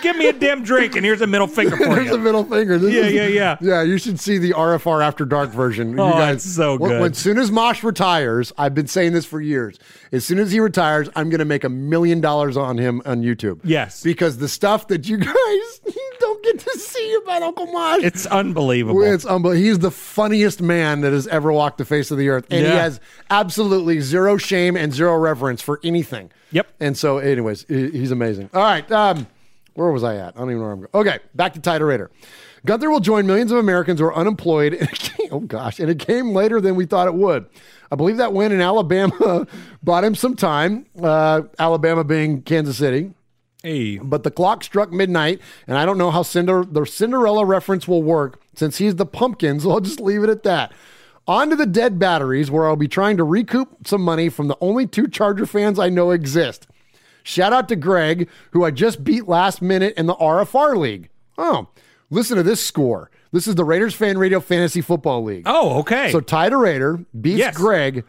[0.02, 2.14] Give me a damn drink, and here's a middle finger for There's you.
[2.14, 2.78] a middle finger.
[2.78, 3.56] This Yeah, is- yeah, yeah.
[3.60, 5.90] Yeah, you should see the RFR After Dark version.
[5.92, 7.00] You Oh, guys, it's so good.
[7.00, 9.78] When, soon as Mosh retires, I've been saying this for years.
[10.12, 13.22] As soon as he retires, I'm going to make a million dollars on him on
[13.22, 13.60] YouTube.
[13.62, 14.02] Yes.
[14.02, 15.80] Because the stuff that you guys
[16.18, 18.02] don't get to see about Uncle Mosh.
[18.02, 19.02] It's unbelievable.
[19.02, 19.62] It's unbelievable.
[19.66, 22.72] He's the funniest man that has ever walked the face of the earth, and he
[22.72, 23.00] has
[23.30, 26.30] absolutely zero shame and zero reverence for anything.
[26.52, 26.66] Yep.
[26.80, 28.50] And so, anyways, he's amazing.
[28.52, 29.26] All right, um,
[29.74, 30.36] where was I at?
[30.36, 30.90] I don't even know where I'm going.
[30.94, 32.10] Okay, back to Title Raider.
[32.66, 34.74] Guenther will join millions of Americans who are unemployed.
[34.74, 37.46] In a game, oh gosh, and it came later than we thought it would.
[37.90, 39.46] I believe that win in Alabama
[39.82, 40.86] bought him some time.
[41.00, 43.12] Uh, Alabama being Kansas City.
[43.62, 43.98] Hey.
[43.98, 48.02] But the clock struck midnight, and I don't know how Cinder- the Cinderella reference will
[48.02, 50.72] work since he's the pumpkin, so I'll just leave it at that.
[51.26, 54.56] On to the dead batteries, where I'll be trying to recoup some money from the
[54.60, 56.66] only two Charger fans I know exist.
[57.22, 61.08] Shout out to Greg, who I just beat last minute in the RFR League.
[61.38, 61.68] Oh,
[62.10, 63.10] listen to this score.
[63.32, 65.44] This is the Raiders Fan Radio Fantasy Football League.
[65.46, 66.10] Oh, okay.
[66.10, 67.56] So Ty Raider beats Yes.
[67.56, 68.04] Greg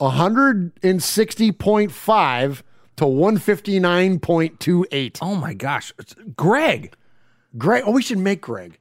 [0.00, 2.62] 160.5
[2.96, 5.18] to 159.28.
[5.22, 6.92] Oh my gosh, It's- Greg.
[7.56, 8.78] Greg, oh, we should make Greg.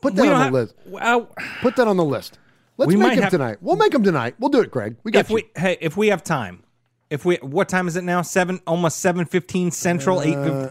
[0.00, 0.74] Put that on the have- list.
[0.86, 1.28] Well,
[1.62, 2.38] Put that on the list.
[2.78, 3.58] Let's We make might him have- tonight.
[3.60, 4.34] We'll make him tonight.
[4.38, 4.96] We'll do it, Greg.
[5.02, 5.36] We got if you.
[5.36, 6.62] we hey, if we have time,
[7.10, 8.22] if we what time is it now?
[8.22, 10.20] Seven, almost seven fifteen Central.
[10.22, 10.36] eight.
[10.36, 10.70] Uh,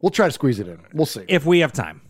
[0.00, 0.78] we'll try to squeeze it in.
[0.92, 1.24] We'll see.
[1.28, 2.02] If we have time.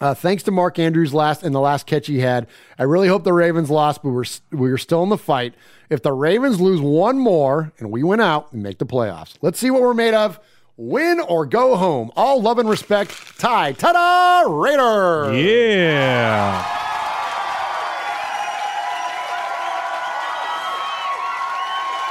[0.00, 2.46] Uh, thanks to Mark Andrews last and the last catch he had.
[2.78, 5.52] I really hope the Ravens lost, but we're we're still in the fight.
[5.90, 9.34] If the Ravens lose one more and we win out, and make the playoffs.
[9.42, 10.40] Let's see what we're made of.
[10.78, 12.10] Win or go home.
[12.16, 13.38] All love and respect.
[13.38, 15.34] Ty, ta-da, Raider.
[15.36, 16.79] Yeah.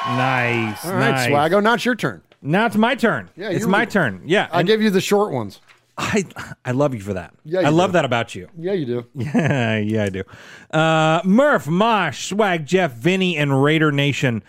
[0.07, 0.85] Nice.
[0.85, 1.29] All right, nice.
[1.29, 1.61] Swaggo.
[1.61, 2.21] Now it's your turn.
[2.41, 3.29] Now it's my turn.
[3.35, 4.21] Yeah, it's my turn.
[4.25, 4.47] Yeah.
[4.51, 5.59] I and give you the short ones.
[5.97, 6.23] I
[6.63, 7.33] I love you for that.
[7.43, 7.93] Yeah, you I love do.
[7.93, 8.47] that about you.
[8.57, 9.05] Yeah, you do.
[9.13, 10.23] Yeah, yeah, I do.
[10.71, 14.41] Uh, Murph, Mosh, Swag, Jeff, Vinny, and Raider Nation.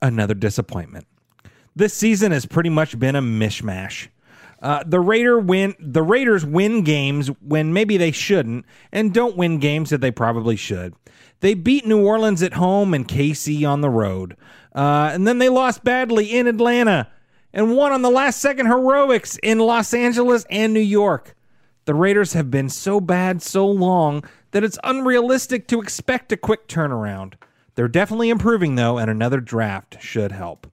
[0.00, 1.06] Another disappointment.
[1.74, 4.08] This season has pretty much been a mishmash.
[4.62, 5.74] Uh, the Raider win.
[5.80, 10.54] The Raiders win games when maybe they shouldn't, and don't win games that they probably
[10.54, 10.94] should.
[11.40, 14.36] They beat New Orleans at home and KC on the road,
[14.76, 17.08] uh, and then they lost badly in Atlanta
[17.52, 21.34] and won on the last second heroics in Los Angeles and New York.
[21.86, 26.68] The Raiders have been so bad so long that it's unrealistic to expect a quick
[26.68, 27.34] turnaround.
[27.74, 30.66] They're definitely improving though, and another draft should help.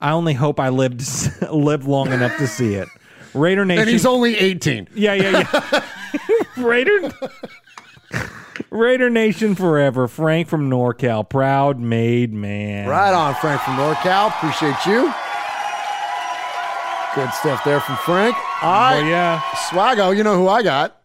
[0.00, 1.02] I only hope I lived
[1.50, 2.88] lived long enough to see it.
[3.32, 3.80] Raider Nation.
[3.82, 4.88] And he's only 18.
[4.94, 5.84] Yeah, yeah, yeah.
[6.62, 7.12] Raider
[8.70, 10.08] Raider Nation forever.
[10.08, 12.88] Frank from NorCal, proud made man.
[12.88, 14.28] Right on, Frank from NorCal.
[14.28, 15.12] Appreciate you.
[17.14, 18.36] Good stuff there from Frank.
[18.62, 19.00] All right.
[19.00, 19.40] Well, yeah.
[19.70, 21.00] Swaggo, you know who I got.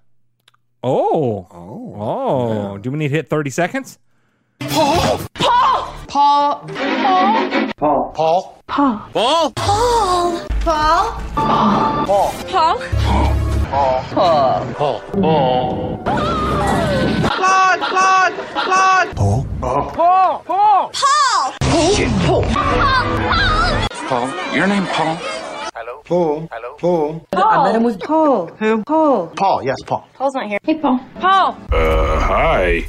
[0.84, 1.48] Oh.
[1.52, 1.96] Oh.
[1.96, 2.78] Oh.
[2.78, 3.98] Do we need to hit 30 seconds?
[4.60, 5.22] Paul!
[5.36, 5.94] Paul!
[6.08, 6.68] Paul!
[7.78, 8.12] Paul!
[8.12, 8.12] Paul.
[8.14, 8.62] Paul.
[8.68, 9.52] Paul!
[9.52, 9.52] Paul!
[9.56, 10.42] Paul!
[10.64, 11.22] Paul!
[12.06, 12.32] Paul.
[12.48, 12.82] Paul!
[13.72, 14.04] Paul.
[14.12, 14.74] Paul!
[14.76, 15.02] Paul.
[15.14, 16.04] Paul.
[16.04, 17.31] Claude!
[17.80, 18.34] Claude!
[18.54, 19.16] Claude!
[19.16, 19.46] Paul.
[19.62, 19.92] Paul!
[19.92, 20.42] Paul!
[20.46, 20.92] Paul!
[20.92, 22.44] Paul!
[22.44, 23.88] Paul!
[24.08, 25.16] Paul, your name Paul?
[25.74, 26.02] Hello?
[26.04, 26.50] Paul.
[26.52, 26.76] Hello.
[26.78, 27.28] Paul.
[27.34, 28.48] I met him with Paul.
[28.48, 28.84] Who?
[28.84, 29.28] Paul.
[29.38, 30.06] Paul, yes, Paul.
[30.16, 30.60] Paul's not here.
[30.64, 31.00] Hey, Paul.
[31.22, 31.58] Paul.
[31.72, 32.86] Uh, hi.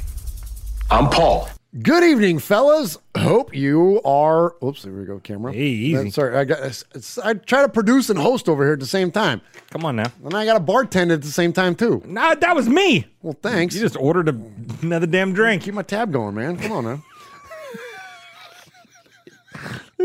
[0.91, 1.47] I'm Paul.
[1.81, 2.99] Good evening, fellas.
[3.17, 4.53] Hope you are.
[4.63, 5.51] Oops, there we go, camera.
[5.53, 6.11] Hey, easy.
[6.11, 6.59] Sorry, I got.
[6.59, 9.41] it's- I try to produce and host over here at the same time.
[9.71, 10.11] Come on now.
[10.23, 12.03] And I got a bartender at the same time too.
[12.05, 13.07] Nah, that was me.
[13.23, 13.73] Well, thanks.
[13.73, 14.39] You just ordered a,
[14.83, 15.63] another damn drink.
[15.63, 16.57] Keep my tab going, man.
[16.57, 17.03] Come on now.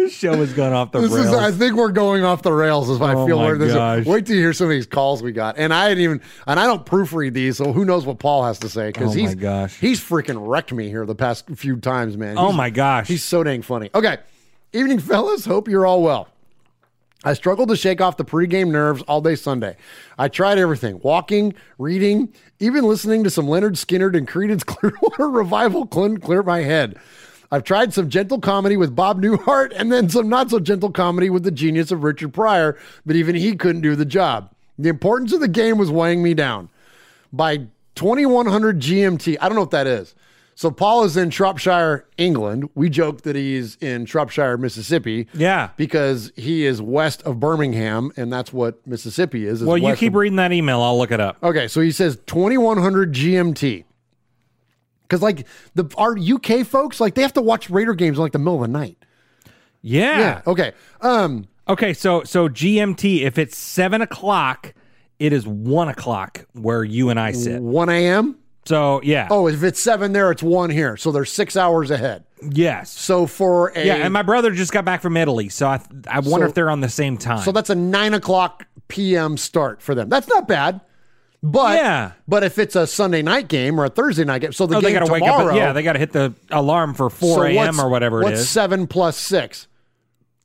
[0.05, 1.27] This show has gone off the This rails.
[1.27, 1.35] is.
[1.35, 2.89] I think we're going off the rails.
[2.89, 3.75] As I Oh feel my where this.
[3.75, 4.07] gosh.
[4.07, 6.21] Wait till you hear some of these calls we got, and I didn't even.
[6.47, 8.89] And I don't proofread these, so who knows what Paul has to say?
[8.89, 9.79] Because Oh my he's gosh.
[9.79, 12.39] he's freaking wrecked me here the past few times, man.
[12.39, 13.09] Oh my gosh.
[13.09, 13.91] He's so dang funny.
[13.95, 14.19] Okay.
[14.73, 15.45] Evening, fellas.
[15.45, 16.29] Hope you're all well.
[17.25, 19.77] I struggled to shake off the pregame nerves all day Sunday.
[20.19, 25.87] I tried everything walking, reading, even listening to some Lynyrd Skynyrd and Creedence Clearwater Revival
[25.87, 26.97] couldn't clear my head.
[27.51, 31.31] I've tried some gentle comedy with Bob Newhart and then some not so gentle comedy
[31.31, 34.51] with the genius of Richard Pryor, but even he couldn't do the job.
[34.79, 36.69] The importance of the game was weighing me down.
[37.33, 40.15] By 2100 GMT, I don't know what that is.
[40.55, 42.69] So Paul is in Shropshire, England.
[42.75, 45.29] We joke that he's in Shropshire, Mississippi.
[45.33, 45.71] Yeah.
[45.77, 49.63] Because he is west of Birmingham, and that's what Mississippi is.
[49.63, 50.83] is well, you keep of- reading that email.
[50.83, 51.37] I'll look it up.
[51.45, 53.85] Okay, so he says 2100 GMT.
[55.09, 58.33] Because like the our UK folks, like they have to watch Raider games in like
[58.33, 58.99] the middle of the night.
[59.83, 60.19] Yeah.
[60.19, 60.43] Yeah.
[60.47, 60.73] Okay.
[61.01, 61.47] Um.
[61.69, 61.95] Okay.
[61.95, 63.23] So so GMT.
[63.23, 64.75] If it's seven o'clock,
[65.19, 67.63] it is one o'clock where you and I sit.
[67.63, 68.37] 1 a.m.
[68.67, 69.29] So yeah.
[69.31, 70.97] Oh, if it's seven there, it's one here.
[70.99, 72.25] So they're six hours ahead.
[72.51, 72.91] Yes.
[72.91, 76.21] So for a yeah, and my brother just got back from Italy, so I I
[76.21, 77.41] wonder So- if they're on the same time.
[77.45, 79.37] So that's a nine o'clock p.m.
[79.39, 80.09] start for them.
[80.11, 80.81] That's not bad.
[81.43, 82.13] But Yeah.
[82.27, 84.81] but if it's a Sunday night game or a Thursday night game, so the oh,
[84.81, 85.57] game they gotta tomorrow, wake up.
[85.57, 87.57] Yeah, they got to hit the alarm for four a.m.
[87.57, 88.49] what's- or whatever it What's is.
[88.49, 89.69] seven plus six?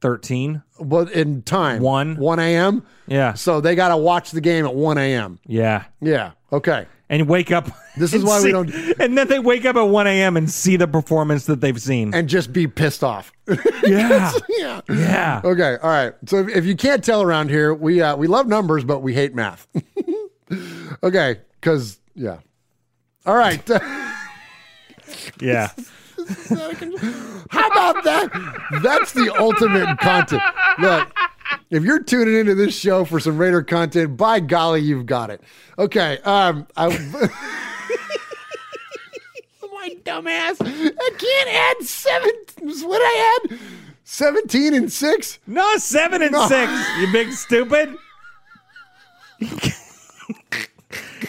[0.01, 0.61] Thirteen.
[0.77, 1.81] What in time?
[1.81, 2.17] One.
[2.17, 2.85] One a.m.
[3.07, 3.33] Yeah.
[3.33, 5.39] So they got to watch the game at one a.m.
[5.47, 5.85] Yeah.
[6.01, 6.31] Yeah.
[6.51, 6.85] Okay.
[7.09, 7.69] And wake up.
[7.95, 10.35] This is why we don't- And then they wake up at one a.m.
[10.35, 12.13] and see the performance that they've seen.
[12.13, 13.31] And just be pissed off.
[13.85, 14.31] Yeah.
[14.57, 14.81] yeah.
[14.89, 15.41] Yeah.
[15.43, 15.77] Okay.
[15.81, 16.13] All right.
[16.27, 19.13] So if, if you can't tell around here, we uh, we love numbers, but we
[19.13, 19.67] hate math.
[21.03, 21.39] Okay.
[21.59, 22.39] Because yeah.
[23.25, 23.67] All right.
[25.39, 25.69] Yeah.
[27.51, 28.29] How about that?
[28.81, 30.41] That's the ultimate content.
[30.79, 31.11] Look,
[31.69, 35.41] if you're tuning into this show for some Raider content, by golly, you've got it.
[35.77, 36.19] Okay.
[36.23, 36.87] Um, I,
[39.71, 40.57] my dumbass.
[40.61, 42.31] I can't add seven.
[42.87, 43.59] What I add?
[44.05, 45.39] 17 and six?
[45.45, 46.47] No, seven and No.
[46.47, 46.71] six.
[46.99, 47.95] You big stupid.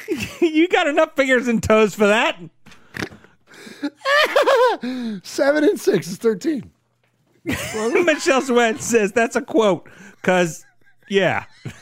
[0.40, 2.38] you got enough fingers and toes for that.
[5.22, 6.70] Seven and six is 13.
[7.44, 9.88] Michelle Sweat says that's a quote.
[10.22, 10.64] Cause
[11.08, 11.44] yeah.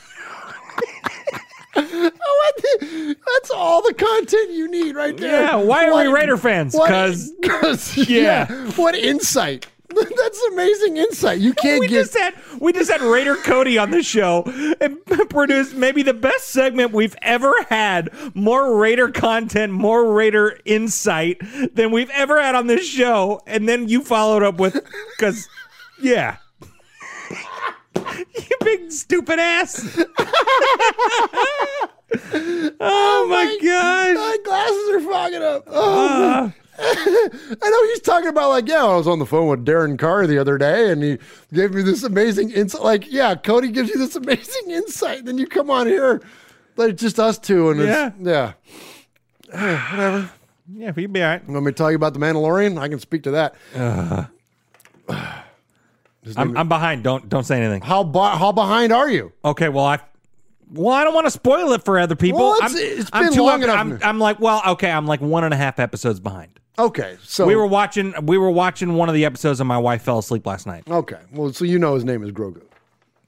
[1.75, 5.41] Oh, what the- That's all the content you need right there.
[5.41, 6.75] Yeah, why are we Raider fans?
[6.75, 8.45] 'Cause- 'cause, yeah.
[8.47, 8.71] yeah.
[8.73, 9.65] What insight?
[10.17, 11.39] That's amazing insight.
[11.39, 14.43] You can't we get just had we just had Raider Cody on the show
[14.79, 18.09] and produced maybe the best segment we've ever had.
[18.35, 21.41] More Raider content, more Raider insight
[21.73, 23.41] than we've ever had on this show.
[23.45, 24.79] And then you followed up with
[25.17, 25.47] because
[26.01, 26.37] yeah.
[28.05, 29.97] you big stupid ass.
[32.79, 34.15] oh my gosh.
[34.15, 35.63] My glasses are fogging up.
[35.67, 36.62] Oh, Uh.
[36.79, 40.25] I know he's talking about like, yeah, I was on the phone with Darren Carr
[40.27, 41.17] the other day, and he
[41.53, 42.81] gave me this amazing insight.
[42.81, 45.25] Like, yeah, Cody gives you this amazing insight.
[45.25, 46.21] Then you come on here,
[46.75, 48.07] like just us two, and Yeah.
[48.07, 48.53] it's, yeah,
[49.91, 50.29] whatever.
[50.73, 51.49] Yeah, if you'd be all right.
[51.49, 52.79] Let me tell you about the Mandalorian.
[52.79, 53.55] I can speak to that.
[53.75, 54.25] Uh-huh.
[56.23, 57.03] His I'm, I'm behind.
[57.03, 57.81] Don't don't say anything.
[57.81, 59.33] how bu- how behind are you?
[59.43, 59.99] Okay, well I
[60.71, 62.39] well I don't want to spoil it for other people.
[62.39, 63.99] Well, it's- I'm, it's I'm too long up- enough I'm.
[64.01, 66.59] I'm like, well, okay, I'm like one and a half episodes behind.
[66.79, 70.01] Okay, so we were watching we were watching one of the episodes and my wife
[70.01, 70.83] fell asleep last night.
[70.89, 71.19] okay.
[71.31, 72.63] Well, so you know his name is Grogu.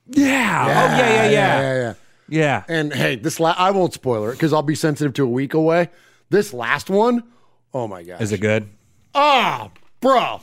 [0.08, 0.66] Yeah.
[0.66, 1.30] oh yeah, yeah, yeah.
[1.30, 1.94] yeah, yeah.
[2.28, 2.64] Yeah.
[2.68, 5.54] And hey, this la- I won't spoiler it because I'll be sensitive to a week
[5.54, 5.90] away.
[6.32, 7.24] This last one,
[7.72, 8.68] oh my god, Is it good?
[9.14, 9.70] Ah,
[10.02, 10.42] bro.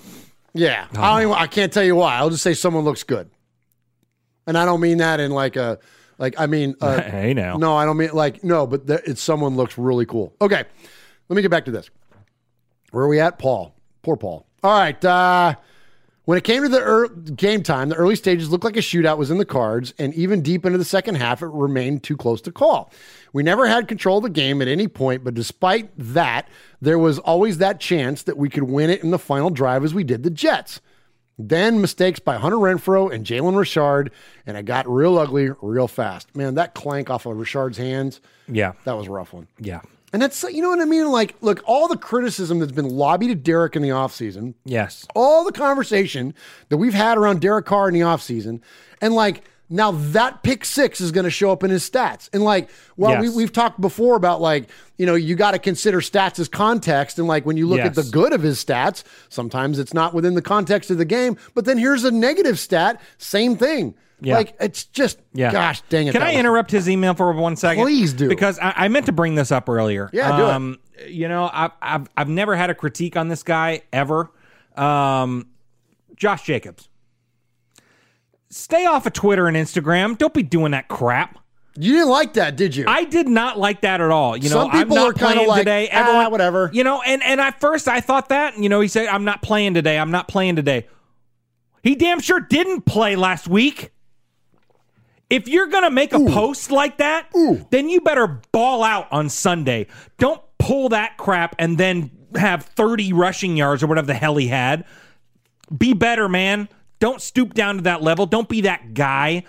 [0.55, 1.31] Yeah, I don't.
[1.31, 2.15] Even, I can't tell you why.
[2.17, 3.29] I'll just say someone looks good,
[4.47, 5.79] and I don't mean that in like a
[6.19, 6.35] like.
[6.39, 7.57] I mean, uh, Hey, now.
[7.57, 10.35] No, I don't mean like no, but the, it's someone looks really cool.
[10.41, 10.63] Okay,
[11.29, 11.91] let me get back to this.
[12.93, 13.75] Where are we at, Paul?
[14.03, 14.47] Poor Paul.
[14.63, 15.05] All right.
[15.05, 15.57] Uh,
[16.25, 19.19] when it came to the ear game time, the early stages looked like a shootout
[19.19, 22.41] was in the cards, and even deep into the second half, it remained too close
[22.43, 22.93] to call.
[23.33, 26.47] We never had control of the game at any point, but despite that,
[26.81, 29.95] there was always that chance that we could win it in the final drive as
[29.95, 30.81] we did the Jets.
[31.39, 34.13] Then mistakes by Hunter Renfrow and Jalen Richard,
[34.47, 36.37] and it got real ugly real fast.
[36.37, 38.73] Man, that clank off of Richard's hands, Yeah.
[38.85, 39.49] that was a rough one.
[39.59, 39.81] Yeah.
[40.13, 41.11] And that's, you know what I mean?
[41.11, 45.07] Like, look, all the criticism that's been lobbied at Derek in the offseason, Yes.
[45.15, 46.35] all the conversation
[46.69, 48.61] that we've had around Derek Carr in the offseason,
[49.01, 52.29] and like, now that pick six is going to show up in his stats.
[52.35, 52.69] And like,
[52.99, 53.37] well, we, Yes.
[53.37, 54.69] we've talked before about like,
[54.99, 57.19] you know, you got to consider stats as context.
[57.19, 60.35] And like, when you look at the good of his stats, sometimes it's not within
[60.35, 61.39] the context of the game.
[61.55, 63.95] But then here's a negative stat, same thing.
[64.23, 64.37] Yeah.
[64.37, 65.51] Like, it's just, Yeah.
[65.53, 66.13] gosh dang it.
[66.13, 67.83] Can I was- interrupt his email for one second?
[67.85, 68.29] Please do.
[68.29, 70.09] Because I, I meant to bring this up earlier.
[70.13, 70.73] Yeah, do
[71.05, 71.11] it.
[71.11, 74.31] You know, I've, I've I've never had a critique on this guy ever.
[74.77, 75.49] Um,
[76.17, 76.89] Josh Jacobs.
[78.51, 80.17] Stay off of Twitter and Instagram.
[80.19, 81.39] Don't be doing that crap.
[81.75, 82.85] You didn't like that, did you?
[82.87, 84.37] I did not like that at all.
[84.37, 85.89] You know, Some people I'm are not kinda playing like, today.
[85.91, 88.59] "Ah, whatever." You know, and and at first I thought that.
[88.59, 89.99] You know, he said, "I'm not playing today.
[89.99, 90.87] I'm not playing today."
[91.83, 93.91] He damn sure didn't play last week.
[95.33, 97.27] If you're gonna make a post like that,
[97.71, 99.87] then you better ball out on Sunday.
[100.19, 104.49] Don't pull that crap and then have 30 rushing yards or whatever the hell he
[104.49, 104.85] had.
[105.77, 106.69] Be better, man.
[107.01, 108.27] Don't stoop down to that level.
[108.27, 109.45] Don't be that guy.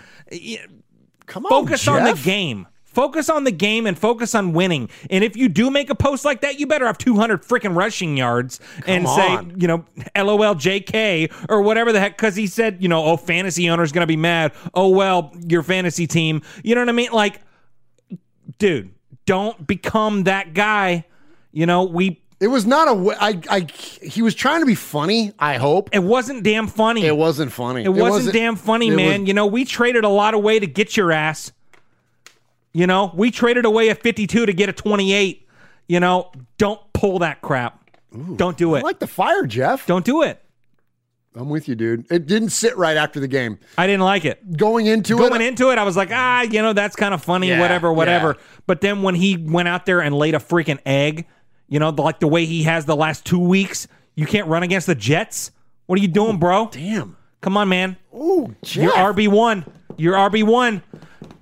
[1.26, 2.66] Come on, Focus on the game.
[2.94, 4.88] Focus on the game and focus on winning.
[5.10, 8.16] And if you do make a post like that, you better have 200 freaking rushing
[8.16, 9.16] yards and Come
[9.50, 9.84] say, you know,
[10.16, 14.02] LOL JK or whatever the heck, because he said, you know, oh, fantasy owner's going
[14.02, 14.52] to be mad.
[14.74, 16.42] Oh, well, your fantasy team.
[16.62, 17.10] You know what I mean?
[17.12, 17.40] Like,
[18.58, 18.90] dude,
[19.26, 21.04] don't become that guy.
[21.52, 22.20] You know, we.
[22.40, 23.16] It was not a.
[23.22, 23.60] I, I,
[24.02, 25.32] he was trying to be funny.
[25.38, 27.06] I hope it wasn't damn funny.
[27.06, 27.84] It wasn't funny.
[27.84, 29.20] It wasn't, damn funny, man.
[29.22, 31.52] was- you know, we traded a lot away to get your ass.
[32.74, 35.48] You know, we traded away a 52 to get a 28.
[35.88, 37.88] You know, don't pull that crap.
[38.36, 38.80] don't do it.
[38.80, 39.86] I like the fire, Jeff.
[39.86, 40.40] Don't do it.
[41.36, 42.06] I'm with you, dude.
[42.12, 43.58] It didn't sit right after the game.
[43.76, 44.56] I didn't like it.
[44.56, 47.12] Going into Going it, Going into it, I was like, ah, you know, that's kind
[47.12, 48.36] of funny, Yeah, whatever, whatever.
[48.38, 48.44] yeah.
[48.66, 51.26] But then when he went out there and laid a freaking egg,
[51.68, 54.86] you know, like the way he has the last two weeks, you can't run against
[54.86, 55.50] the Jets.
[55.86, 56.68] What are you doing, bro?
[56.70, 57.16] Damn.
[57.40, 57.96] Come on, man.
[58.14, 59.64] Ooh, You're RB one.
[59.96, 60.82] You're RB one.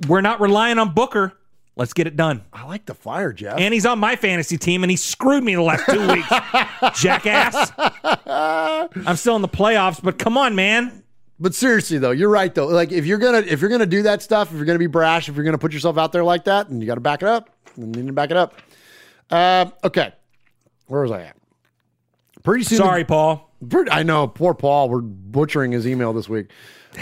[0.08, 1.32] We're not relying on Booker.
[1.74, 2.42] Let's get it done.
[2.52, 3.58] I like the fire, Jeff.
[3.58, 6.28] And he's on my fantasy team, and he screwed me the last two weeks,
[7.00, 7.72] jackass.
[8.26, 11.02] I'm still in the playoffs, but come on, man.
[11.40, 12.66] But seriously though, you're right though.
[12.68, 15.28] Like if you're gonna if you're gonna do that stuff, if you're gonna be brash,
[15.28, 17.28] if you're gonna put yourself out there like that, then you got to back it
[17.28, 17.50] up.
[17.76, 18.54] You need to back it up.
[19.28, 20.12] Uh, okay,
[20.86, 21.36] where was I at?
[22.44, 22.78] Pretty soon.
[22.78, 23.50] Sorry, Paul.
[23.68, 24.28] Pretty- I know.
[24.28, 24.88] Poor Paul.
[24.88, 26.50] We're butchering his email this week.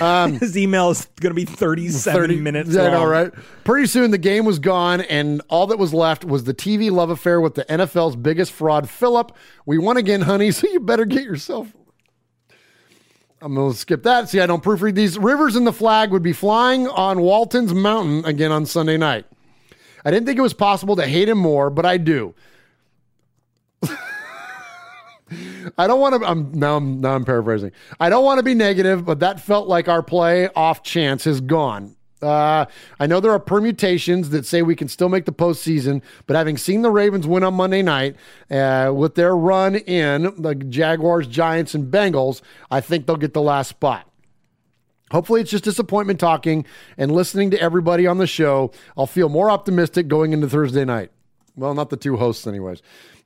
[0.00, 3.08] Um, His email is going to be 37 30 minutes Yeah, long.
[3.08, 3.32] right?
[3.64, 7.10] Pretty soon the game was gone, and all that was left was the TV love
[7.10, 9.32] affair with the NFL's biggest fraud, Philip.
[9.66, 11.72] We won again, honey, so you better get yourself.
[13.42, 14.28] I'm going to skip that.
[14.28, 15.18] See, I don't proofread these.
[15.18, 19.24] Rivers and the flag would be flying on Walton's Mountain again on Sunday night.
[20.04, 22.34] I didn't think it was possible to hate him more, but I do.
[25.78, 26.28] I don't want to.
[26.28, 26.76] I'm now.
[26.76, 27.14] I'm now.
[27.14, 27.72] I'm paraphrasing.
[27.98, 31.40] I don't want to be negative, but that felt like our play off chance is
[31.40, 31.96] gone.
[32.22, 32.66] Uh,
[32.98, 36.58] I know there are permutations that say we can still make the postseason, but having
[36.58, 38.16] seen the Ravens win on Monday night
[38.50, 43.40] uh, with their run in the Jaguars, Giants, and Bengals, I think they'll get the
[43.40, 44.06] last spot.
[45.10, 46.66] Hopefully, it's just disappointment talking
[46.96, 48.70] and listening to everybody on the show.
[48.96, 51.10] I'll feel more optimistic going into Thursday night.
[51.56, 52.80] Well, not the two hosts, anyways.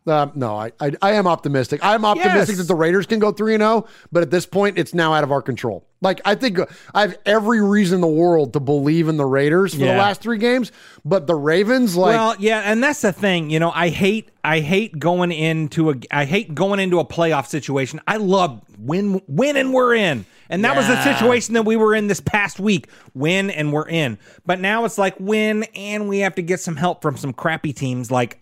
[0.07, 1.81] Uh, no, I, I I am optimistic.
[1.83, 2.59] I'm optimistic Yes.
[2.59, 5.25] that the Raiders can go three and zero, but at this point, it's now out
[5.25, 5.87] of our control.
[6.03, 6.59] Like I think
[6.95, 10.21] I have every reason in the world to believe in the Raiders for the last
[10.21, 10.73] three games,
[11.07, 13.49] but the Ravens, like, well, yeah, and that's the thing.
[13.49, 17.47] You know, I hate I hate going into a I hate going into a playoff
[17.47, 17.99] situation.
[18.07, 20.27] I love win win and we're in.
[20.51, 22.89] And that was the situation that we were in this past week.
[23.15, 24.19] Win and we're in.
[24.45, 27.73] But now it's like win and we have to get some help from some crappy
[27.73, 28.41] teams like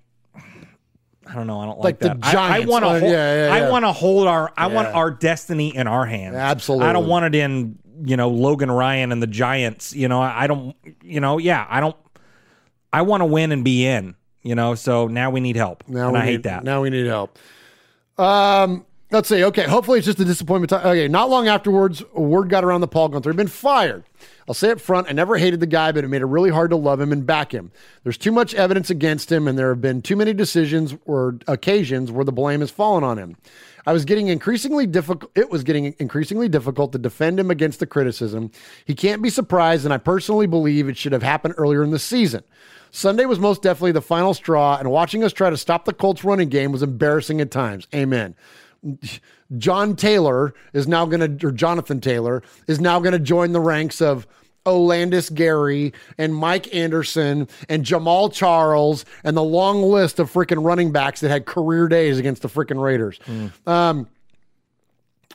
[1.27, 1.61] I don't know.
[1.61, 2.19] I don't like, Like the that.
[2.23, 2.67] I- Giants.
[2.67, 3.13] I, want to Uh, hold.
[3.13, 4.53] yeah, yeah, I want to hold our.
[4.57, 6.35] I want our destiny in our hands.
[6.37, 6.87] Absolutely.
[6.89, 7.79] I don't want it in.
[8.05, 9.95] You know, Logan Ryan and the Giants.
[9.95, 10.75] You know, I I don't.
[11.05, 11.97] You know, yeah, I don't.
[12.93, 14.15] I want to win and be in.
[14.43, 16.65] You know, so now we need help, Now and we I hate need, that.
[16.65, 17.39] Now we need help.
[18.19, 19.45] Um, let's see.
[19.45, 20.73] Okay, hopefully it's just a disappointment.
[20.73, 24.05] Okay, not long afterwards, word got around the Paul Guenther had been fired.
[24.49, 26.71] I'll say up front, I never hated the guy, but it made it really hard
[26.71, 27.71] to love him and back him.
[28.03, 32.11] There's too much evidence against him, and there have been too many decisions or occasions
[32.11, 33.37] where the blame has fallen on him.
[33.87, 35.31] I was getting increasingly difficult.
[35.37, 38.51] It was getting increasingly difficult to defend him against the criticism.
[38.85, 41.99] He can't be surprised, and I personally believe it should have happened earlier in the
[41.99, 42.43] season.
[42.91, 46.25] Sunday was most definitely the final straw, and watching us try to stop the Colts
[46.25, 47.89] running game was embarrassing at times.
[47.95, 48.35] Amen.
[49.59, 53.61] John Taylor is now going to, or Jonathan Taylor is now going to join the
[53.61, 54.27] ranks of
[54.67, 60.93] Olandis Gary and Mike Anderson and Jamaal Charles and the long list of freaking running
[60.93, 63.19] backs that had career days against the freaking Raiders.
[63.67, 64.09] Um,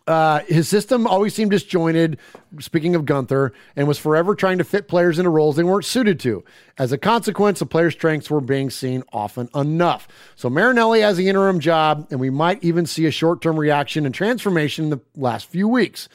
[0.08, 2.18] uh, his system always seemed disjointed,
[2.60, 6.20] speaking of Guenther, and was forever trying to fit players into roles they weren't suited
[6.22, 6.46] to.
[6.78, 10.08] As a consequence, the players' strengths were being seen often enough.
[10.36, 14.06] So Marinelli has the interim job, and we might even see a short term reaction
[14.06, 16.08] and transformation in the last few weeks.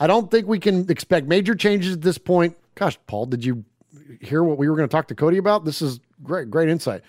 [0.00, 2.56] I don't think we can expect major changes at this point.
[2.74, 3.64] Gosh, Paul, did you
[4.20, 5.64] hear what we were going to talk to Cody about?
[5.64, 7.02] This is great, great insight.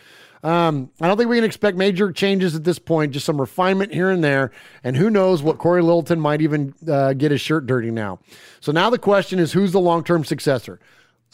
[0.43, 3.93] Um, I don't think we can expect major changes at this point, just some refinement
[3.93, 4.51] here and there.
[4.83, 8.19] And who knows what Cory Littleton might even uh, get his shirt dirty now.
[8.59, 10.79] So now the question is who's the long term successor?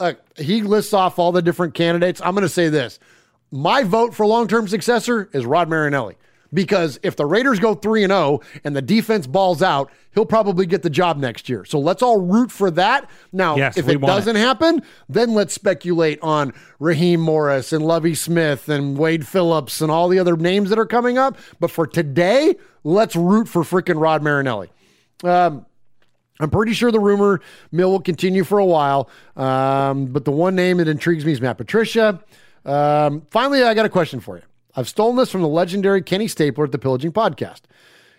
[0.00, 2.20] Uh, he lists off all the different candidates.
[2.20, 2.98] I'm going to say this
[3.50, 6.16] my vote for long term successor is Rod Marinelli.
[6.54, 10.66] Because if the Raiders go 3 and 0 and the defense balls out, he'll probably
[10.66, 11.64] get the job next year.
[11.64, 13.10] So let's all root for that.
[13.32, 18.68] Now, Yes, if it doesn't happen, then let's speculate on Raheem Morris and Lovie Smith
[18.68, 21.36] and Wade Phillips and all the other names that are coming up.
[21.58, 22.54] But for today,
[22.84, 24.70] let's root for freaking Rod Marinelli.
[25.24, 25.66] Um,
[26.40, 27.40] I'm pretty sure the rumor
[27.72, 29.08] mill will continue for a while.
[29.36, 32.22] Um, but the one name that intrigues me is Matt Patricia.
[32.64, 34.42] Um, finally, I got a question for you.
[34.76, 37.62] I've stolen this from the legendary Kenny Stapler at the Pillaging Podcast.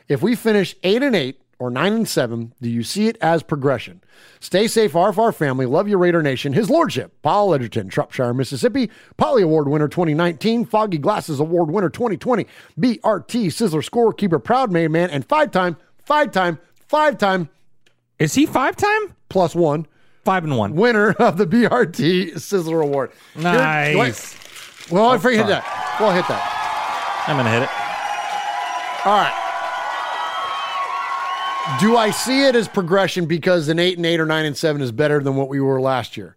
[0.08, 3.42] If we finish eight and eight or nine and seven, do you see it as
[3.44, 4.02] progression?
[4.40, 5.66] Stay safe, RFR family.
[5.66, 6.54] Love your Raider Nation.
[6.54, 12.46] His Lordship, Paul Edgerton, Shropshire, Mississippi, Polly Award winner 2019, Foggy Glasses Award winner 2020,
[12.80, 17.50] BRT Sizzler scorekeeper, proud made man, and five time, five time, five time.
[18.20, 19.16] Is he five time?
[19.30, 19.88] Plus one.
[20.24, 20.74] Five and one.
[20.76, 23.12] Winner of the BRT Sizzler Award.
[23.34, 23.96] Here- Nice.
[23.96, 24.92] wait.
[24.92, 25.85] well, I forget that.
[26.00, 27.24] Well, hit that.
[27.28, 27.70] I'm gonna hit it.
[29.06, 29.42] All right.
[31.80, 34.82] Do I see it as progression because an eight and eight or nine and seven
[34.82, 36.36] is better than what we were last year?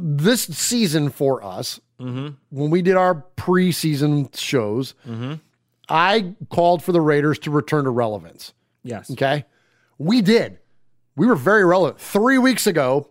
[0.00, 2.36] This season for us, Mhm.
[2.50, 5.40] when we did our preseason shows, Mhm.
[5.90, 8.54] I called for the Raiders to return to relevance.
[8.82, 9.10] Yes.
[9.10, 9.44] Okay.
[9.98, 10.58] We did.
[11.14, 12.00] We were very relevant.
[12.00, 13.08] Three weeks ago,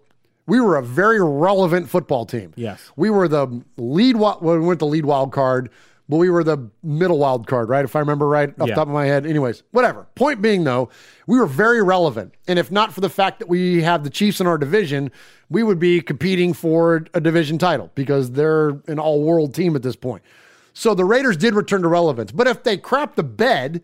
[0.51, 2.51] we were a very relevant football team.
[2.57, 2.91] Yes.
[2.97, 5.69] We were the lead, well, we weren't the lead wild card,
[6.09, 7.85] but we were the middle wild card, right?
[7.85, 8.73] If I remember right off Yeah.
[8.75, 9.25] the top of my head.
[9.25, 10.07] Anyways, whatever.
[10.15, 10.89] Point being, though,
[11.25, 12.33] we were very relevant.
[12.49, 15.09] And if not for the fact that we have the Chiefs in our division,
[15.49, 19.83] we would be competing for a division title because they're an all world team at
[19.83, 20.21] this point.
[20.73, 22.33] So the Raiders did return to relevance.
[22.33, 23.81] But if they crap the bed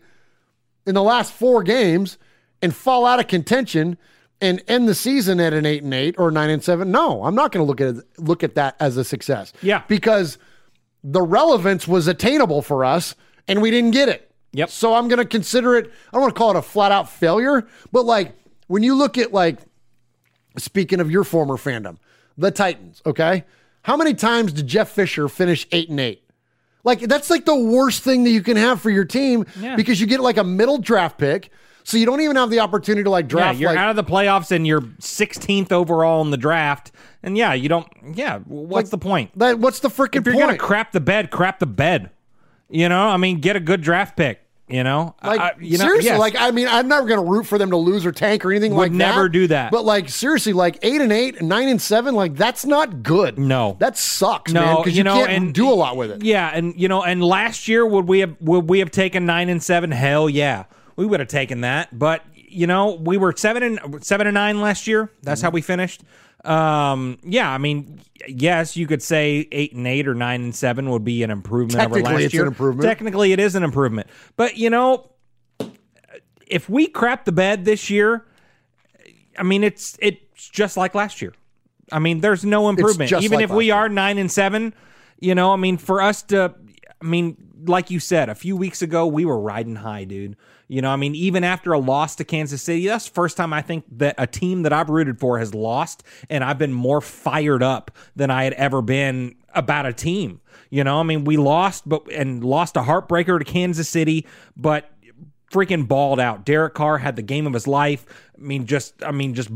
[0.86, 2.18] in the last four games
[2.60, 3.96] and fall out of contention
[4.40, 7.34] and end the season at an eight and eight or nine and seven, no, I'm
[7.34, 9.52] not going to look at it, look at that as a success.
[9.62, 9.82] Yeah.
[9.88, 10.38] because
[11.04, 13.14] the relevance was attainable for us
[13.46, 14.30] and we didn't get it.
[14.52, 14.70] Yep.
[14.70, 15.86] So I'm going to consider it.
[15.86, 18.34] I don't want to call it a flat out failure, but like
[18.66, 19.58] when you look at like
[20.56, 21.98] speaking of your former fandom,
[22.36, 23.02] the Titans.
[23.04, 23.44] Okay,
[23.82, 26.22] how many times did Jeff Fisher finish eight and eight?
[26.84, 29.76] Like that's like the worst thing that you can have for your team Yeah.
[29.76, 31.50] because you get like a middle draft pick,
[31.88, 33.54] so you don't even have the opportunity to like draft.
[33.54, 36.92] Yeah, you're like, out of the playoffs and you're 16th overall in the draft.
[37.22, 37.88] And yeah, you don't.
[38.12, 39.30] Yeah, what's the point?
[39.38, 40.26] That, what's the freaking point?
[40.28, 42.10] If you're gonna crap the bed, crap the bed.
[42.68, 44.42] You know, I mean, get a good draft pick.
[44.68, 46.18] You know, Like I- you know, seriously, yes.
[46.20, 48.50] like I mean, I'm never going to root for them to lose or tank or
[48.50, 48.96] anything Would like that.
[48.98, 49.70] We'd never do that.
[49.72, 53.38] But like seriously, like eight and eight, nine and seven, like that's not good.
[53.38, 54.76] No, that sucks, no, man.
[54.76, 56.22] Because you, you know, can't and- do a lot with it.
[56.22, 59.48] Yeah, and you know, and last year would we have would we have taken nine
[59.48, 59.90] and seven?
[59.90, 60.64] Hell yeah,
[60.98, 61.96] we would have taken that.
[61.98, 65.10] But you know, we were seven and seven and nine last year.
[65.22, 65.46] That's Mm-hmm.
[65.46, 66.02] how we finished.
[66.44, 70.88] Um, yeah, I mean, yes, you could say eight and eight or nine and seven
[70.90, 72.46] would be an improvement over Technically, last it's an year.
[72.46, 72.86] improvement.
[72.88, 74.06] Technically, it is an improvement.
[74.36, 75.10] But you know,
[76.46, 78.24] if we crap the bed this year,
[79.36, 81.32] I mean, it's it's just like last year.
[81.92, 83.12] I mean, there's no improvement.
[83.12, 84.74] Even like if we are nine and seven,
[85.20, 86.54] you know, I mean, for us to,
[87.00, 90.36] I mean, like you said, a few weeks ago, we were riding high, dude.
[90.68, 93.54] You know, I mean, even after a loss to Kansas City, that's the first time
[93.54, 97.00] I think that a team that I've rooted for has lost, and I've been more
[97.00, 100.40] fired up than I had ever been about a team.
[100.68, 104.26] You know, I mean, we lost, but and lost a heartbreaker to Kansas City,
[104.56, 104.90] but
[105.50, 106.44] freaking balled out.
[106.44, 108.04] Derek Carr had the game of his life.
[108.36, 109.48] I mean, just I mean, just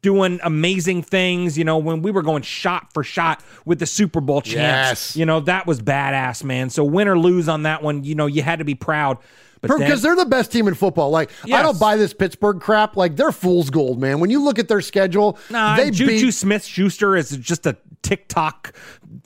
[0.00, 1.58] doing amazing things.
[1.58, 5.16] You know, when we were going shot for shot with the Super Bowl champs, Yes.
[5.16, 6.70] you know, that was badass, man.
[6.70, 9.18] So win or lose on that one, you know, you had to be proud.
[9.68, 11.10] Because they're the best team in football.
[11.10, 12.96] Like I don't buy this Pittsburgh crap.
[12.96, 14.20] Like they're fool's gold, man.
[14.20, 17.76] When you look at their schedule, Nah, they Juju beat Smith Schuster is just a
[18.02, 18.72] TikTok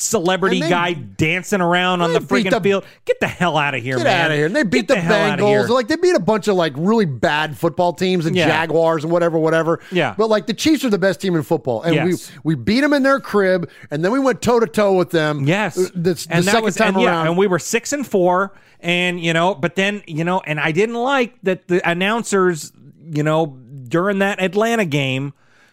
[0.01, 2.85] celebrity they- guy dancing around on the freaking the- field.
[3.05, 4.25] Get the hell out of here, Get man.
[4.27, 4.47] out of here.
[4.47, 5.37] And they beat Get the, hell.
[5.37, 5.69] Bengals.
[5.69, 8.47] Like they beat a bunch of like really bad football teams and Yeah.
[8.49, 9.81] Jaguars and whatever, whatever.
[9.93, 10.15] Yeah.
[10.17, 11.83] But like the Chiefs are the best team in football.
[11.83, 12.33] And Yes.
[12.43, 15.11] we we beat them in their crib and then we went toe to toe with
[15.11, 15.45] them.
[15.47, 17.25] Yes, uh, The, the and second was time and, around.
[17.25, 20.59] Yeah, and we were six and four, and you know, but then you know, and
[20.61, 22.73] I didn't like that the announcers,
[23.13, 23.47] you know,
[23.89, 25.33] during that Atlanta game.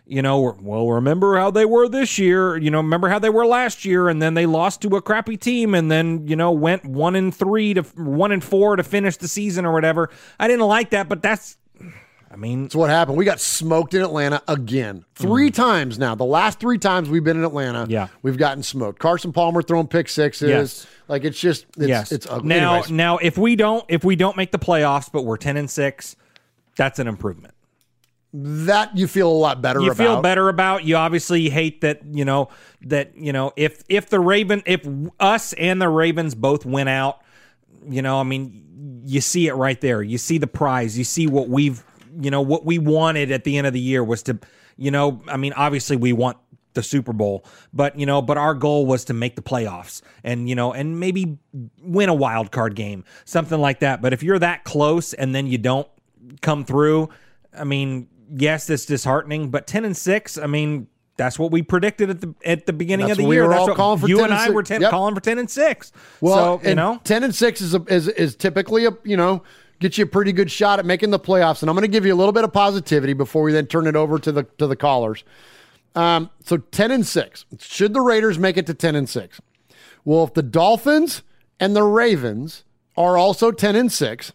[0.09, 2.55] You know, well, remember how they were this year.
[2.55, 5.35] You know, remember how they were last year, and then they lost to a crappy
[5.35, 9.17] team, and then you know went one and three to one and four to finish
[9.17, 10.09] the season or whatever.
[10.39, 11.57] I didn't like that, but that's,
[12.31, 13.17] I mean, That's what happened.
[13.17, 15.03] We got smoked in Atlanta again.
[15.15, 15.53] 3 mm-hmm.
[15.53, 16.15] times now.
[16.15, 17.85] The last three times we've been in Atlanta.
[17.89, 18.07] Yeah.
[18.21, 18.99] we've gotten smoked.
[18.99, 20.49] Carson Palmer throwing pick sixes.
[20.49, 20.87] Yes.
[21.09, 22.11] Like it's just it's yes.
[22.13, 22.47] it's ugly.
[22.47, 22.91] now, Anyways.
[22.91, 26.15] now, if we don't, if we don't make the playoffs, but we're ten and six,
[26.77, 27.53] that's an improvement.
[28.33, 29.97] That you feel a lot better you about.
[29.97, 30.83] feel better about.
[30.83, 32.49] You obviously hate that you know
[32.81, 34.87] that you know if if the Raven if
[35.19, 37.21] us and the Ravens both went out,
[37.87, 40.01] you know, I mean, you see it right there.
[40.01, 40.97] You see the prize.
[40.97, 41.83] You see what we've
[42.19, 44.39] you know what we wanted at the end of the year was to
[44.75, 46.37] you know, I mean, obviously we want
[46.73, 47.43] the Super Bowl,
[47.73, 50.99] but you know, but our goal was to make the playoffs and you know, and
[50.99, 51.37] maybe
[51.81, 54.01] win a wild card game, something like that.
[54.01, 55.87] But if you're that close and then you don't
[56.41, 57.09] come through,
[57.57, 62.09] I mean, yes, it's disheartening, but 10 and 6, I mean, that's what we predicted
[62.11, 63.43] at the at the beginning That's of the what we year.
[63.45, 64.91] were That's all what calling for you 10 and and I were 10, Yep.
[64.91, 65.91] calling for 10 and 6.
[66.21, 69.41] Well, so, you know, ten and six is a, is is typically a you know
[69.79, 71.61] get you a pretty good shot at making the playoffs.
[71.63, 73.87] And I'm going to give you a little bit of positivity before we then turn
[73.87, 75.23] it over to the to the callers.
[75.95, 77.45] Um, so ten and six.
[77.59, 79.41] Should the Raiders make it to ten and six?
[80.05, 81.23] Well, if the Dolphins
[81.59, 82.63] and the Ravens
[82.95, 84.33] are also ten and six,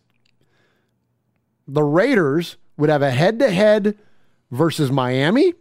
[1.69, 3.97] the Raiders would have a head to head
[4.51, 5.55] versus Miami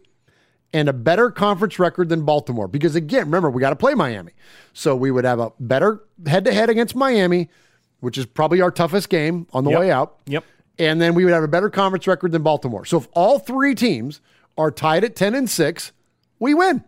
[0.72, 2.66] and a better conference record than Baltimore.
[2.66, 4.32] Because again, remember, we got to play Miami.
[4.72, 7.48] So we would have a better head to head against Miami,
[8.00, 9.78] which is probably our toughest game on the Yep.
[9.80, 10.16] way out.
[10.26, 10.44] Yep.
[10.80, 12.84] And then we would have a better conference record than Baltimore.
[12.84, 14.20] So if all three teams
[14.58, 15.92] are tied at 10 and 6,
[16.40, 16.82] we win.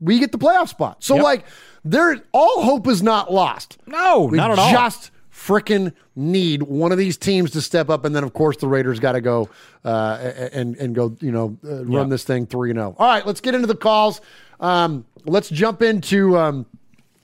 [0.00, 1.02] We get the playoff spot.
[1.02, 1.24] So Yep.
[1.24, 1.44] like
[1.84, 3.76] there all hope is not lost.
[3.88, 4.70] No, we not at all.
[4.70, 5.10] Just
[5.46, 9.00] freaking need one of these teams to step up, and then of course the Raiders
[9.00, 9.48] got to go
[9.84, 10.18] uh,
[10.52, 12.04] and and go, you know, uh, run Yeah.
[12.04, 12.94] this thing three and zero.
[12.98, 14.20] All right, let's get into the calls.
[14.60, 16.36] Um, let's jump into.
[16.36, 16.66] Um,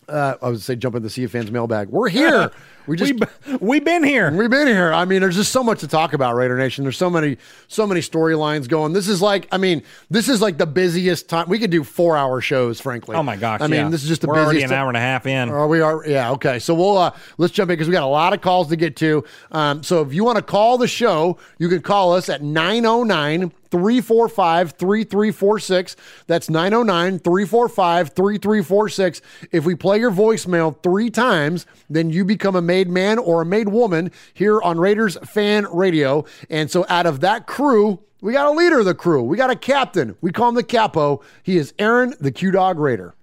[0.09, 1.89] uh, I would say jump into the Sea of Fans mailbag.
[1.89, 2.51] We're here.
[2.87, 3.15] We just
[3.61, 4.31] we, have been here.
[4.31, 4.93] We've been here.
[4.93, 6.85] I mean, there's just so much to talk about, Raider Nation.
[6.85, 7.37] There's so many,
[7.69, 8.93] so many storylines going.
[8.93, 11.49] This is like, I mean, this is like the busiest time.
[11.49, 13.17] We could do four hour shows, frankly.
[13.17, 13.61] oh my gosh.
[13.61, 13.89] I mean, yeah.
[13.89, 14.73] this is just the We're already busiest.
[14.73, 15.49] an hour and a half in.
[15.49, 16.59] Are we are yeah okay.
[16.61, 18.95] So we'll uh, let's jump in because we got a lot of calls to get
[18.97, 19.25] to.
[19.51, 23.53] Um, so if you want to call the show, you can call us at 909
[23.71, 25.97] 345 3346.
[26.27, 29.23] That's 909 345 3346.
[29.53, 33.47] If we play your voicemail three times, then you become a made man or a
[33.47, 36.25] made woman here on Raiders Fan Radio.
[36.51, 39.23] And so out of that crew, we got a leader of the crew.
[39.23, 40.17] We got a captain.
[40.21, 41.23] We call him the Capo.
[41.43, 43.15] He is Aaron, the Q Dog Raider.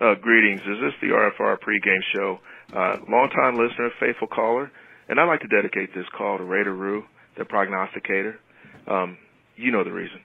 [0.00, 0.60] Uh, greetings.
[0.62, 2.40] Is this the RFR pregame show?
[2.72, 4.70] Uh, longtime listener, faithful caller,
[5.10, 7.02] and I'd like to dedicate this call to Raider Rue,
[7.36, 8.38] the prognosticator.
[8.86, 9.18] Um,
[9.56, 10.22] you know the reason.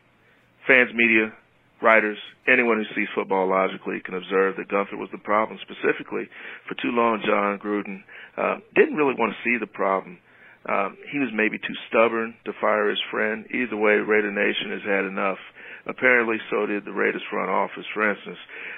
[0.67, 1.33] Fans, media,
[1.81, 2.17] writers,
[2.47, 5.57] anyone who sees football logically can observe that Guenther was the problem.
[5.65, 6.29] Specifically,
[6.69, 8.05] for too long, Jon Gruden
[8.37, 10.19] uh, didn't really want to see the problem.
[10.67, 13.45] Um, he was maybe too stubborn to fire his friend.
[13.53, 15.37] Either way, Raider Nation has had enough.
[15.87, 17.85] Apparently, so did the Raiders front office.
[17.93, 18.37] For instance,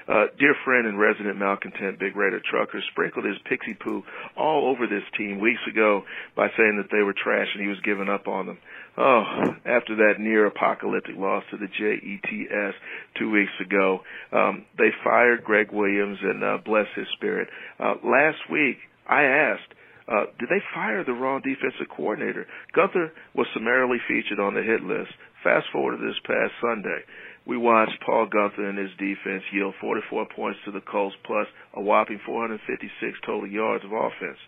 [0.09, 4.03] uh, dear friend and resident malcontent Big Raider trucker sprinkled his pixie poo
[4.35, 6.03] all over this team weeks ago
[6.35, 8.57] by saying that they were trash and he was giving up on them.
[8.97, 9.23] Oh,
[9.65, 12.73] after that near apocalyptic loss to the JETS
[13.17, 14.01] two weeks ago,
[14.33, 17.47] um, they fired Gregg Williams and uh, bless his spirit.
[17.79, 18.77] Uh, last week,
[19.07, 19.71] I asked,
[20.07, 22.47] uh, did they fire the wrong defensive coordinator?
[22.75, 25.11] Guenther was summarily featured on the hit list.
[25.43, 27.03] Fast forward to this past Sunday.
[27.45, 31.81] We watched Paul Guenther and his defense yield 44 points to the Colts plus a
[31.81, 34.39] whopping 456 total yards of offense.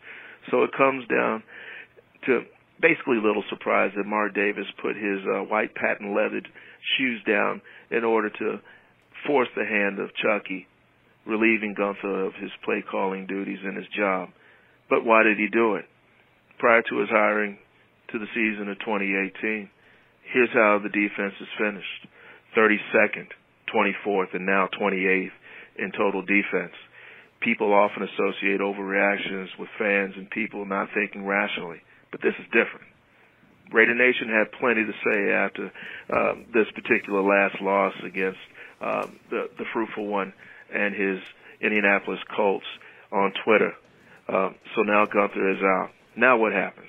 [0.52, 1.44] So it comes down
[2.26, 2.44] to
[2.82, 6.48] basically little surprise that Mark Davis put his uh, white patent leathered
[6.98, 7.62] shoes down
[7.92, 8.60] in order to
[9.28, 10.68] force the hand of Chucky,
[11.26, 14.30] relieving Guenther of his play calling duties and his job.
[14.90, 15.86] But why did he do it?
[16.58, 17.58] Prior to his hiring
[18.12, 19.70] to the season of 2018,
[20.34, 22.08] here's how the defense is finished
[22.58, 23.30] 32nd,
[23.74, 25.32] 24th, and now 28th
[25.78, 26.74] in total defense.
[27.42, 31.80] people often associate overreactions with fans and people not thinking rationally,
[32.12, 32.86] but this is different.
[33.72, 35.72] Raider Nation had plenty to say after
[36.12, 38.40] um, this particular last loss against
[38.82, 40.34] um, the the fruitful one
[40.74, 41.20] and his
[41.62, 42.66] Indianapolis Colts
[43.12, 43.74] on Twitter.
[44.32, 45.90] Um, so now Guenther is out.
[46.16, 46.88] Now what happens?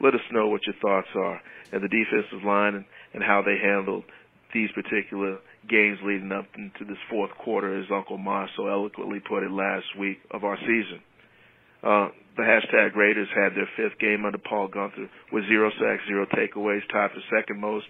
[0.00, 1.40] Let us know what your thoughts are
[1.72, 2.84] and the defensive line and,
[3.14, 4.04] and how they handled
[4.54, 5.38] these particular
[5.68, 9.86] games leading up into this fourth quarter, as Uncle Moss so eloquently put it last
[9.98, 11.00] week of our season.
[11.82, 16.26] Uh, the hashtag Raiders had their fifth game under Paul Guenther with zero sacks, zero
[16.26, 17.86] takeaways, tied for second most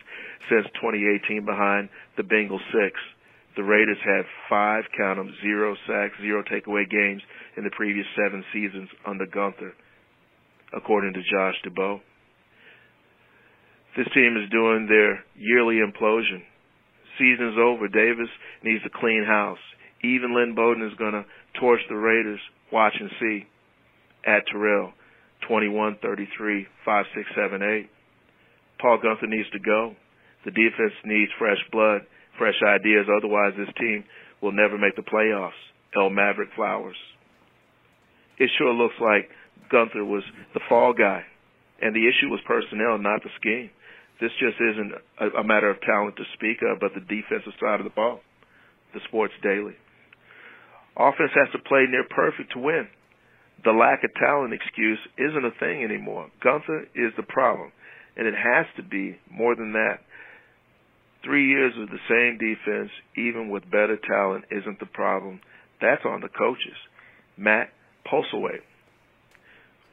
[0.50, 2.98] since 2018 behind the Bengals six.
[3.56, 7.22] The Raiders had five, count them, zero sacks, zero takeaway games
[7.56, 9.72] in the previous seven seasons under Guenther,
[10.74, 12.00] according to Josh Dubow.
[13.96, 16.40] This team is doing their yearly implosion.
[17.18, 17.88] Season's over.
[17.88, 18.30] Davis
[18.64, 19.60] needs to clean house.
[20.02, 21.24] Even Lynn Bowden is going to
[21.60, 22.40] torch the Raiders.
[22.72, 23.46] Watch and see
[24.26, 24.92] at Terrell,
[25.46, 27.90] 21, 33, 5, 6, 7, 8.
[28.80, 29.94] Paul Guenther needs to go.
[30.44, 32.02] The defense needs fresh blood,
[32.42, 33.06] fresh ideas.
[33.06, 34.02] Otherwise, this team
[34.42, 35.62] will never make the playoffs.
[35.94, 36.98] El Maverick Flowers.
[38.38, 39.30] It sure looks like
[39.70, 40.24] Guenther was
[40.54, 41.22] the fall guy,
[41.80, 43.70] and the issue was personnel, not the scheme.
[44.20, 47.78] This just isn't a, a matter of talent to speak of, but the defensive side
[47.78, 48.20] of the ball.
[48.94, 49.76] The Sports Daily.
[50.96, 52.88] Offense has to play near perfect to win
[53.64, 56.30] the lack of talent excuse isn't a thing anymore.
[56.44, 57.70] Guenther is the problem,
[58.16, 60.00] and it has to be more than that.
[61.24, 65.40] Three years of the same defense, even with better talent, isn't the problem.
[65.80, 66.76] That's on the coaches.
[67.36, 67.70] Matt
[68.06, 68.62] Postlethwaite.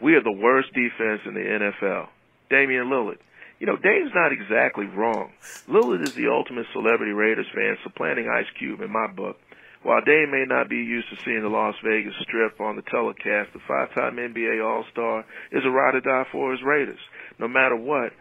[0.02, 2.08] We are the worst defense in the NFL.
[2.50, 3.20] Damian Lillard.
[3.60, 5.32] You know, Dave's not exactly wrong.
[5.68, 9.38] Lillard is the ultimate celebrity Raiders fan, supplanting Ice Cube in my book.
[9.84, 13.54] While Dave may not be used to seeing the Las Vegas Strip on the telecast,
[13.54, 17.00] the five-time NBA All-Star is a ride or die for his Raiders,
[17.38, 18.12] no matter what.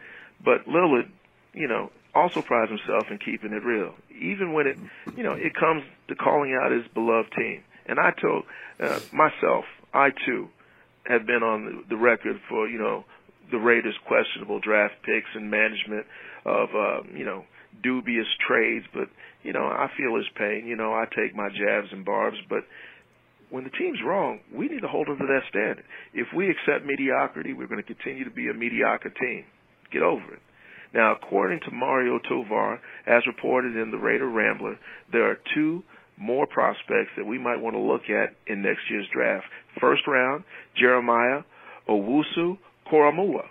[0.45, 1.11] But Lillard,
[1.55, 4.79] you know, also prides himself in keeping it real, even when it,
[5.17, 7.63] you know, it comes to calling out his beloved team.
[7.87, 8.45] And I told
[8.81, 9.65] uh, myself,
[9.95, 10.49] I too
[11.05, 13.05] have been on the, record for, you know,
[13.51, 16.07] the Raiders' questionable draft picks and management
[16.45, 17.45] of, uh, you know,
[17.83, 19.09] dubious trades, but
[19.43, 20.67] you know, I feel his pain.
[20.67, 22.65] You know, I take my jabs and barbs, but
[23.51, 25.85] when the team's wrong, we need to hold them to that standard.
[26.13, 29.45] If we accept mediocrity, we're going to continue to be a mediocre team.
[29.91, 30.43] Get over it.
[30.95, 34.79] Now, according to Mario Tovar, as reported in the Raider Rambler,
[35.13, 35.85] there are two
[36.17, 39.47] more prospects that we might want to look at in next year's draft.
[39.81, 40.45] First round,
[40.75, 41.43] Jeremiah
[41.89, 42.59] Owusu
[42.91, 43.49] Koramoah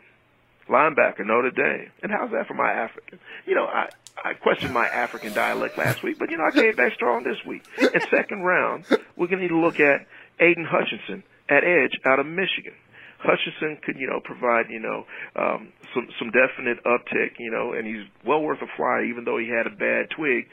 [0.70, 1.92] linebacker, Notre Dame.
[2.04, 3.20] And how's that for my African?
[3.46, 3.90] You know, I,
[4.24, 7.38] I questioned my African dialect last week, but you know, I came back strong this
[7.46, 7.64] week.
[7.80, 8.86] In second round,
[9.16, 10.06] we're going to need to look at
[10.40, 12.74] Aidan Hutchinson at edge out of Michigan.
[13.20, 17.88] Hutchinson could, you know, provide, you know, um, some some definite uptick, you know, and
[17.88, 20.46] he's well worth a fly, even though he had a bad twig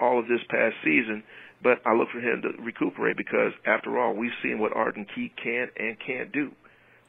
[0.00, 1.22] all of this past season.
[1.62, 5.32] But I look for him to recuperate because, after all, we've seen what Arden Key
[5.42, 6.50] can and can't do.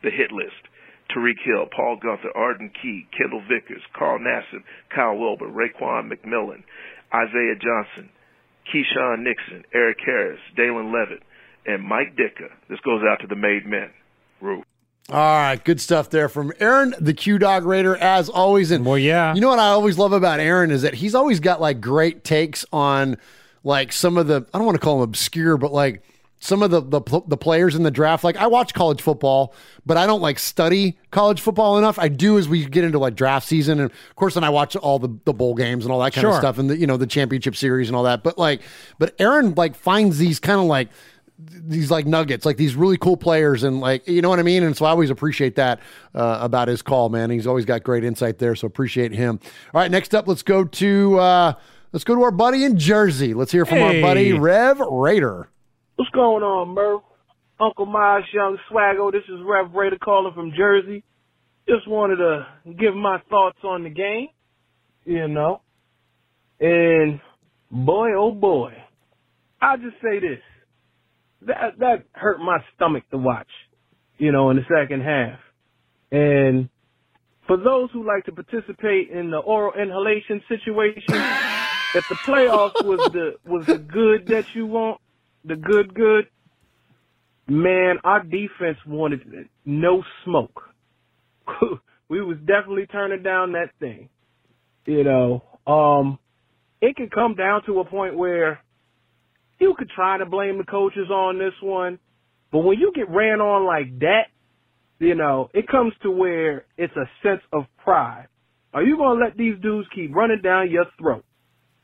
[0.04, 0.70] The hit list.
[1.10, 4.64] Tyreek Hill, Paul Guenther, Arden Key, Kendall Vickers, Carl Nassib,
[4.94, 6.64] Kyle Wilber, Raekwon McMillan,
[7.14, 8.10] Isaiah Johnson,
[8.72, 11.24] Keisean Nixon, Erik Harris, Dallin Leavitt,
[11.66, 12.50] and Mike Ditka.
[12.70, 13.90] This goes out to the made men.
[14.42, 14.64] Rue.
[15.10, 18.72] All right, good stuff there from Aaron, the Q Dog Raider, as always.
[18.72, 21.42] And well, yeah, you know what I always love about Aaron is that he's always
[21.42, 23.18] got like great takes on
[23.66, 26.04] like some of the I don't want to call them obscure, but like
[26.40, 28.24] some of the, the the players in the draft.
[28.24, 29.54] Like I watch college football,
[29.86, 32.00] but I don't like study college football enough.
[32.00, 34.78] I do as we get into like draft season, and of course, then I watch
[34.78, 36.32] all the the bowl games and all that kind Sure.
[36.32, 38.24] of stuff, and the you know the championship series and all that.
[38.24, 38.62] But like,
[39.00, 40.88] but Aaron like finds these kind of like
[41.46, 44.64] these like nuggets, like these really cool players, and like you know what I mean.
[44.64, 45.80] And so I always appreciate that
[46.14, 47.30] uh, about his call, man.
[47.30, 49.40] He's always got great insight there, so appreciate him.
[49.74, 51.54] All right, next up, let's go to uh,
[51.92, 53.34] let's go to our buddy in Jersey.
[53.34, 55.50] Let's hear from our buddy Rev Raider.
[55.96, 57.04] What's going on, Murph?
[57.60, 59.12] Uncle Miles, Young Swaggo.
[59.12, 61.04] This is Rev Raider calling from Jersey.
[61.68, 64.28] Just wanted to give my thoughts on the game,
[65.06, 65.62] you know.
[66.60, 67.22] And
[67.72, 68.74] boy, oh boy,
[69.62, 70.40] I'll just say this:
[71.48, 73.50] that that hurt my stomach to watch,
[74.18, 75.40] you know, in the second half.
[76.12, 76.70] And
[77.48, 81.16] for those who like to participate in the oral inhalation situation,
[81.96, 85.02] if the playoffs was the was the good that you want,
[85.44, 86.28] the good good,
[87.48, 90.64] man, our defense wanted no smoke.
[92.10, 94.10] we was definitely turning down that thing.
[94.86, 96.20] You know, um,
[96.82, 98.60] it could come down to a point where
[99.64, 102.00] you could try to blame the coaches on this one,
[102.52, 104.28] But when you get ran on like that,
[105.00, 108.28] you know, it comes to where it's a sense of pride.
[108.74, 111.26] Are you going to let these dudes keep running down your throat?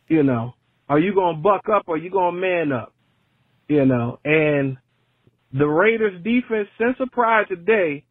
[0.07, 0.53] You know,
[0.88, 2.93] are you going to buck up or are you going to man up?
[3.68, 4.77] You know, and
[5.53, 8.06] the Raiders defense sense of pride today,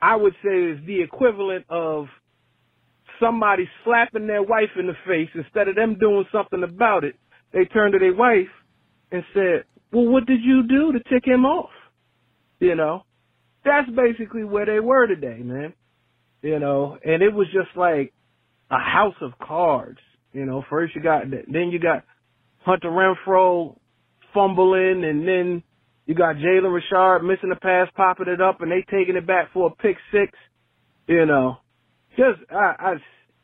[0.00, 2.06] I would say is the equivalent of
[3.20, 7.16] somebody slapping their wife in the face instead of them doing something about it.
[7.52, 8.48] They turn to their wife
[9.10, 11.70] and said, well, what did you do to tick him off?
[12.60, 13.04] You know,
[13.64, 15.72] that's basically where they were today, man.
[16.42, 18.12] You know, and it was just like
[18.70, 19.98] a house of cards.
[20.32, 22.04] You know, first you got, then you got
[22.60, 23.76] Hunter Renfrow
[24.34, 25.62] fumbling, and then
[26.06, 29.52] you got Jalen Richard missing a pass, popping it up, and they taking it back
[29.52, 30.32] for a pick six.
[31.06, 31.56] You know,
[32.10, 32.94] just I, I,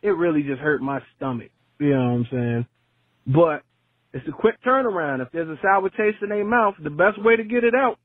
[0.03, 1.51] it really just hurt my stomach.
[1.79, 2.67] You know what I'm saying?
[3.27, 3.63] But
[4.15, 5.21] it's a quick turnaround.
[5.21, 7.99] If there's a sour taste in their mouth, the best way to get it out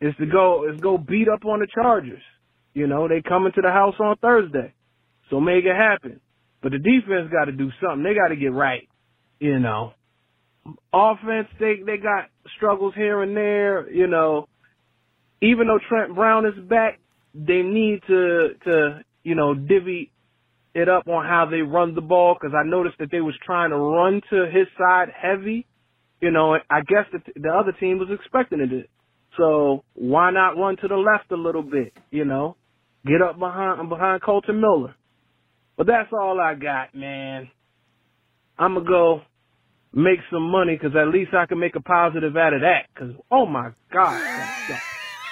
[0.00, 2.22] is to go is go beat up on the Chargers.
[2.72, 4.72] You know, they coming to the house on Thursday,
[5.28, 6.20] so make it happen.
[6.62, 8.02] But the defense got to do something.
[8.02, 8.88] They got to get right.
[9.38, 9.92] You know,
[10.94, 13.90] offense they they got struggles here and there.
[13.90, 14.48] You know,
[15.42, 17.00] even though Trent Brown is back,
[17.34, 20.10] they need to to you know divvy
[20.78, 23.70] it up on how they run the ball because I noticed that they was trying
[23.70, 25.66] to run to his side heavy.
[26.20, 28.90] You know, I guess the, the other team was expecting it.
[29.36, 31.92] So why not run to the left a little bit?
[32.10, 32.56] You know,
[33.06, 34.94] get up behind behind Kolton Miller.
[35.76, 37.48] But that's all I got, man.
[38.58, 39.22] I'm gonna go
[39.92, 42.86] make some money because at least I can make a positive out of that.
[42.92, 44.50] Because oh my god,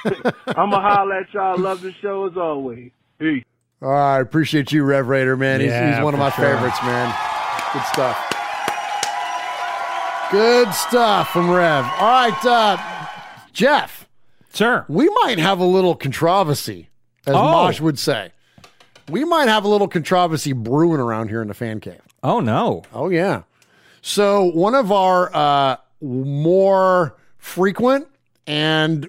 [0.47, 1.59] I'm gonna holler at y'all.
[1.59, 2.93] Love the show as always.
[3.19, 3.45] Peace.
[3.83, 5.61] All right, appreciate you, Rev Raider, man.
[5.61, 6.45] He's, Yeah, he's one of my sure.
[6.45, 7.15] favorites, man.
[7.73, 8.33] Good stuff.
[10.33, 11.85] Good stuff from Rev.
[11.85, 12.77] All right, uh,
[13.53, 14.09] Jeff.
[14.53, 14.85] Sir.
[14.89, 16.89] We might have a little controversy,
[17.27, 17.43] as Oh.
[17.67, 18.33] Mosh would say.
[19.09, 22.01] We might have a little controversy brewing around here in the fan cave.
[22.25, 22.83] Oh, no.
[22.93, 23.43] Oh, yeah.
[24.03, 28.09] So, one of our uh, more frequent
[28.47, 29.09] and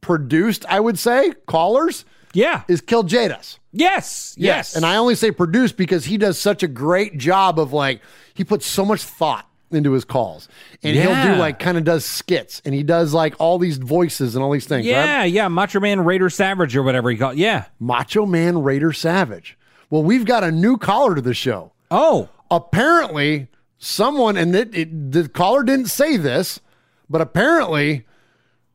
[0.00, 2.04] produced, I would say, callers.
[2.36, 2.62] Yeah.
[2.68, 3.58] Is Kill Jadas.
[3.72, 4.34] Yes.
[4.38, 4.76] Yes.
[4.76, 8.00] And I only say produce because he does such a great job of like,
[8.34, 10.48] he puts so much thought into his calls.
[10.82, 14.34] And he'll do like, kind of does skits and he does like all these voices
[14.34, 14.86] and all these things.
[14.86, 15.24] yeah, right?
[15.24, 15.48] yeah.
[15.48, 17.36] Macho Man Raider Savage or whatever he called.
[17.36, 17.64] Yeah.
[17.80, 19.58] Macho Man Raider Savage.
[19.88, 21.72] Well, we've got a new caller to the show.
[21.90, 22.28] Oh.
[22.50, 23.48] Apparently,
[23.78, 26.60] someone, and it, it, the caller didn't say this,
[27.08, 28.06] but apparently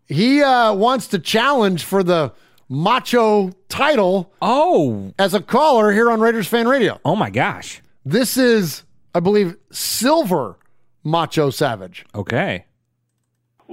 [0.07, 2.33] he uh, wants to challenge for the
[2.72, 4.31] macho title.
[4.41, 5.14] Oh.
[5.19, 6.99] As a caller here on Raiders Fan Radio.
[7.06, 7.81] Oh, my gosh.
[8.03, 8.84] This is,
[9.14, 10.57] I believe, Silver
[11.03, 12.06] Macho Savage.
[12.15, 12.65] Okay.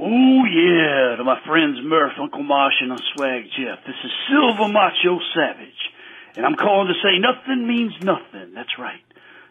[0.01, 3.83] Oh yeah, to my friends Murph, Uncle Marsh, and Swag Jeff.
[3.83, 5.83] This is Silver Macho Savage,
[6.37, 8.55] and I'm calling to say nothing means nothing.
[8.55, 9.03] That's right,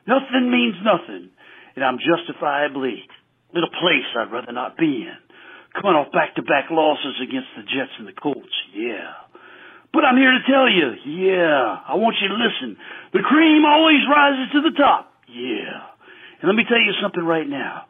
[0.07, 1.31] nothing means nothing,
[1.75, 3.03] and I'm justifiably
[3.51, 5.19] in a place I'd rather not be in.
[5.75, 9.26] Coming off back-to-back losses against the Jets and the Colts, yeah.
[9.97, 12.77] But I'm here to tell you, yeah, I want you to listen.
[13.17, 15.89] The cream always rises to the top, yeah.
[16.37, 17.89] And let me tell you something right now.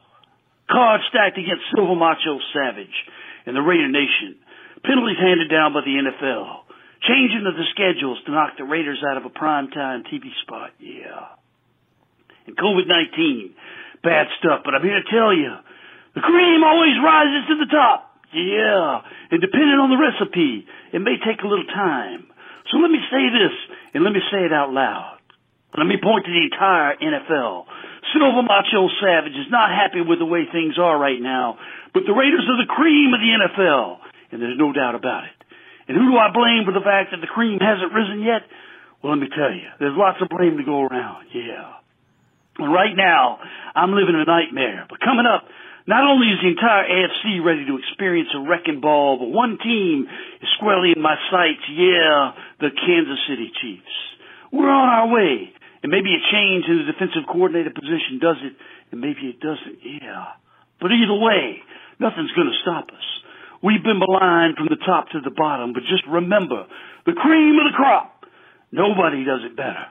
[0.71, 2.95] Cards stacked against Silver Macho Savage
[3.43, 4.39] and the Raider Nation.
[4.87, 6.71] Penalties handed down by the NFL.
[7.03, 10.71] Changing of the schedules to knock the Raiders out of a primetime TV spot.
[10.79, 11.35] Yeah.
[12.47, 13.51] And COVID-19.
[13.99, 15.51] Bad stuff, but I'm here to tell you.
[16.15, 18.06] The cream always rises to the top.
[18.33, 19.01] Yeah.
[19.31, 22.27] And depending on the recipe, it may take a little time.
[22.71, 23.55] So let me say this,
[23.95, 25.19] and let me say it out loud.
[25.77, 27.67] Let me point to the entire NFL.
[28.11, 31.59] Silver Macho Savage is not happy with the way things are right now,
[31.93, 33.99] but the Raiders are the cream of the NFL,
[34.31, 35.37] and there's no doubt about it.
[35.87, 38.43] And who do I blame for the fact that the cream hasn't risen yet?
[38.99, 41.79] Well, let me tell you, there's lots of blame to go around, yeah.
[42.57, 43.39] And right now,
[43.75, 44.87] I'm living a nightmare.
[44.89, 45.45] But coming up,
[45.87, 50.03] not only is the entire AFC ready to experience a wrecking ball, but one team
[50.43, 53.95] is squarely in my sights, yeah, the Kansas City Chiefs.
[54.51, 55.55] We're on our way.
[55.83, 58.53] And maybe a change in the defensive coordinator position does it,
[58.91, 60.35] and maybe it doesn't, yeah.
[60.81, 61.63] But either way,
[61.99, 63.07] nothing's gonna stop us.
[63.63, 66.67] We've been maligned from the top to the bottom, but just remember,
[67.05, 68.25] the cream of the crop,
[68.71, 69.87] nobody does it better.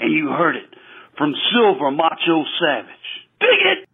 [0.00, 0.68] And you heard it
[1.16, 3.08] from Silver Macho Savage.
[3.38, 3.91] Dig it!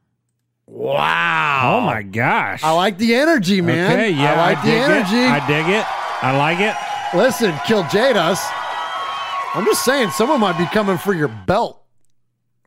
[0.69, 1.78] Wow.
[1.78, 2.62] Oh, my gosh.
[2.62, 3.93] I like the energy, man.
[3.93, 4.85] Okay, yeah, I like I the dig it.
[4.85, 5.24] energy.
[5.27, 5.86] I dig it.
[6.23, 7.16] I like it.
[7.16, 8.39] Listen, Kill Jadas.
[9.55, 11.82] I'm just saying, someone might be coming for your belt.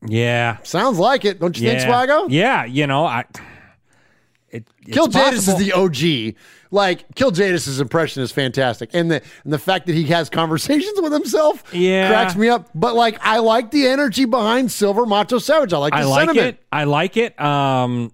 [0.06, 0.58] Yeah.
[0.64, 1.40] Sounds like it.
[1.40, 1.80] Don't you yeah.
[1.80, 2.26] think, Swago?
[2.30, 2.66] Yeah.
[2.66, 3.26] You know, I.
[4.52, 6.36] it, it's Kill Jadis is the OG.
[6.74, 11.00] Like Kill Jadis's impression is fantastic, and the and the fact that he has conversations
[11.02, 12.08] with himself, Yeah.
[12.10, 12.70] cracks me up.
[12.76, 15.74] But like, I like the energy behind Silver Macho Savage.
[15.74, 16.58] I like the I like sentiment.
[16.60, 16.66] it.
[16.72, 17.40] I like it.
[17.42, 18.12] Um,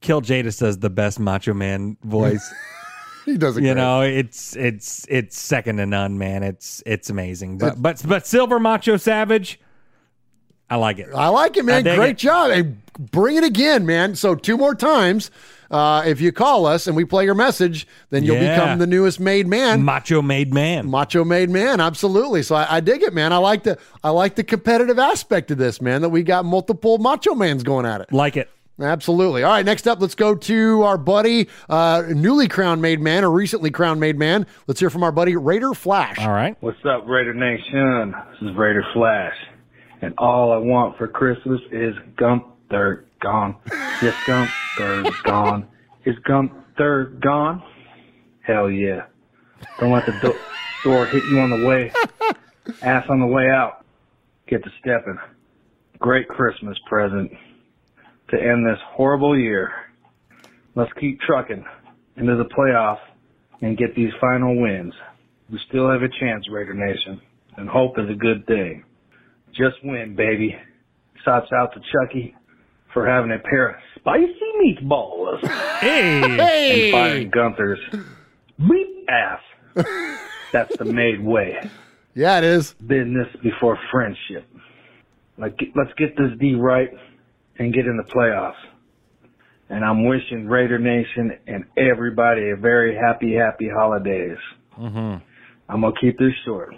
[0.00, 2.50] Kill Jadis does the best Macho Man voice.
[3.26, 3.62] he does it.
[3.62, 3.82] You great.
[3.82, 6.42] know, it's it's it's second to none, man.
[6.42, 7.58] It's it's amazing.
[7.58, 9.60] But but but Silver Macho Savage,
[10.70, 11.08] I like it.
[11.14, 11.82] I like it, man.
[11.82, 12.18] Great it.
[12.18, 12.74] job.
[12.98, 14.14] Bring it again, man.
[14.14, 15.30] So two more times.
[15.70, 18.54] Uh, if you call us and we play your message, then you'll Yeah.
[18.58, 19.82] become the newest made man.
[19.82, 20.88] Macho made man.
[20.90, 22.42] Macho made man, absolutely.
[22.42, 23.34] So I, I dig it, man.
[23.34, 26.00] I like the I like the competitive aspect of this, man.
[26.00, 28.10] That we got multiple macho mans going at it.
[28.12, 28.48] Like it.
[28.80, 29.42] Absolutely.
[29.42, 33.30] All right, next up, let's go to our buddy, uh, newly crowned made man or
[33.30, 34.46] recently crowned made man.
[34.68, 36.18] Let's hear from our buddy Raider Flash.
[36.20, 36.56] All right.
[36.60, 38.14] What's up, Raider Nation?
[38.40, 39.34] This is Raider Flash.
[40.00, 41.94] And all I want for Christmas is
[42.70, 43.56] Guenther gone.
[44.02, 45.68] Yes, Guenther gone.
[46.04, 47.62] Is Guenther gone?
[48.40, 49.06] Hell yeah.
[49.80, 50.38] Don't let the do-
[50.84, 51.92] door hit you on the way.
[52.82, 53.84] Ass on the way out.
[54.46, 55.18] Get to stepping.
[55.98, 57.30] Great Christmas present
[58.30, 59.72] to end this horrible year.
[60.74, 61.64] Let's keep trucking
[62.16, 63.00] into the playoffs
[63.60, 64.94] and get these final wins.
[65.50, 67.20] We still have a chance, Raider Nation,
[67.56, 68.84] and hope is a good thing.
[69.50, 70.54] Just win, baby.
[71.24, 72.36] Shouts out to Chucky
[72.92, 74.32] for having a pair of spicy
[74.62, 75.46] meatballs.
[75.80, 76.90] Hey!
[76.90, 77.80] And firing Guenther's
[78.58, 79.40] beep ass.
[80.52, 81.56] That's the made way.
[82.14, 82.74] Yeah, it is.
[82.74, 84.48] Business before friendship.
[85.36, 86.90] Like, let's get this D right
[87.58, 88.54] and get in the playoffs.
[89.68, 94.38] And I'm wishing Raider Nation and everybody a very happy, happy holidays.
[94.78, 95.22] Mm-hmm.
[95.68, 96.74] I'm gonna keep this short.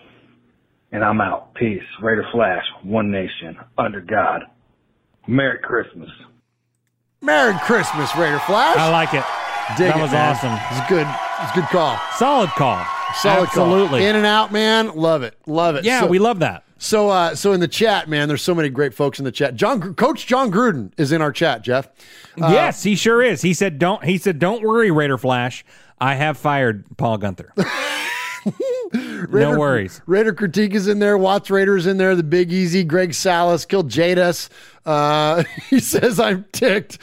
[0.93, 1.55] And I'm out.
[1.55, 1.85] Peace.
[2.03, 4.43] Raider Flash, One Nation, under God.
[5.27, 6.11] Merry Christmas.
[7.23, 8.77] Merry Christmas, Raider Flash.
[8.79, 9.25] I like it.
[9.77, 10.31] Dig that it, was man.
[10.35, 10.53] awesome.
[10.79, 11.07] It's good.
[11.43, 11.99] It's a good call.
[12.17, 12.85] Solid call.
[13.17, 14.01] Solid Absolutely.
[14.01, 14.09] call.
[14.09, 14.89] In and out, man.
[14.97, 15.37] Love it.
[15.47, 15.85] Love it.
[15.85, 16.65] Yeah, So- we love that.
[16.83, 19.55] So, uh, so in the chat, man, there's so many great folks in the chat.
[19.55, 21.61] John, Coach Jon Gruden is in our chat.
[21.61, 21.89] Jeff.
[22.41, 23.43] Uh, yes, he sure is.
[23.43, 25.63] He said, "Don't." He said, "Don't worry, Raider Flash.
[26.01, 27.51] I have fired Paul Guenther.
[28.93, 31.17] Raider, no worries." Raider critique is in there.
[31.19, 32.15] Watts Raiders is in there.
[32.15, 34.49] The Big Easy, Greg Salas, killed Jadis.
[34.87, 36.99] Uh, he says I'm ticked.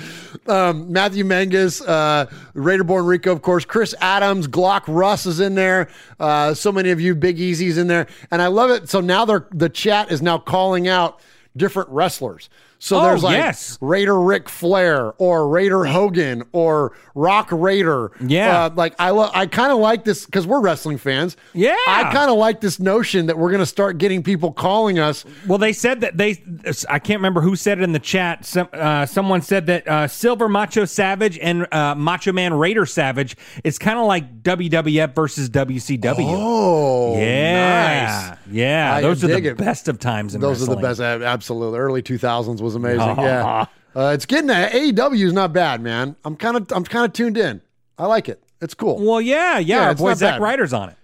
[0.47, 3.65] Um, Matthew Menges, uh, Raider born Rico, of course.
[3.65, 5.89] Chris Adams, Glock Russ is in there.
[6.19, 8.89] Uh, so many of you Big Easy's in there, and I love it.
[8.89, 11.19] So now they're the chat is now calling out
[11.55, 12.49] different wrestlers.
[12.79, 13.77] So Oh, there's like yes.
[13.81, 18.11] Raider Ric Flair or Raider Hogan or Rock Raider.
[18.23, 18.65] Yeah.
[18.65, 21.35] Uh, like I lo- I kind of like this because we're wrestling fans.
[21.53, 21.75] Yeah.
[21.87, 25.25] I kind of like this notion that we're going to start getting people calling us.
[25.47, 26.43] Well, they said that they.
[26.87, 28.45] I can't remember who said it in the chat.
[28.45, 33.35] Some uh, someone said that uh, Silver Macho Savage and uh, Macho Man Raider Savage
[33.63, 36.15] is kind of like WWF versus WCW.
[36.27, 38.37] Oh, yeah, nice.
[38.51, 38.93] yeah.
[38.95, 39.57] I those are the it.
[39.57, 40.77] best of times in Those wrestling.
[40.77, 41.01] are the best.
[41.01, 42.99] Absolutely, early two thousands was amazing.
[43.17, 43.65] yeah,
[43.95, 44.69] uh, it's getting there.
[44.69, 46.15] AEW is not bad, man.
[46.23, 47.61] I'm kind of I'm kind of tuned in.
[47.97, 48.41] I like it.
[48.61, 49.03] It's cool.
[49.03, 49.85] Well, yeah, yeah.
[49.87, 50.39] Our boy Zack.
[50.39, 50.95] Ryder's on it.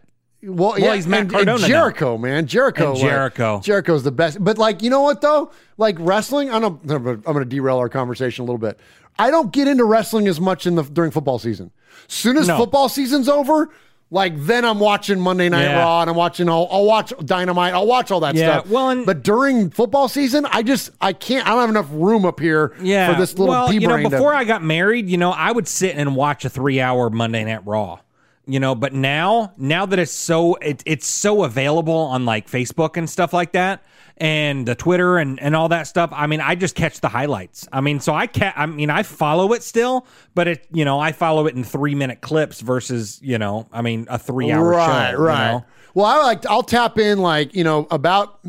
[0.43, 1.67] Well, Well, yeah, he's Matt and, Cardona and now.
[1.67, 3.61] Jericho, man, Jericho, And like, Jericho.
[3.61, 4.43] Jericho's the best.
[4.43, 5.51] But like, you know what though?
[5.77, 6.79] Like wrestling, I don't.
[6.91, 8.79] I'm going to derail our conversation a little bit.
[9.17, 11.71] I don't get into wrestling as much in the during football season.
[12.07, 12.57] Soon as No.
[12.57, 13.69] football season's over,
[14.13, 15.79] like then I'm watching Monday Night Yeah.
[15.81, 16.47] Raw and I'm watching.
[16.47, 17.73] All, I'll watch Dynamite.
[17.73, 18.69] I'll watch all that Yeah, stuff.
[18.71, 21.45] well, and- but during football season, I just I can't.
[21.47, 24.03] I don't have enough room up here Yeah, for this little well, you know, brain
[24.05, 27.43] to- before I got married, you know, I would sit and watch a three-hour Monday
[27.43, 27.99] Night Raw.
[28.45, 32.97] You know, but now, now that it's so, it, it's so available on like Facebook
[32.97, 33.83] and stuff like that,
[34.17, 36.11] and the Twitter and and all that stuff.
[36.13, 37.67] I mean, I just catch the highlights.
[37.71, 40.05] I mean, so I can I mean, I follow it still,
[40.35, 44.07] but it, you know, I follow it in three-minute clips versus, you know, I mean,
[44.09, 45.17] a three-hour right, show.
[45.17, 45.65] you Right, know?
[45.93, 48.39] Well, I like I'll tap in like you know about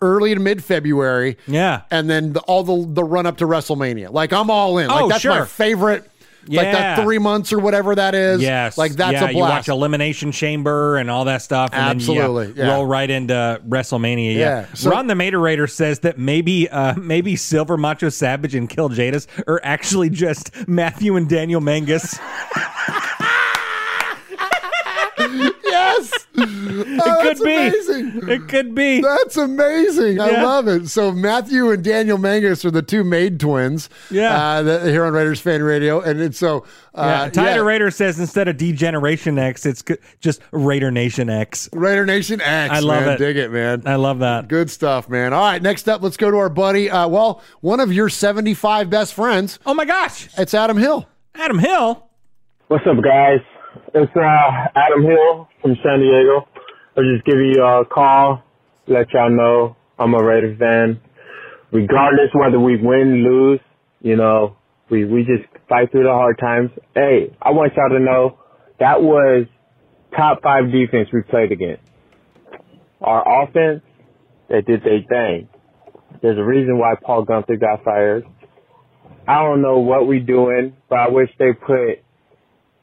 [0.00, 1.36] early to mid February.
[1.46, 4.12] Yeah, and then the, all the the run up to WrestleMania.
[4.12, 4.88] Like I'm all in.
[4.88, 5.46] Like Oh, that's my sure.
[6.46, 6.56] Favorite.
[6.56, 8.42] Like that three months or whatever that is.
[8.42, 9.68] Yes, like that's yeah, a You watch.
[9.68, 12.74] Elimination Chamber and all that stuff, and Absolutely, then you yeah.
[12.74, 14.34] roll right into WrestleMania.
[14.34, 18.68] Yeah, Yeah, so- Ron the Materator says that maybe, uh, maybe Silver Macho Savage and
[18.68, 22.18] Kill Jadis are actually just Matthew and Daniel Mangus.
[25.64, 26.26] yes,
[27.00, 27.54] it could be.
[27.54, 28.28] Amazing.
[28.28, 29.00] It could be.
[29.00, 30.20] That's amazing.
[30.20, 30.88] I love it.
[30.88, 33.88] So Matthew and Daniel Mangus are the two maid twins.
[34.10, 34.34] Yeah.
[34.36, 36.64] uh, that, here on Raiders Fan Radio, and it's so.
[36.94, 37.66] yeah, Uh, Tyler yeah.
[37.66, 39.82] Raider says instead of Degeneration X, it's
[40.20, 41.68] just Raider Nation X.
[41.72, 42.72] Raider Nation X.
[42.74, 43.14] I love man.
[43.14, 43.18] it.
[43.18, 43.82] Dig it, man.
[43.86, 44.48] I love that.
[44.48, 45.32] Good stuff, man.
[45.32, 46.90] All right, next up, let's go to our buddy.
[46.90, 49.58] Uh, well, one of your 75 best friends.
[49.66, 51.06] Oh my gosh, it's Adam Hill.
[51.34, 52.06] Adam Hill.
[52.68, 53.40] What's up, guys?
[53.94, 54.20] It's uh,
[54.76, 56.46] Adam Hill from San Diego.
[56.94, 58.42] I'll just give you a call,
[58.86, 61.00] let y'all know I'm a Raiders fan.
[61.72, 63.60] Regardless whether we win, lose,
[64.02, 64.56] you know,
[64.90, 66.70] we we just fight through the hard times.
[66.94, 68.38] Hey, I want y'all to know
[68.78, 69.46] that was
[70.14, 71.82] top five defense we played against.
[73.00, 73.82] Our offense,
[74.50, 75.48] they did their thing.
[76.20, 78.26] There's a reason why Paul Guenther got fired.
[79.26, 82.04] I don't know what we doing, but I wish they put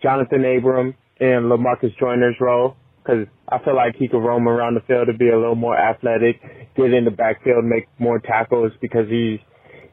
[0.03, 2.76] Johnathan Abram in Lamarcus Joyner's role
[3.10, 5.77] because I feel like he could roam around the field to be a little more
[5.77, 6.41] athletic,
[6.76, 9.40] get in the backfield, make more tackles because he's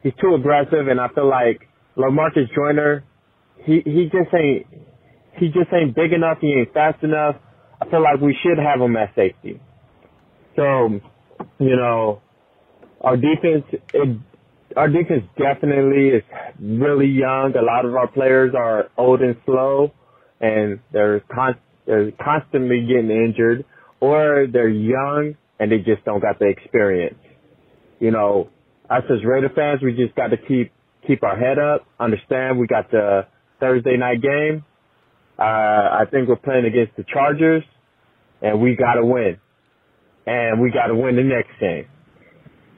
[0.03, 1.67] he's too aggressive, and I feel like
[1.97, 3.03] Lamarcus Joyner,
[3.65, 4.67] he he just ain't
[5.39, 6.37] he just ain't big enough.
[6.41, 7.35] He ain't fast enough.
[7.81, 9.59] I feel like we should have him at safety.
[10.55, 10.99] So,
[11.59, 12.21] you know,
[13.01, 13.63] our defense,
[13.93, 14.17] it,
[14.75, 16.23] our defense definitely is
[16.59, 17.53] really young.
[17.55, 19.93] A lot of our players are old and slow,
[20.41, 23.65] and they're con- they're constantly getting injured,
[23.99, 27.17] or they're young and they just don't got the experience.
[27.99, 28.49] You know,
[28.89, 30.71] us as Raider fans, we just got to keep
[31.05, 31.87] keep our head up.
[31.99, 33.25] Understand we got the
[33.59, 34.63] Thursday night game.
[35.39, 37.63] Uh, I think we're playing against the Chargers,
[38.41, 39.37] and we got to win.
[40.25, 41.87] And we got to win the next game.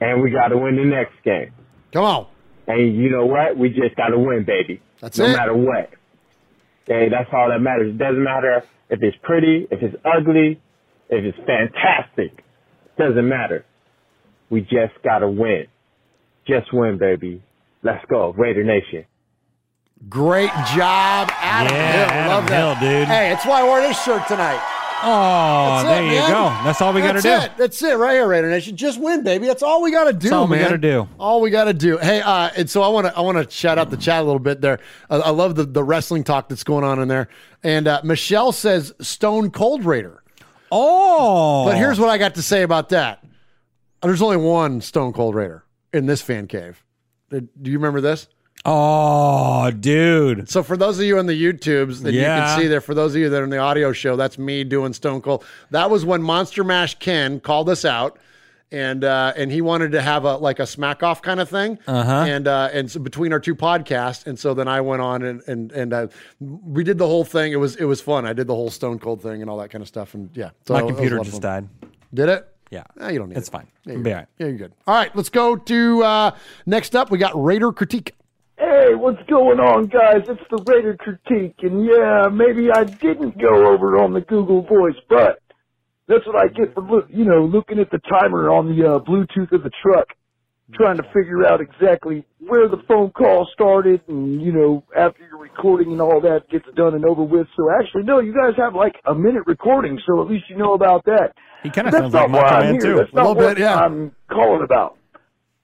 [0.00, 1.52] And we got to win the next game.
[1.92, 2.26] Come on.
[2.66, 3.58] And you know what?
[3.58, 4.80] We just got to win, baby.
[5.00, 5.32] That's no it.
[5.32, 5.90] matter what.
[6.84, 7.90] Okay, that's all that matters.
[7.94, 10.60] It doesn't matter if it's pretty, if it's ugly,
[11.08, 12.44] if it's fantastic.
[12.98, 13.64] Doesn't matter.
[14.50, 15.66] We just got to win.
[16.46, 17.42] Just win, baby.
[17.82, 19.06] Let's go, Raider Nation.
[20.08, 22.10] Great job, Adam Yeah, Hill.
[22.10, 22.78] Adam Love that.
[22.80, 23.08] Hill, dude.
[23.08, 24.60] Hey, it's why I wore this shirt tonight.
[25.02, 26.30] Oh, That's there it, you man.
[26.30, 26.64] go.
[26.64, 27.28] That's all we got to do.
[27.30, 27.52] it.
[27.56, 28.76] That's it right here, Raider Nation.
[28.76, 29.46] Just win, baby.
[29.46, 31.08] That's all we got to do, That's all we gotta do.
[31.18, 31.96] All we got to do.
[31.98, 34.24] Hey, uh, and so I want to I want to shout out the chat a
[34.24, 34.78] little bit there.
[35.08, 37.28] I, I love the the wrestling talk that's going on in there.
[37.62, 40.22] And uh, Michelle says Stone Cold Raider.
[40.72, 43.24] Oh, But here's what I got to say about that.
[44.02, 46.82] There's only one Stone Cold Raider in this fan cave.
[47.30, 48.28] Do you remember this?
[48.64, 50.48] Oh, dude.
[50.48, 53.14] So for those of you on the YouTubes that you can see there, for those
[53.14, 55.44] of you that are in the audio show, that's me doing Stone Cold.
[55.70, 58.18] That was when Monster Mash Ken called us out.
[58.72, 61.76] And uh, and he wanted to have a like a smack off kind of thing,
[61.88, 62.24] Uh-huh.
[62.28, 65.42] and uh, and so between our two podcasts, and so then I went on and
[65.48, 66.06] and and uh,
[66.38, 67.50] we did the whole thing.
[67.50, 68.26] It was it was fun.
[68.26, 70.50] I did the whole Stone Cold thing and all that kind of stuff, and yeah,
[70.68, 71.68] so My it was a computer just died.
[72.14, 72.46] Did it?
[72.70, 72.84] Yeah.
[73.00, 73.50] Ah, you don't need It's it.
[73.50, 73.66] fine.
[73.86, 74.12] Yeah, you're be good.
[74.12, 74.28] all right.
[74.38, 74.72] Yeah, you're good.
[74.86, 76.30] All right, let's go to uh,
[76.64, 77.10] next up.
[77.10, 78.14] We got Raider critique.
[78.70, 80.22] Hey, what's going on, guys?
[80.28, 84.94] It's the Raider critique, and yeah, maybe I didn't go over on the Google Voice,
[85.08, 85.42] but
[86.06, 88.98] that's what I get for look, you know, looking at the timer on the uh,
[89.00, 90.06] Bluetooth of the truck,
[90.72, 95.38] trying to figure out exactly where the phone call started, and you know, after your
[95.38, 97.48] recording and all that gets done and over with.
[97.56, 100.74] So actually, no, you guys have like a minute recording, so at least you know
[100.74, 101.34] about that.
[101.64, 102.94] He kind of sounds like Macho Man too.
[102.98, 104.96] That's not what I'm calling about.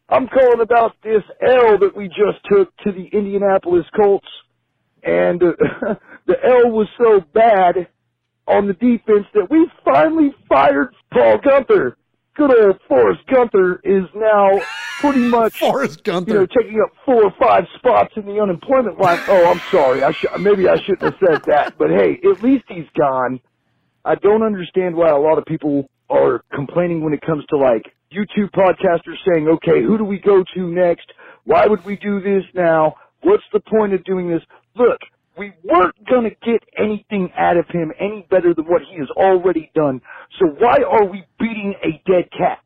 [0.08, 4.28] I'm calling about this L that we just took to the Indianapolis Colts,
[5.02, 5.52] and uh,
[6.26, 7.88] the L was so bad
[8.46, 11.94] on the defense that we finally fired Paul Guenther.
[12.36, 14.68] Good old Forrest Guenther is now
[15.00, 16.30] pretty much Forrest Gunther.
[16.30, 19.18] you know, taking up four or five spots in the unemployment line.
[19.26, 20.02] Oh, I'm sorry.
[20.04, 23.40] I sh- maybe I shouldn't have said that, but hey, at least he's gone.
[24.04, 27.84] I don't understand why a lot of people are complaining when it comes to like
[28.12, 31.06] YouTube podcasters saying, okay, who do we go to next?
[31.44, 32.94] Why would we do this now?
[33.22, 34.42] What's the point of doing this?
[34.76, 35.00] Look,
[35.36, 39.08] we weren't going to get anything out of him any better than what he has
[39.16, 40.00] already done.
[40.38, 42.58] So why are we beating a dead cat?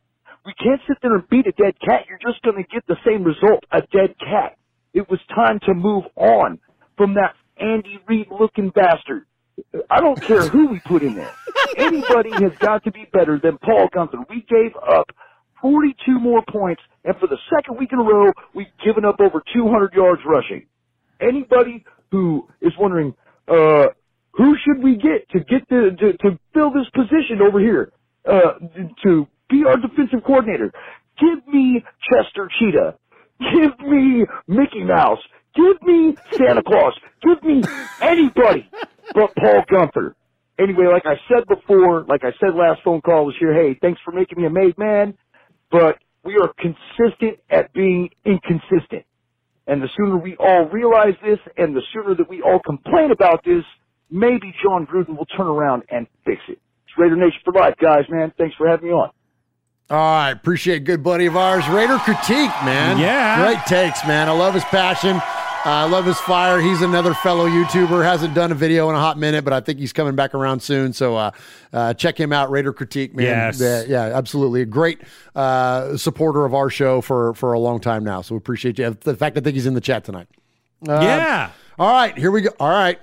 [0.47, 2.07] We can't sit there and beat a dead cat.
[2.09, 4.57] You're just going to get the same result, a dead cat.
[4.95, 6.59] It was time to move on
[6.97, 9.27] from that Andy Reid looking bastard.
[9.91, 11.33] I don't care who we put in there.
[11.77, 14.25] Anybody has got to be better than Paul Guenther.
[14.29, 15.11] We gave up
[15.61, 19.43] 42 more points, and for the second week in a row, we've given up over
[19.53, 20.67] 200 yards rushing.
[21.21, 23.15] Anybody who is wondering,
[23.49, 23.87] uh,
[24.33, 27.93] who should we get to get the to, to fill this position over here
[28.25, 28.55] uh,
[29.05, 30.73] to be our defensive coordinator?
[31.19, 32.97] Give me Chester Cheetah.
[33.41, 35.19] Give me Mickey Mouse.
[35.55, 36.95] Give me Santa Claus.
[37.23, 37.63] Give me
[38.01, 38.69] anybody
[39.15, 40.15] but Paul Guenther.
[40.59, 44.01] Anyway, like I said before, like I said last phone call was here, hey, thanks
[44.05, 45.17] for making me a made man,
[45.71, 49.05] but we are consistent at being inconsistent.
[49.67, 53.43] And the sooner we all realize this and the sooner that we all complain about
[53.45, 53.65] this,
[54.11, 56.59] maybe Jon Gruden will turn around and fix it.
[56.85, 58.33] It's Raider Nation for life, guys, man.
[58.37, 59.11] Thanks for having me on.
[59.89, 62.99] All right, appreciate good buddy of ours, Raider critique, man.
[62.99, 63.45] Yeah.
[63.45, 64.29] great takes, man.
[64.29, 65.21] I love his passion.
[65.63, 66.59] I love his fire.
[66.59, 68.03] He's another fellow YouTuber.
[68.03, 70.61] Hasn't done a video in a hot minute, but I think he's coming back around
[70.61, 70.95] soon.
[70.95, 71.31] So uh,
[71.73, 72.51] uh, check him out.
[72.51, 73.27] Raider Critique, man.
[73.27, 73.61] Yes.
[73.61, 74.63] Yeah, yeah, absolutely.
[74.63, 75.03] A great
[75.35, 78.23] uh, supporter of our show for for a long time now.
[78.23, 78.97] So we appreciate you.
[79.01, 80.29] The fact I think he's in the chat tonight.
[80.89, 81.51] Uh, Yeah.
[81.79, 82.51] All right, here we go.
[82.59, 82.99] All right.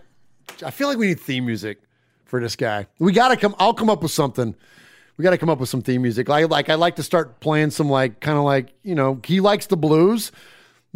[0.65, 1.79] I feel like we need theme music
[2.25, 2.87] for this guy.
[2.99, 3.55] We got to come.
[3.59, 4.55] I'll come up with something.
[5.17, 6.27] We got to come up with some theme music.
[6.29, 9.41] Like, like I like to start playing some like kind of like you know he
[9.41, 10.31] likes the blues.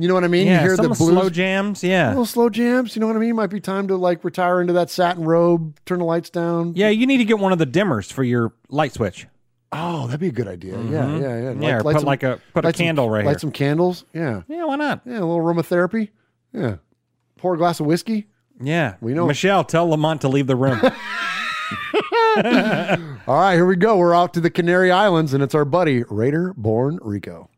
[0.01, 0.47] You know what I mean?
[0.47, 1.83] Yeah, you hear some the blues slow jams.
[1.83, 2.09] Yeah.
[2.09, 2.95] little slow jams.
[2.95, 3.35] You know what I mean?
[3.35, 6.73] Might be time to like retire into that satin robe, turn the lights down.
[6.75, 9.27] Yeah, you need to get one of the dimmers for your light switch.
[9.71, 10.75] Oh, that'd be a good idea.
[10.75, 10.91] Mhm.
[10.91, 11.67] Yeah, yeah, yeah.
[11.69, 13.39] Yeah, or put like a- put a light some- candle right Light here.
[13.39, 14.03] some candles.
[14.13, 14.41] Yeah.
[14.47, 15.01] Yeah, why not?
[15.05, 16.09] Yeah, a little aromatherapy.
[16.51, 16.75] Yeah.
[17.37, 18.27] Pour a glass of whiskey.
[18.59, 18.95] Yeah.
[19.01, 19.27] We know.
[19.27, 20.81] Michelle, tell Lamont to leave the room.
[23.27, 23.97] All right, here we go.
[23.97, 27.49] We're off to the Canary Islands, and it's our buddy Raider Born Rico.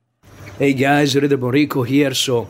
[0.60, 2.14] Hey guys, Raider Borico here.
[2.14, 2.48] So,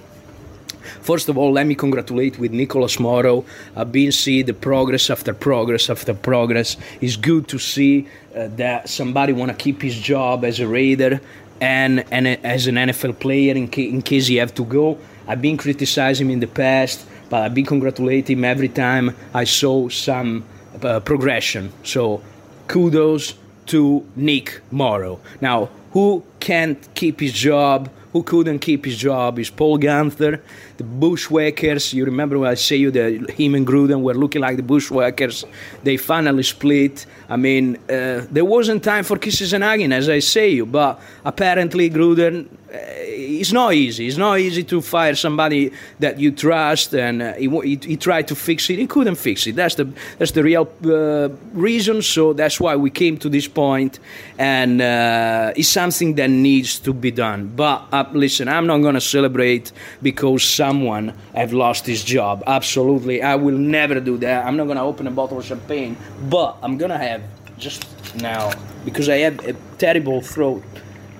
[0.99, 3.45] first of all, let me congratulate with Nicholas Morrow.
[3.77, 6.75] I've been seeing the progress after progress after progress.
[6.99, 11.21] It's good to see uh, that somebody want to keep his job as a Raider
[11.61, 14.97] and and as an NFL player in, ca- in case he have to go.
[15.25, 19.45] I've been criticizing him in the past, but I've been congratulating him every time I
[19.45, 20.43] saw some
[20.83, 21.71] uh, progression.
[21.83, 22.21] So,
[22.67, 23.35] kudos
[23.67, 25.21] to Nick Morrow.
[25.39, 27.89] Now, who can't keep his job?
[28.13, 30.39] Who couldn't keep his job is Paul Guenther,
[30.77, 31.93] the Bushwhackers.
[31.93, 35.45] You remember when I say you that him and Gruden were looking like the Bushwhackers.
[35.83, 37.05] They finally split.
[37.29, 40.99] I mean, uh, there wasn't time for kisses and hugging, as I say you, but
[41.25, 44.07] apparently Gruden, it's not easy.
[44.07, 48.27] It's not easy to fire somebody that you trust, and uh, he, he, he tried
[48.29, 48.79] to fix it.
[48.79, 49.55] He couldn't fix it.
[49.55, 49.85] That's the
[50.17, 52.01] that's the real uh, reason.
[52.01, 53.99] So that's why we came to this point,
[54.37, 57.51] and uh, it's something that needs to be done.
[57.55, 59.71] But uh, listen, I'm not going to celebrate
[60.01, 62.43] because someone have lost his job.
[62.47, 64.45] Absolutely, I will never do that.
[64.45, 65.95] I'm not going to open a bottle of champagne,
[66.29, 67.21] but I'm going to have
[67.57, 67.85] just
[68.15, 68.51] now
[68.83, 70.63] because I have a terrible throat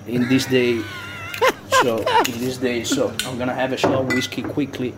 [0.06, 0.82] in this day.
[1.84, 4.94] So in this day, so I'm gonna have a shot of whiskey quickly.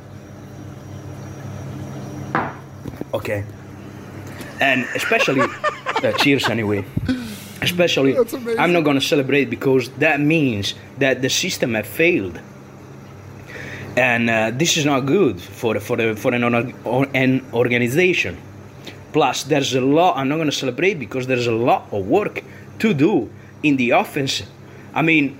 [3.13, 3.45] Okay.
[4.61, 5.41] And especially,
[6.05, 6.85] uh, cheers anyway.
[7.61, 8.17] Especially,
[8.57, 12.39] I'm not gonna celebrate because that means that the system has failed,
[13.97, 18.39] and uh, this is not good for for the, for an an organization.
[19.13, 20.19] Plus, there's a lot.
[20.19, 22.45] I'm not gonna celebrate because there's a lot of work
[22.79, 23.29] to do
[23.65, 24.45] in the offense.
[24.95, 25.37] I mean,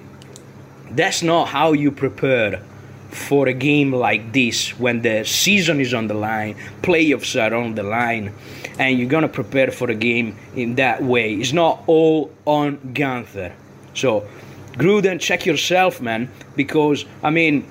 [0.91, 2.63] that's not how you prepare
[3.11, 7.75] for a game like this when the season is on the line, playoffs are on
[7.75, 8.33] the line,
[8.79, 11.35] and you're gonna prepare for a game in that way.
[11.35, 13.53] It's not all on Guenther.
[13.95, 14.29] So,
[14.73, 17.65] Gruden, check yourself, man, because I mean,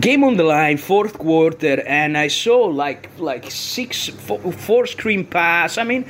[0.00, 5.24] game on the line, fourth quarter, and I saw like like six four, four screen
[5.24, 5.78] pass.
[5.78, 6.06] I mean,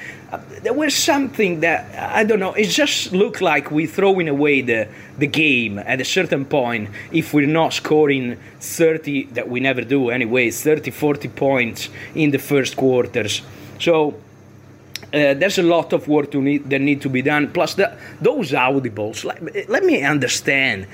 [0.63, 2.53] there was something that I don't know.
[2.53, 4.89] It just looked like we're throwing away the
[5.19, 10.11] the game at a certain point if we're not scoring 30 that we never do
[10.11, 13.43] anyway 30 40 points in the first quarters
[13.79, 14.15] so
[15.15, 17.53] uh, there's a lot of work to need, that need to be done.
[17.53, 19.25] Plus, the, those audibles.
[19.25, 20.89] Let, let me understand.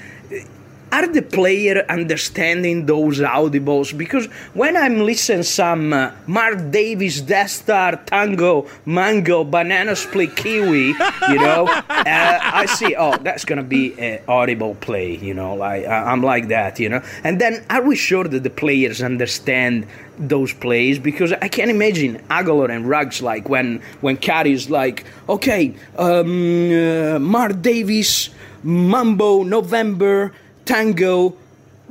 [0.92, 3.96] Are the player understanding those audibles?
[3.96, 10.88] Because when I'm listening some uh, Mark Davis, Death Star, Tango, Mango, Banana Split, Kiwi,
[11.28, 12.96] you know, uh, I see.
[12.96, 15.16] Oh, that's gonna be an audible play.
[15.16, 16.80] You know, like I- I'm like that.
[16.80, 19.86] You know, and then are we sure that the players understand
[20.18, 25.74] those plays because I can't imagine Agholor and Ruggs like when when Carey's like, okay,
[25.96, 28.30] um, uh, Mark Davis,
[28.62, 30.32] Mambo, November,
[30.70, 31.34] Tango,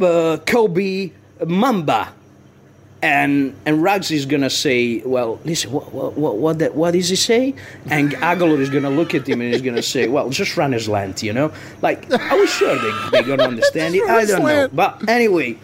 [0.01, 1.11] uh, Kobe,
[1.45, 2.13] Mamba.
[3.01, 7.09] And and Ruggs is gonna say, well, listen, what what what what, that, what does
[7.09, 7.55] he say?
[7.89, 10.85] And Agholor is gonna look at him and he's gonna say, well, just run his
[10.85, 11.51] slant, you know.
[11.81, 14.03] Like, are we sure they they gonna understand it?
[14.03, 14.67] I don't know.
[14.71, 15.57] But anyway,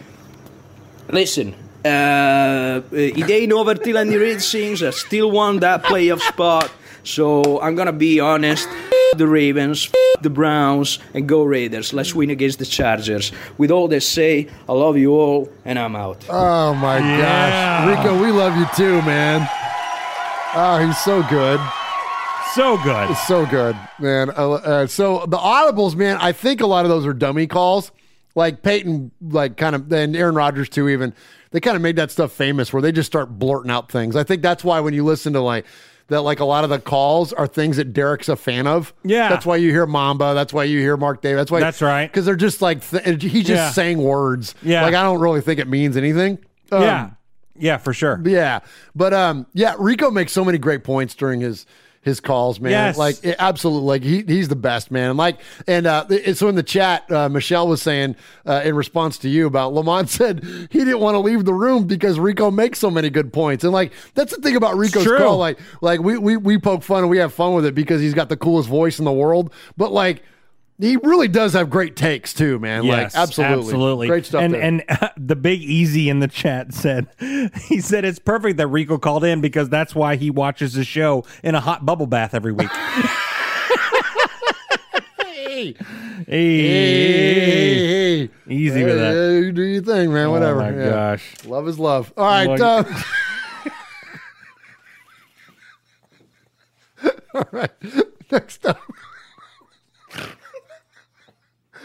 [1.10, 4.82] listen, uh, ain't over till Andy Reid Sings.
[4.82, 6.70] I still want that playoff spot.
[7.04, 8.68] So I'm gonna be honest.
[9.14, 11.92] The Ravens, the Browns, and go Raiders.
[11.92, 13.32] Let's win against the Chargers.
[13.56, 16.26] With all this say, I love you all, and I'm out.
[16.28, 19.48] Oh my gosh, Rico, we love you too, man.
[20.54, 21.60] Oh, he's so good.
[22.54, 23.10] So good.
[23.10, 24.30] It's so good, man.
[24.30, 27.92] Uh, so the audibles, man, I think a lot of those are dummy calls.
[28.34, 30.88] Like Peyton, like kind of, and Aaron Rodgers too.
[30.88, 31.14] Even
[31.52, 34.14] they kind of made that stuff famous where they just start blurting out things.
[34.16, 35.64] I think that's why when you listen to like
[36.08, 38.94] that like a lot of the calls are things that Derek's a fan of.
[39.04, 39.28] Yeah.
[39.28, 40.34] that's why you hear Mamba.
[40.34, 41.40] That's why you hear Mark Davis.
[41.40, 41.60] That's why.
[41.60, 42.06] That's right.
[42.10, 43.70] Because they're just like th- he's just Yeah.
[43.70, 44.54] saying words.
[44.62, 44.82] Yeah.
[44.82, 46.38] like I don't really think it means anything.
[46.70, 47.10] Um, yeah.
[47.58, 48.20] Yeah, for sure.
[48.26, 48.60] yeah,
[48.94, 51.64] but um, yeah, Rico makes so many great points during his
[52.06, 52.70] his calls, man.
[52.72, 52.96] Yes.
[52.96, 55.10] Like it- absolutely, like he he's the best, man.
[55.10, 58.16] And like, and uh, it- so in the chat, uh, Michelle was saying
[58.46, 61.86] uh, in response to you about Lamont said he didn't want to leave the room
[61.86, 65.36] because Rico makes so many good points, and like that's the thing about Rico's call.
[65.36, 68.14] Like, like we we we poke fun and we have fun with it because he's
[68.14, 70.22] got the coolest voice in the world, but like.
[70.78, 72.84] He really does have great takes too, man.
[72.84, 74.06] Yes, like absolutely, absolutely.
[74.08, 74.42] great stuff.
[74.42, 74.60] And there.
[74.62, 74.84] and
[75.16, 77.08] the big easy in the chat said
[77.68, 81.24] he said it's perfect that Rico called in because that's why he watches the show
[81.42, 82.68] in a hot bubble bath every week.
[85.22, 85.74] hey,
[86.26, 89.14] Hey, hey, easy with that.
[89.14, 90.26] Hey, do your thing, man.
[90.26, 90.60] Oh, Whatever.
[90.60, 90.90] my Yeah.
[90.90, 91.34] gosh.
[91.46, 92.12] love is love.
[92.18, 92.48] All right.
[92.48, 92.84] Look- Uh,
[97.34, 97.70] all right.
[98.30, 98.78] Next up.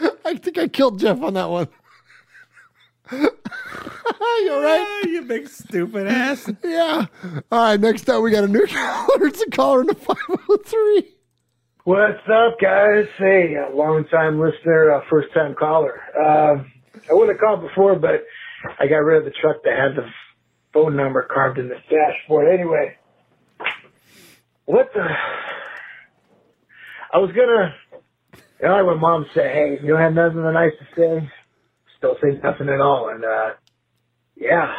[0.24, 1.68] I think I killed Jeff on that one.
[3.10, 5.02] You're all right?
[5.06, 6.50] you big stupid ass.
[6.64, 7.06] Yeah.
[7.50, 7.80] All right.
[7.80, 9.26] Next up, we got a new caller.
[9.26, 11.14] It's a caller in the 503.
[11.84, 13.06] What's up, guys?
[13.18, 16.00] Hey, a long time listener, uh, first time caller.
[16.16, 16.70] Um,
[17.10, 18.24] I would have called before, but
[18.78, 20.08] I got rid of the truck that had the
[20.72, 22.54] phone number carved in the dashboard.
[22.54, 22.96] Anyway,
[24.66, 25.04] what the?
[27.12, 27.74] I was gonna,
[28.62, 31.30] you know, like when mom said, "Hey, you don't have nothing nice to say,"
[31.98, 33.50] still say nothing at all, and uh,
[34.36, 34.72] yeah.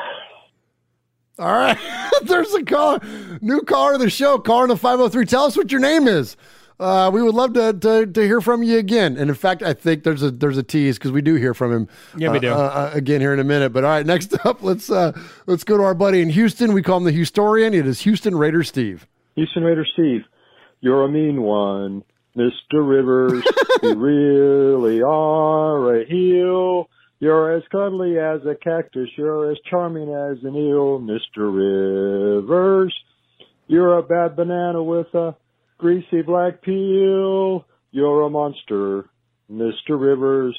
[1.39, 1.77] All right.
[2.23, 2.99] There's a caller,
[3.41, 5.25] new caller to the show, caller in the 503.
[5.25, 6.37] Tell us what your name is.
[6.79, 9.15] Uh, we would love to, to to hear from you again.
[9.17, 11.71] And in fact, I think there's a there's a tease because we do hear from
[11.71, 11.87] him.
[12.17, 12.51] Yeah, we uh, do.
[12.51, 13.73] uh, uh, again here in a minute.
[13.73, 15.11] But all right, next up, let's uh,
[15.45, 16.73] let's go to our buddy in Houston.
[16.73, 17.73] We call him the Houstorian.
[17.73, 19.07] It is Houston Raider Steve.
[19.35, 20.21] Houston Raider Steve,
[20.81, 22.03] you're a mean one.
[22.37, 22.51] Mr.
[22.73, 23.43] Rivers,
[23.83, 26.89] you really are a heel.
[27.19, 29.09] You're as cuddly as a cactus.
[29.15, 32.41] You're as charming as an eel, Mr.
[32.41, 32.93] Rivers.
[33.67, 35.35] You're a bad banana with a
[35.77, 37.65] greasy black peel.
[37.91, 39.05] You're a monster,
[39.51, 39.91] Mr.
[39.91, 40.57] Rivers.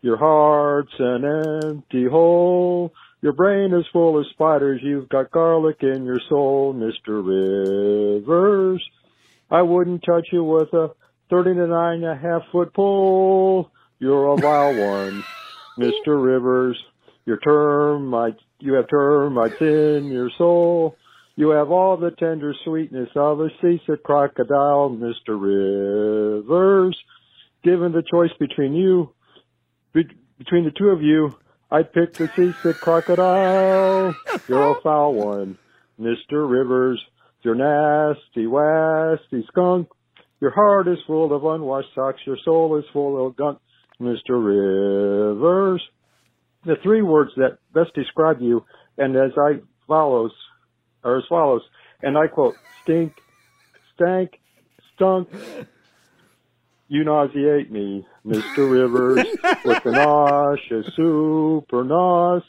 [0.00, 1.24] Your heart's an
[1.64, 2.92] empty hole.
[3.20, 4.80] Your brain is full of spiders.
[4.82, 7.24] You've got garlic in your soul, Mr.
[7.24, 8.82] Rivers.
[9.48, 10.90] I wouldn't touch you with a
[11.32, 13.70] 39 and a half foot pole.
[13.98, 15.24] You're a vile one,
[15.78, 16.22] Mr.
[16.22, 16.78] Rivers.
[17.24, 20.94] Your termite, you have termites in your soul.
[21.34, 25.40] You have all the tender sweetness of a seasick crocodile, Mr.
[25.40, 26.98] Rivers.
[27.64, 29.14] Given the choice between you,
[29.94, 30.02] be,
[30.36, 31.34] between the two of you,
[31.70, 34.14] I'd pick the seasick crocodile.
[34.48, 35.56] You're a foul one,
[35.98, 36.46] Mr.
[36.50, 37.02] Rivers.
[37.40, 39.88] You're nasty, wasty skunk.
[40.42, 42.18] Your heart is full of unwashed socks.
[42.26, 43.60] Your soul is full of gunk,
[44.00, 44.30] Mr.
[44.30, 45.80] Rivers.
[46.66, 48.64] The three words that best describe you,
[48.98, 50.32] and as I follows,
[51.04, 51.62] are as follows,
[52.02, 53.12] and I quote, stink,
[53.94, 54.40] stank,
[54.96, 55.28] stunk.
[56.88, 58.68] You nauseate me, Mr.
[58.68, 59.24] Rivers,
[59.64, 62.42] with the nauseous super nos.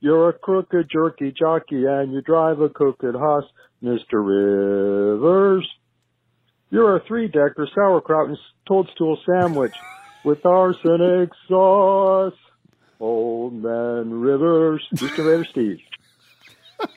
[0.00, 3.44] You're a crooked jerky jockey and you drive a crooked hoss,
[3.82, 4.20] Mr.
[4.20, 5.66] Rivers.
[6.72, 9.74] You're a three decker sauerkraut and toadstool sandwich
[10.24, 12.32] with arsenic sauce.
[12.98, 15.18] Old man Rivers, Mr.
[15.18, 15.78] Raider Steve.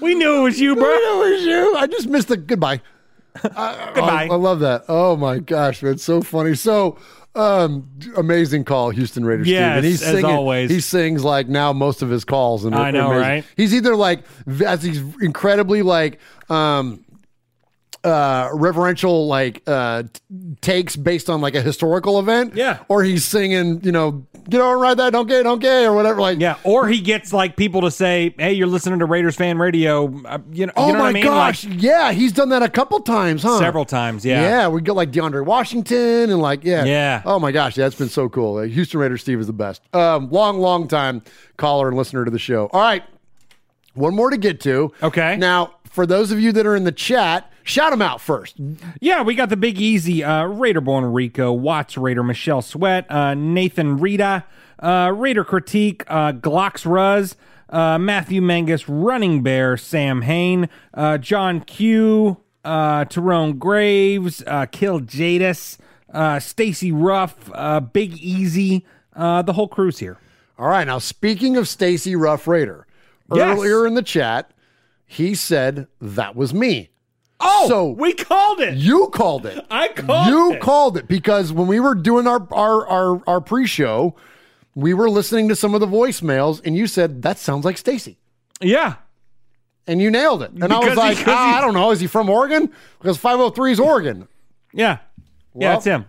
[0.00, 0.84] We knew it was you, bro.
[0.84, 1.76] I know it was you.
[1.76, 2.80] I just missed the goodbye.
[3.42, 4.24] Goodbye.
[4.24, 4.84] I, I love that.
[4.88, 6.54] Oh my gosh, man, it's so funny.
[6.54, 6.96] So
[7.34, 9.46] um, amazing call, Houston Raiders.
[9.46, 9.54] Steve.
[9.54, 10.70] Yes, and he's singing, as singing, always.
[10.70, 13.28] He sings like now most of his calls, and I know, amazing.
[13.28, 13.44] right?
[13.56, 14.24] He's either like
[14.64, 16.18] as he's incredibly like
[16.48, 17.04] um
[18.04, 20.04] uh reverential like uh
[20.60, 22.78] takes based on like a historical event Yeah.
[22.88, 26.20] or he's singing you know get on ride that don't gay don't gay or whatever
[26.20, 29.58] like Yeah, or he gets like people to say, "Hey, you're listening to Raiders fan
[29.58, 31.22] radio." Uh, you know, oh you know my what I mean?
[31.24, 34.24] gosh Like, yeah he's done that a couple times huh several times.
[34.24, 34.42] Yeah.
[34.42, 37.22] Yeah, we got like DeAndre Washington and like yeah, Yeah.
[37.26, 38.54] Oh my gosh, yeah, that's been so cool.
[38.54, 39.82] Like, Houston Raiders Steve is the best.
[39.94, 41.22] Um, long, long time
[41.56, 42.68] caller and listener to the show.
[42.72, 43.02] All right,
[43.94, 44.92] one more to get to.
[45.02, 45.36] Okay.
[45.36, 48.56] Now, for those of you that are in the chat, shout them out first.
[49.00, 53.34] Yeah, we got the Big Easy, uh, Raider Born Rico, Watts Raider, Michelle Sweat, uh,
[53.34, 54.44] Nathan Rita,
[54.80, 57.36] uh, Raider Critique, uh, Glocks Ruz,
[57.70, 65.00] uh, Matthew Mangus, Running Bear, Sam Hain, uh, John Q, uh, Tyrone Graves, uh, Kill
[65.00, 65.78] Jadis,
[66.12, 70.16] uh, Stacy Ruff, uh, Big Easy, uh, the whole crew's here.
[70.58, 72.86] All right, now speaking of Stacy Ruff Raider,
[73.32, 73.56] Yes.
[73.58, 74.50] earlier in the chat,
[75.04, 76.90] he said that was me.
[77.40, 78.76] Oh, so we called it.
[78.76, 79.64] You called it.
[79.70, 80.30] I called it.
[80.30, 80.60] you it.
[80.60, 84.16] called it because when we were doing our our our, our pre-show,
[84.74, 88.18] we were listening to some of the voicemails, and you said that sounds like Stacy.
[88.60, 88.96] Yeah.
[89.86, 90.50] And you nailed it.
[90.50, 91.90] And I was Because he- like, ah, I don't know.
[91.92, 92.70] Is he from Oregon?
[93.00, 94.28] Because 503 is Oregon.
[94.74, 94.98] Yeah.
[95.54, 96.04] yeah, Well, it's him.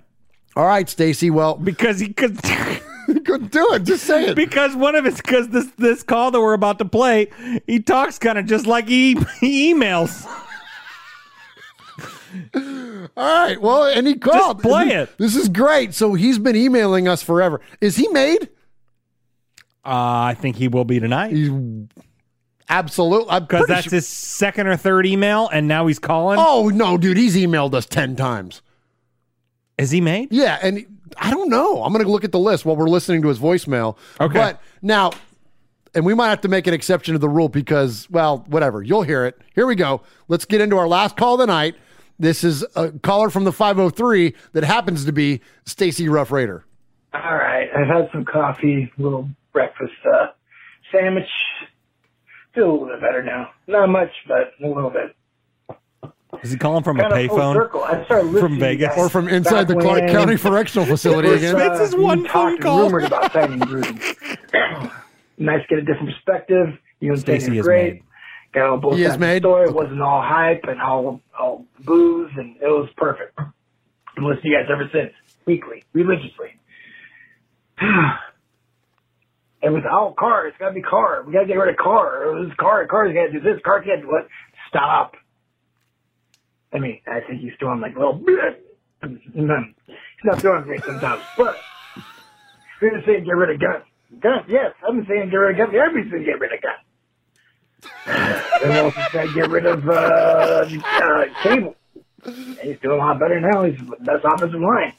[0.57, 1.30] All right, Stacy.
[1.30, 2.41] Well, because he could
[3.06, 3.84] couldn't do it.
[3.84, 4.35] Just say it.
[4.35, 7.27] Because one of his because this this call that we're about to play,
[7.68, 10.27] he talks kind of just like he, he emails.
[12.56, 13.61] All right.
[13.61, 14.61] Well, and he called.
[14.61, 15.18] play it.
[15.18, 15.93] This is great.
[15.93, 17.61] So he's been emailing us forever.
[17.81, 18.49] Is he made?
[19.85, 21.35] Uh, I think he will be tonight.
[22.69, 23.39] Absolutely.
[23.39, 26.38] Because that's his second or third email, and now he's calling.
[26.39, 28.61] Oh no, dude, he's emailed us ten times.
[29.77, 30.31] Is he made?
[30.31, 30.85] Yeah, and
[31.18, 31.84] I don't know.
[31.84, 33.97] I'm going to look at the list while we're listening to his voicemail.
[34.19, 34.34] Okay.
[34.34, 35.11] But now,
[35.95, 38.84] and we might have to make an exception to the rule because, well, whatever.
[38.84, 39.39] You'll hear it.
[39.56, 40.01] Here we go.
[40.27, 41.76] Let's get into our last call of the night.
[42.19, 46.65] This is a caller from the 503 that happens to be Stacy Rough Raider.
[47.13, 50.27] All right, I've had some coffee, a little breakfast uh,
[50.91, 51.29] sandwich.
[52.53, 53.51] Feel a little bit better now.
[53.67, 55.15] Not much, but a little bit.
[56.43, 57.83] Is he calling from a Kind of full payphone circle.
[57.83, 61.31] I started listening from Vegas Or from inside the Clark when County Correctional Facility it
[61.31, 61.55] was, again.
[61.59, 62.79] uh, This is one you phone and call.
[62.83, 63.97] Rumored about signing Gruden.
[65.37, 66.77] nice, to get a different perspective.
[66.99, 67.93] You and Stacey Stacey is great.
[67.95, 68.03] made.
[68.53, 69.41] Got on both He sides of the made?
[69.43, 69.67] story.
[69.69, 73.38] It wasn't all hype and all all booze, and it was perfect.
[73.38, 75.13] I've listened to you guys ever since,
[75.45, 76.55] weekly, religiously.
[79.61, 81.23] And with all Carr, it's gotta be Carr.
[81.23, 82.43] We gotta get rid of Carr.
[82.45, 84.27] This Carr, Carr's gotta do this, Carr can't do what?
[84.69, 85.15] Stop.
[86.73, 88.23] I mean, I think he's throwing like little.
[89.01, 91.55] He's not throwing great sometimes, but
[92.81, 93.85] we're just saying get rid of guns.
[94.19, 94.73] Guns, yes.
[94.85, 95.73] Been saying get rid of guns.
[95.73, 96.84] Everybody's saying get rid of guns.
[98.06, 101.76] And also said get rid of uh, uh, cable.
[102.26, 103.64] He's doing a lot better now.
[103.64, 104.93] He's the best offensive line.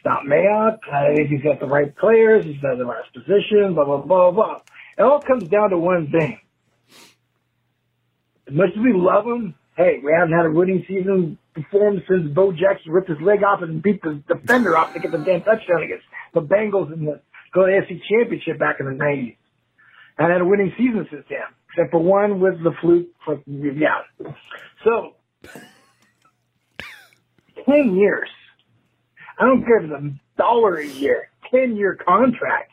[0.00, 0.78] Stop Mayock.
[0.92, 2.44] I think he's got the right players.
[2.44, 3.74] He's got the right position.
[3.74, 4.60] Blah blah blah blah.
[4.98, 6.38] It all comes down to one thing.
[8.48, 12.32] As much as we love him, hey, we haven't had a winning season performed since
[12.32, 15.42] Bo Jackson ripped his leg off and beat the defender off to get the damn
[15.42, 16.04] touchdown against
[16.34, 17.20] the Bengals in the
[17.54, 19.36] to AFC Championship back in the nineties.
[20.18, 21.38] And had a winning season since then,
[21.70, 23.08] except for one with the fluke.
[23.46, 24.00] Yeah.
[24.82, 25.16] So,
[27.66, 28.30] ten years.
[29.38, 31.28] I don't care if it's a dollar a year.
[31.50, 32.72] Ten year contract.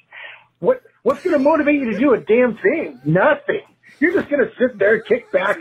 [0.60, 3.02] What what's going to motivate you to do a damn thing?
[3.04, 3.64] Nothing.
[4.00, 5.58] You're just going to sit there, kick back,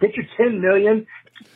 [0.00, 1.06] get your ten million,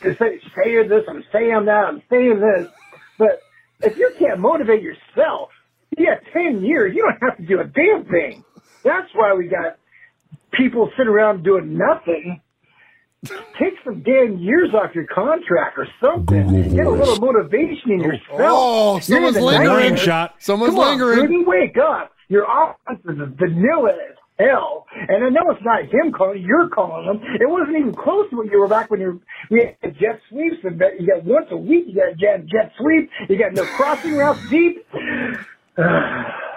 [0.03, 2.71] to say, say this, I'm saying that, I'm saying this.
[3.17, 3.41] But
[3.81, 5.49] if you can't motivate yourself,
[5.97, 6.93] you got ten years.
[6.95, 8.43] You don't have to do a damn thing.
[8.83, 9.77] That's why we got
[10.51, 12.41] people sitting around doing nothing.
[13.57, 16.75] Take some damn years off your contract or something.
[16.75, 18.39] Get a little motivation in yourself.
[18.39, 19.95] Oh, someone's in the lingering.
[19.95, 20.35] shot.
[20.39, 21.29] Someone's Come on, lingering.
[21.29, 22.11] Gruden, wake up.
[22.27, 24.85] Your offense is vanilla as hell.
[24.93, 27.21] And I know it's not him calling, you're calling him.
[27.39, 29.19] It wasn't even close to what you were back when you were,
[29.49, 30.57] we had jet sweeps.
[30.63, 33.09] And you got once a week, you got a jet, jet sweep.
[33.29, 34.85] You got no crossing routes deep.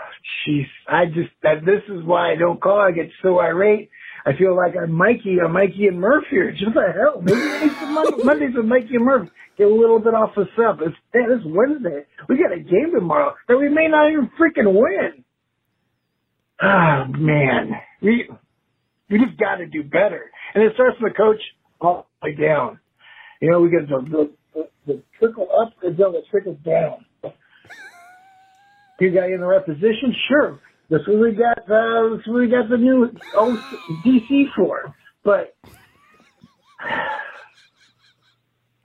[0.46, 2.80] Jeez, I just, that, this is why I don't call.
[2.80, 3.90] I get so irate.
[4.26, 6.50] I feel like I'm Mikey, I'm Mikey and Murphy, here.
[6.52, 7.20] Just the hell.
[7.22, 9.28] Maybe it's Mon- Mondays with Mikey and Murph.
[9.56, 10.78] Get a little bit off the stuff.
[10.82, 12.04] It's, man, it's Wednesday.
[12.28, 15.24] We got a game tomorrow that we may not even freaking win.
[16.62, 18.28] Oh man, we
[19.10, 21.40] we just got to do better, and it starts from the coach
[21.80, 22.80] all the way down.
[23.42, 27.04] You know, we get the the, the, the trickle up and then the trickle down.
[28.98, 30.58] You got in the right position, sure.
[30.88, 31.58] That's what we got.
[31.58, 33.10] Uh, that's what we got the new
[34.04, 34.94] DC for.
[35.22, 35.54] But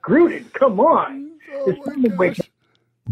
[0.03, 1.31] Gruden, come on,
[1.67, 2.45] it's time to wake up.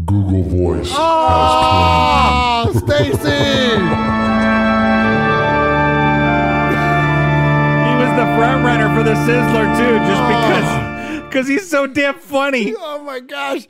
[0.05, 0.91] Google Voice.
[0.93, 3.30] Oh, Stacy!
[7.85, 10.89] He was the front runner for the Sizzler too, just because
[11.30, 12.73] because he's so damn funny.
[12.91, 13.68] Oh my gosh,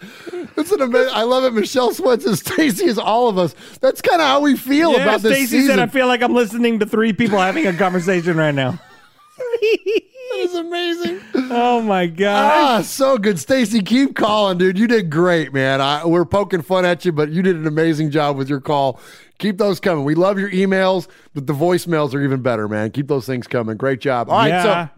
[0.58, 1.12] it's an amazing.
[1.14, 1.54] I love it.
[1.54, 3.54] Michelle Sweat says Stacy is all of us.
[3.82, 5.68] That's kind of how we feel Yeah, about this Stacy season.
[5.76, 8.72] said, "I feel like I'm listening to three people having a conversation right now."
[9.38, 11.22] that is amazing.
[11.52, 12.52] Oh my gosh!
[12.54, 13.82] Ah, so good, Stacy.
[13.82, 14.78] Keep calling, dude.
[14.78, 15.82] You did great, man.
[15.82, 19.00] I, we're poking fun at you, but you did an amazing job with your call.
[19.38, 20.04] Keep those coming.
[20.04, 22.92] We love your emails, but the voicemails are even better, man.
[22.92, 23.78] Keep those things coming.
[23.78, 24.30] Great job.
[24.30, 24.88] All right, Yeah.
[24.88, 24.94] so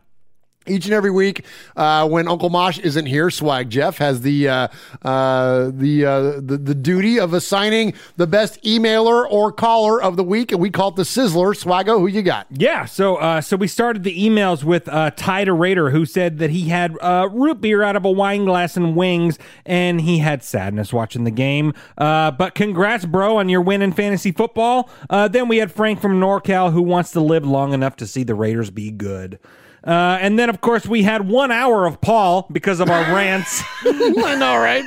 [0.67, 1.43] Each and every week,
[1.75, 4.67] uh, when Uncle Mosh isn't here, Swag Jeff has the uh,
[5.01, 10.23] uh, the, uh, the the duty of assigning the best emailer or caller of the
[10.23, 11.55] week, and we call it the Sizzler.
[11.59, 12.45] Swaggo, who you got?
[12.51, 16.51] Yeah, so uh, so we started the emails with uh, Ty Raider, who said that
[16.51, 20.43] he had uh, root beer out of a wine glass and wings, and he had
[20.43, 21.73] sadness watching the game.
[21.97, 24.91] But congrats, bro, on your win in fantasy football.
[25.09, 28.35] Then we had Frank from NorCal, who wants to live long enough to see the
[28.35, 29.39] Raiders be good.
[29.83, 33.63] Uh, and then, of course, we had one hour of Paul because of our rants.
[33.85, 34.85] I know, right?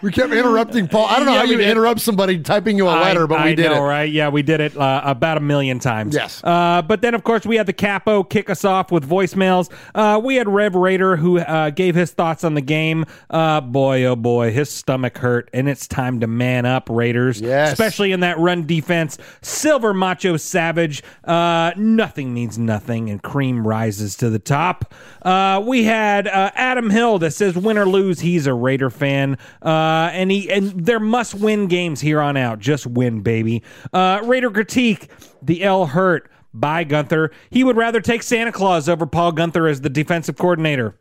[0.00, 1.06] We kept interrupting Paul.
[1.06, 3.50] I don't know Yeah, how you interrupt somebody typing you a letter, I- but we
[3.50, 3.88] I did know, it.
[3.88, 4.10] right?
[4.10, 6.14] Yeah, we did it uh, about a million times.
[6.14, 6.40] Yes.
[6.42, 9.70] Uh, but then, of course, we had the capo kick us off with voicemails.
[9.94, 13.04] Uh, we had Rev Raider who uh, gave his thoughts on the game.
[13.30, 17.40] Uh, boy, oh boy, his stomach hurt, and it's time to man up, Raiders.
[17.40, 17.72] Yes.
[17.72, 19.18] Especially in that run defense.
[19.40, 21.02] Silver Macho Savage.
[21.24, 24.92] Uh, nothing means nothing, and cream rises to the top.
[25.22, 29.38] Uh, we had uh, Adam Hill that says, win or lose, he's a Raider fan.
[29.60, 29.81] Uh,
[30.12, 32.58] and he and there must win games here on out.
[32.58, 33.62] Just win, baby.
[33.92, 35.10] Uh, Raider critique,
[35.42, 36.30] the L hurt.
[36.54, 37.30] by Guenther.
[37.50, 40.96] He would rather take Santa Claus over Paul Guenther as the defensive coordinator.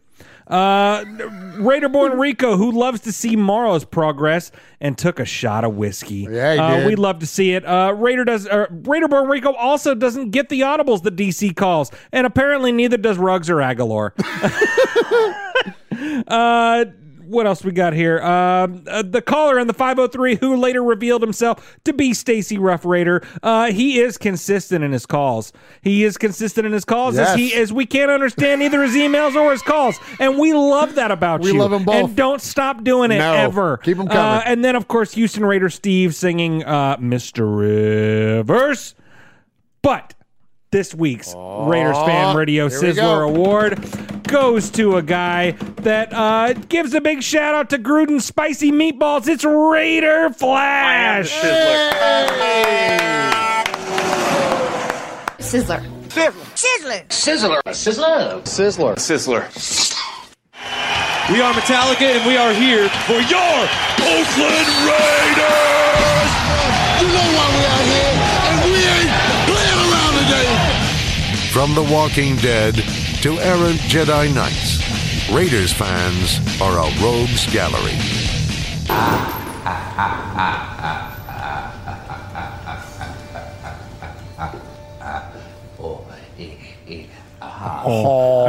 [0.48, 1.04] Uh,
[1.60, 4.52] Raiderborn Rico, who loves to see Morrow's progress,
[4.82, 6.28] and took a shot of whiskey.
[6.30, 6.88] Yeah, uh.
[6.88, 7.66] We'd love to see it.
[7.66, 8.48] Uh, Raider does.
[8.48, 13.18] Uh, Raiderborn Rico also doesn't get the audibles that DC calls, and apparently neither does
[13.18, 14.12] Ruggs or Agholor.
[16.28, 16.86] uh,
[17.32, 18.20] what else we got here?
[18.22, 22.86] Um, uh, the caller in the 503 who later revealed himself to be Stacy Rough
[22.86, 23.22] Raider.
[23.42, 25.52] Uh, he is consistent in his calls.
[25.82, 27.58] He is consistent in his calls as he Yes.
[27.60, 31.42] as we can't understand either his emails or his calls, and we love that about
[31.42, 31.60] We you.
[31.60, 31.96] love 'em both.
[31.96, 33.34] And don't stop doing it No.
[33.34, 33.78] ever.
[33.78, 34.44] Keep 'em Uh, coming.
[34.46, 37.48] and then of course Houston Raider Steve singing uh, "Mr.
[37.58, 38.96] Rivers,"
[39.82, 40.14] but.
[40.72, 43.28] This week's Raiders Fan Radio Sizzler.
[43.28, 43.78] Award
[44.24, 49.28] goes to a guy that uh, gives a big shout out to Gruden Spicy Meatballs.
[49.28, 51.30] It's Raider Flash.
[51.30, 51.92] Sizzler.
[55.40, 55.84] Sizzler.
[56.56, 57.64] Sizzler.
[57.66, 58.42] Sizzler.
[58.46, 58.96] Sizzler.
[58.96, 59.44] Sizzler.
[61.34, 63.68] We are Metallica and we are here for your
[64.08, 66.32] Oakland Raiders!
[67.02, 67.41] You know why
[71.52, 72.76] From The Walking Dead
[73.24, 77.92] to errant Jedi Knights, Raiders fans are a rogues gallery.
[87.84, 88.48] Oh,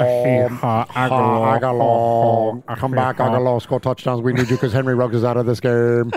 [0.94, 2.64] Agholor.
[2.78, 3.60] Come back, Agholor.
[3.60, 4.22] Score touchdowns.
[4.22, 6.12] We need you because Henry Ruggs is out of this game.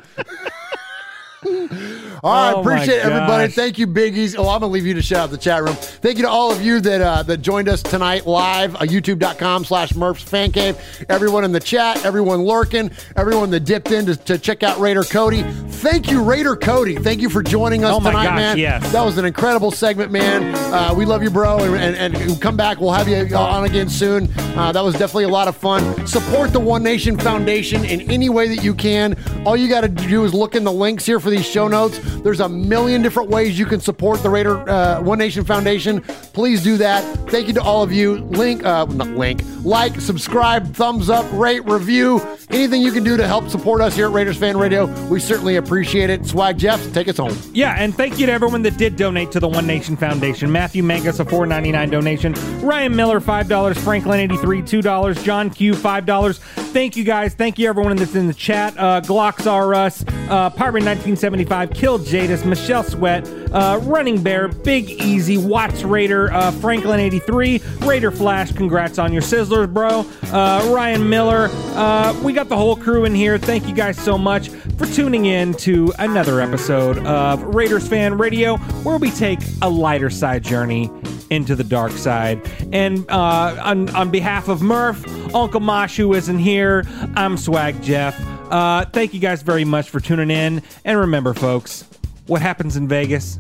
[2.26, 3.52] All right, Oh, appreciate everybody.
[3.52, 4.36] Thank you, Biggies.
[4.36, 5.76] Oh, I'm gonna leave you to shout out the chat room.
[5.76, 8.76] Thank you to all of you that uh, that joined us tonight live.
[8.76, 10.76] Uh, YouTube.com/slash Murph's Fan Cave.
[11.08, 15.04] Everyone in the chat, everyone lurking, everyone that dipped in to, to check out Raider
[15.04, 15.44] Cody.
[15.44, 16.96] Thank you, Raider Cody.
[16.96, 18.58] Thank you for joining us Oh tonight, gosh, man.
[18.58, 18.92] yes.
[18.92, 20.56] That was an incredible segment, man.
[20.74, 22.80] Uh, we love you, bro, and, and, and come back.
[22.80, 24.30] We'll have you on again soon.
[24.58, 26.08] Uh, that was definitely a lot of fun.
[26.08, 29.16] Support the One Nation Foundation in any way that you can.
[29.46, 32.00] All you got to do is look in the links here for these show notes.
[32.24, 36.02] There's a million different ways you can support the Raider uh, One Nation Foundation.
[36.34, 37.04] Please do that.
[37.30, 38.16] Thank you to all of you.
[38.16, 43.28] Link, uh, not link, like, subscribe, thumbs up, rate, review, anything you can do to
[43.28, 44.86] help support us here at Raiders Fan Radio.
[45.08, 46.26] We certainly appreciate it.
[46.26, 47.38] Swag Jeff, take us home.
[47.54, 50.52] Yeah, and thank you to everyone that did donate to the One Nation Foundation.
[50.52, 52.34] Matthew Mangus, a four ninety nine donation.
[52.62, 53.78] Ryan Miller, five dollars.
[53.78, 55.22] Franklin eighty three, two dollars.
[55.24, 56.40] John Q, five dollars.
[56.76, 57.34] Thank you guys.
[57.34, 58.78] Thank you everyone that's in the chat.
[58.78, 64.22] Uh, Glocks R Us, uh, Pirate nineteen seventy five, Killed Jadis, Michelle Sweat, uh, Running
[64.22, 68.52] Bear, Big Easy, Watts Raider, uh, Franklin eighty three, Raider Flash.
[68.52, 70.06] Congrats on your sizzlers, bro.
[70.34, 71.48] Uh, Ryan Miller.
[71.76, 73.38] Uh, we got the whole crew in here.
[73.38, 78.58] Thank you guys so much for tuning in to another episode of Raiders Fan Radio,
[78.84, 80.92] where we take a lighter side journey
[81.30, 82.42] into the dark side.
[82.72, 86.84] And uh, on, on behalf of Murph, Uncle Mosh, who isn't here,
[87.16, 88.20] I'm Swag Jeff.
[88.52, 90.62] Uh, thank you guys very much for tuning in.
[90.84, 91.86] And remember, folks,
[92.28, 93.40] what happens in Vegas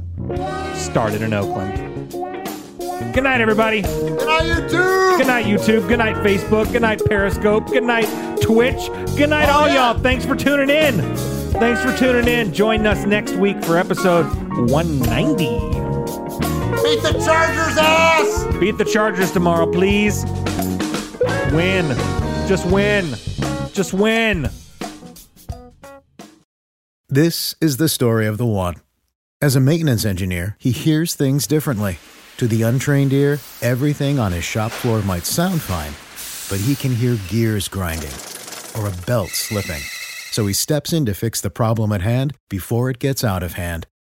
[0.73, 2.11] started in Oakland.
[3.13, 3.81] Good night, everybody.
[3.81, 5.17] Good night, YouTube.
[5.17, 5.87] Good night, YouTube.
[5.87, 6.71] Good night, Facebook.
[6.71, 7.67] Good night, Periscope.
[7.67, 8.07] Good night,
[8.41, 8.87] Twitch.
[9.17, 9.97] Good night, all y'all.
[9.97, 10.95] Thanks for tuning in.
[11.53, 12.53] Thanks for tuning in.
[12.53, 14.25] Join us next week for episode
[14.69, 15.74] 190.
[16.83, 18.57] Beat the Chargers ass!
[18.59, 20.23] Beat the Chargers tomorrow, please.
[21.51, 21.87] Win.
[22.47, 23.15] Just win.
[23.73, 24.49] Just win.
[27.09, 28.75] This is the story of the one.
[29.41, 31.99] As a maintenance engineer, he hears things differently.
[32.37, 35.93] To the untrained ear, everything on his shop floor might sound fine,
[36.49, 38.11] but he can hear gears grinding
[38.77, 39.81] or a belt slipping.
[40.31, 43.53] So he steps in to fix the problem at hand before it gets out of
[43.53, 43.87] hand.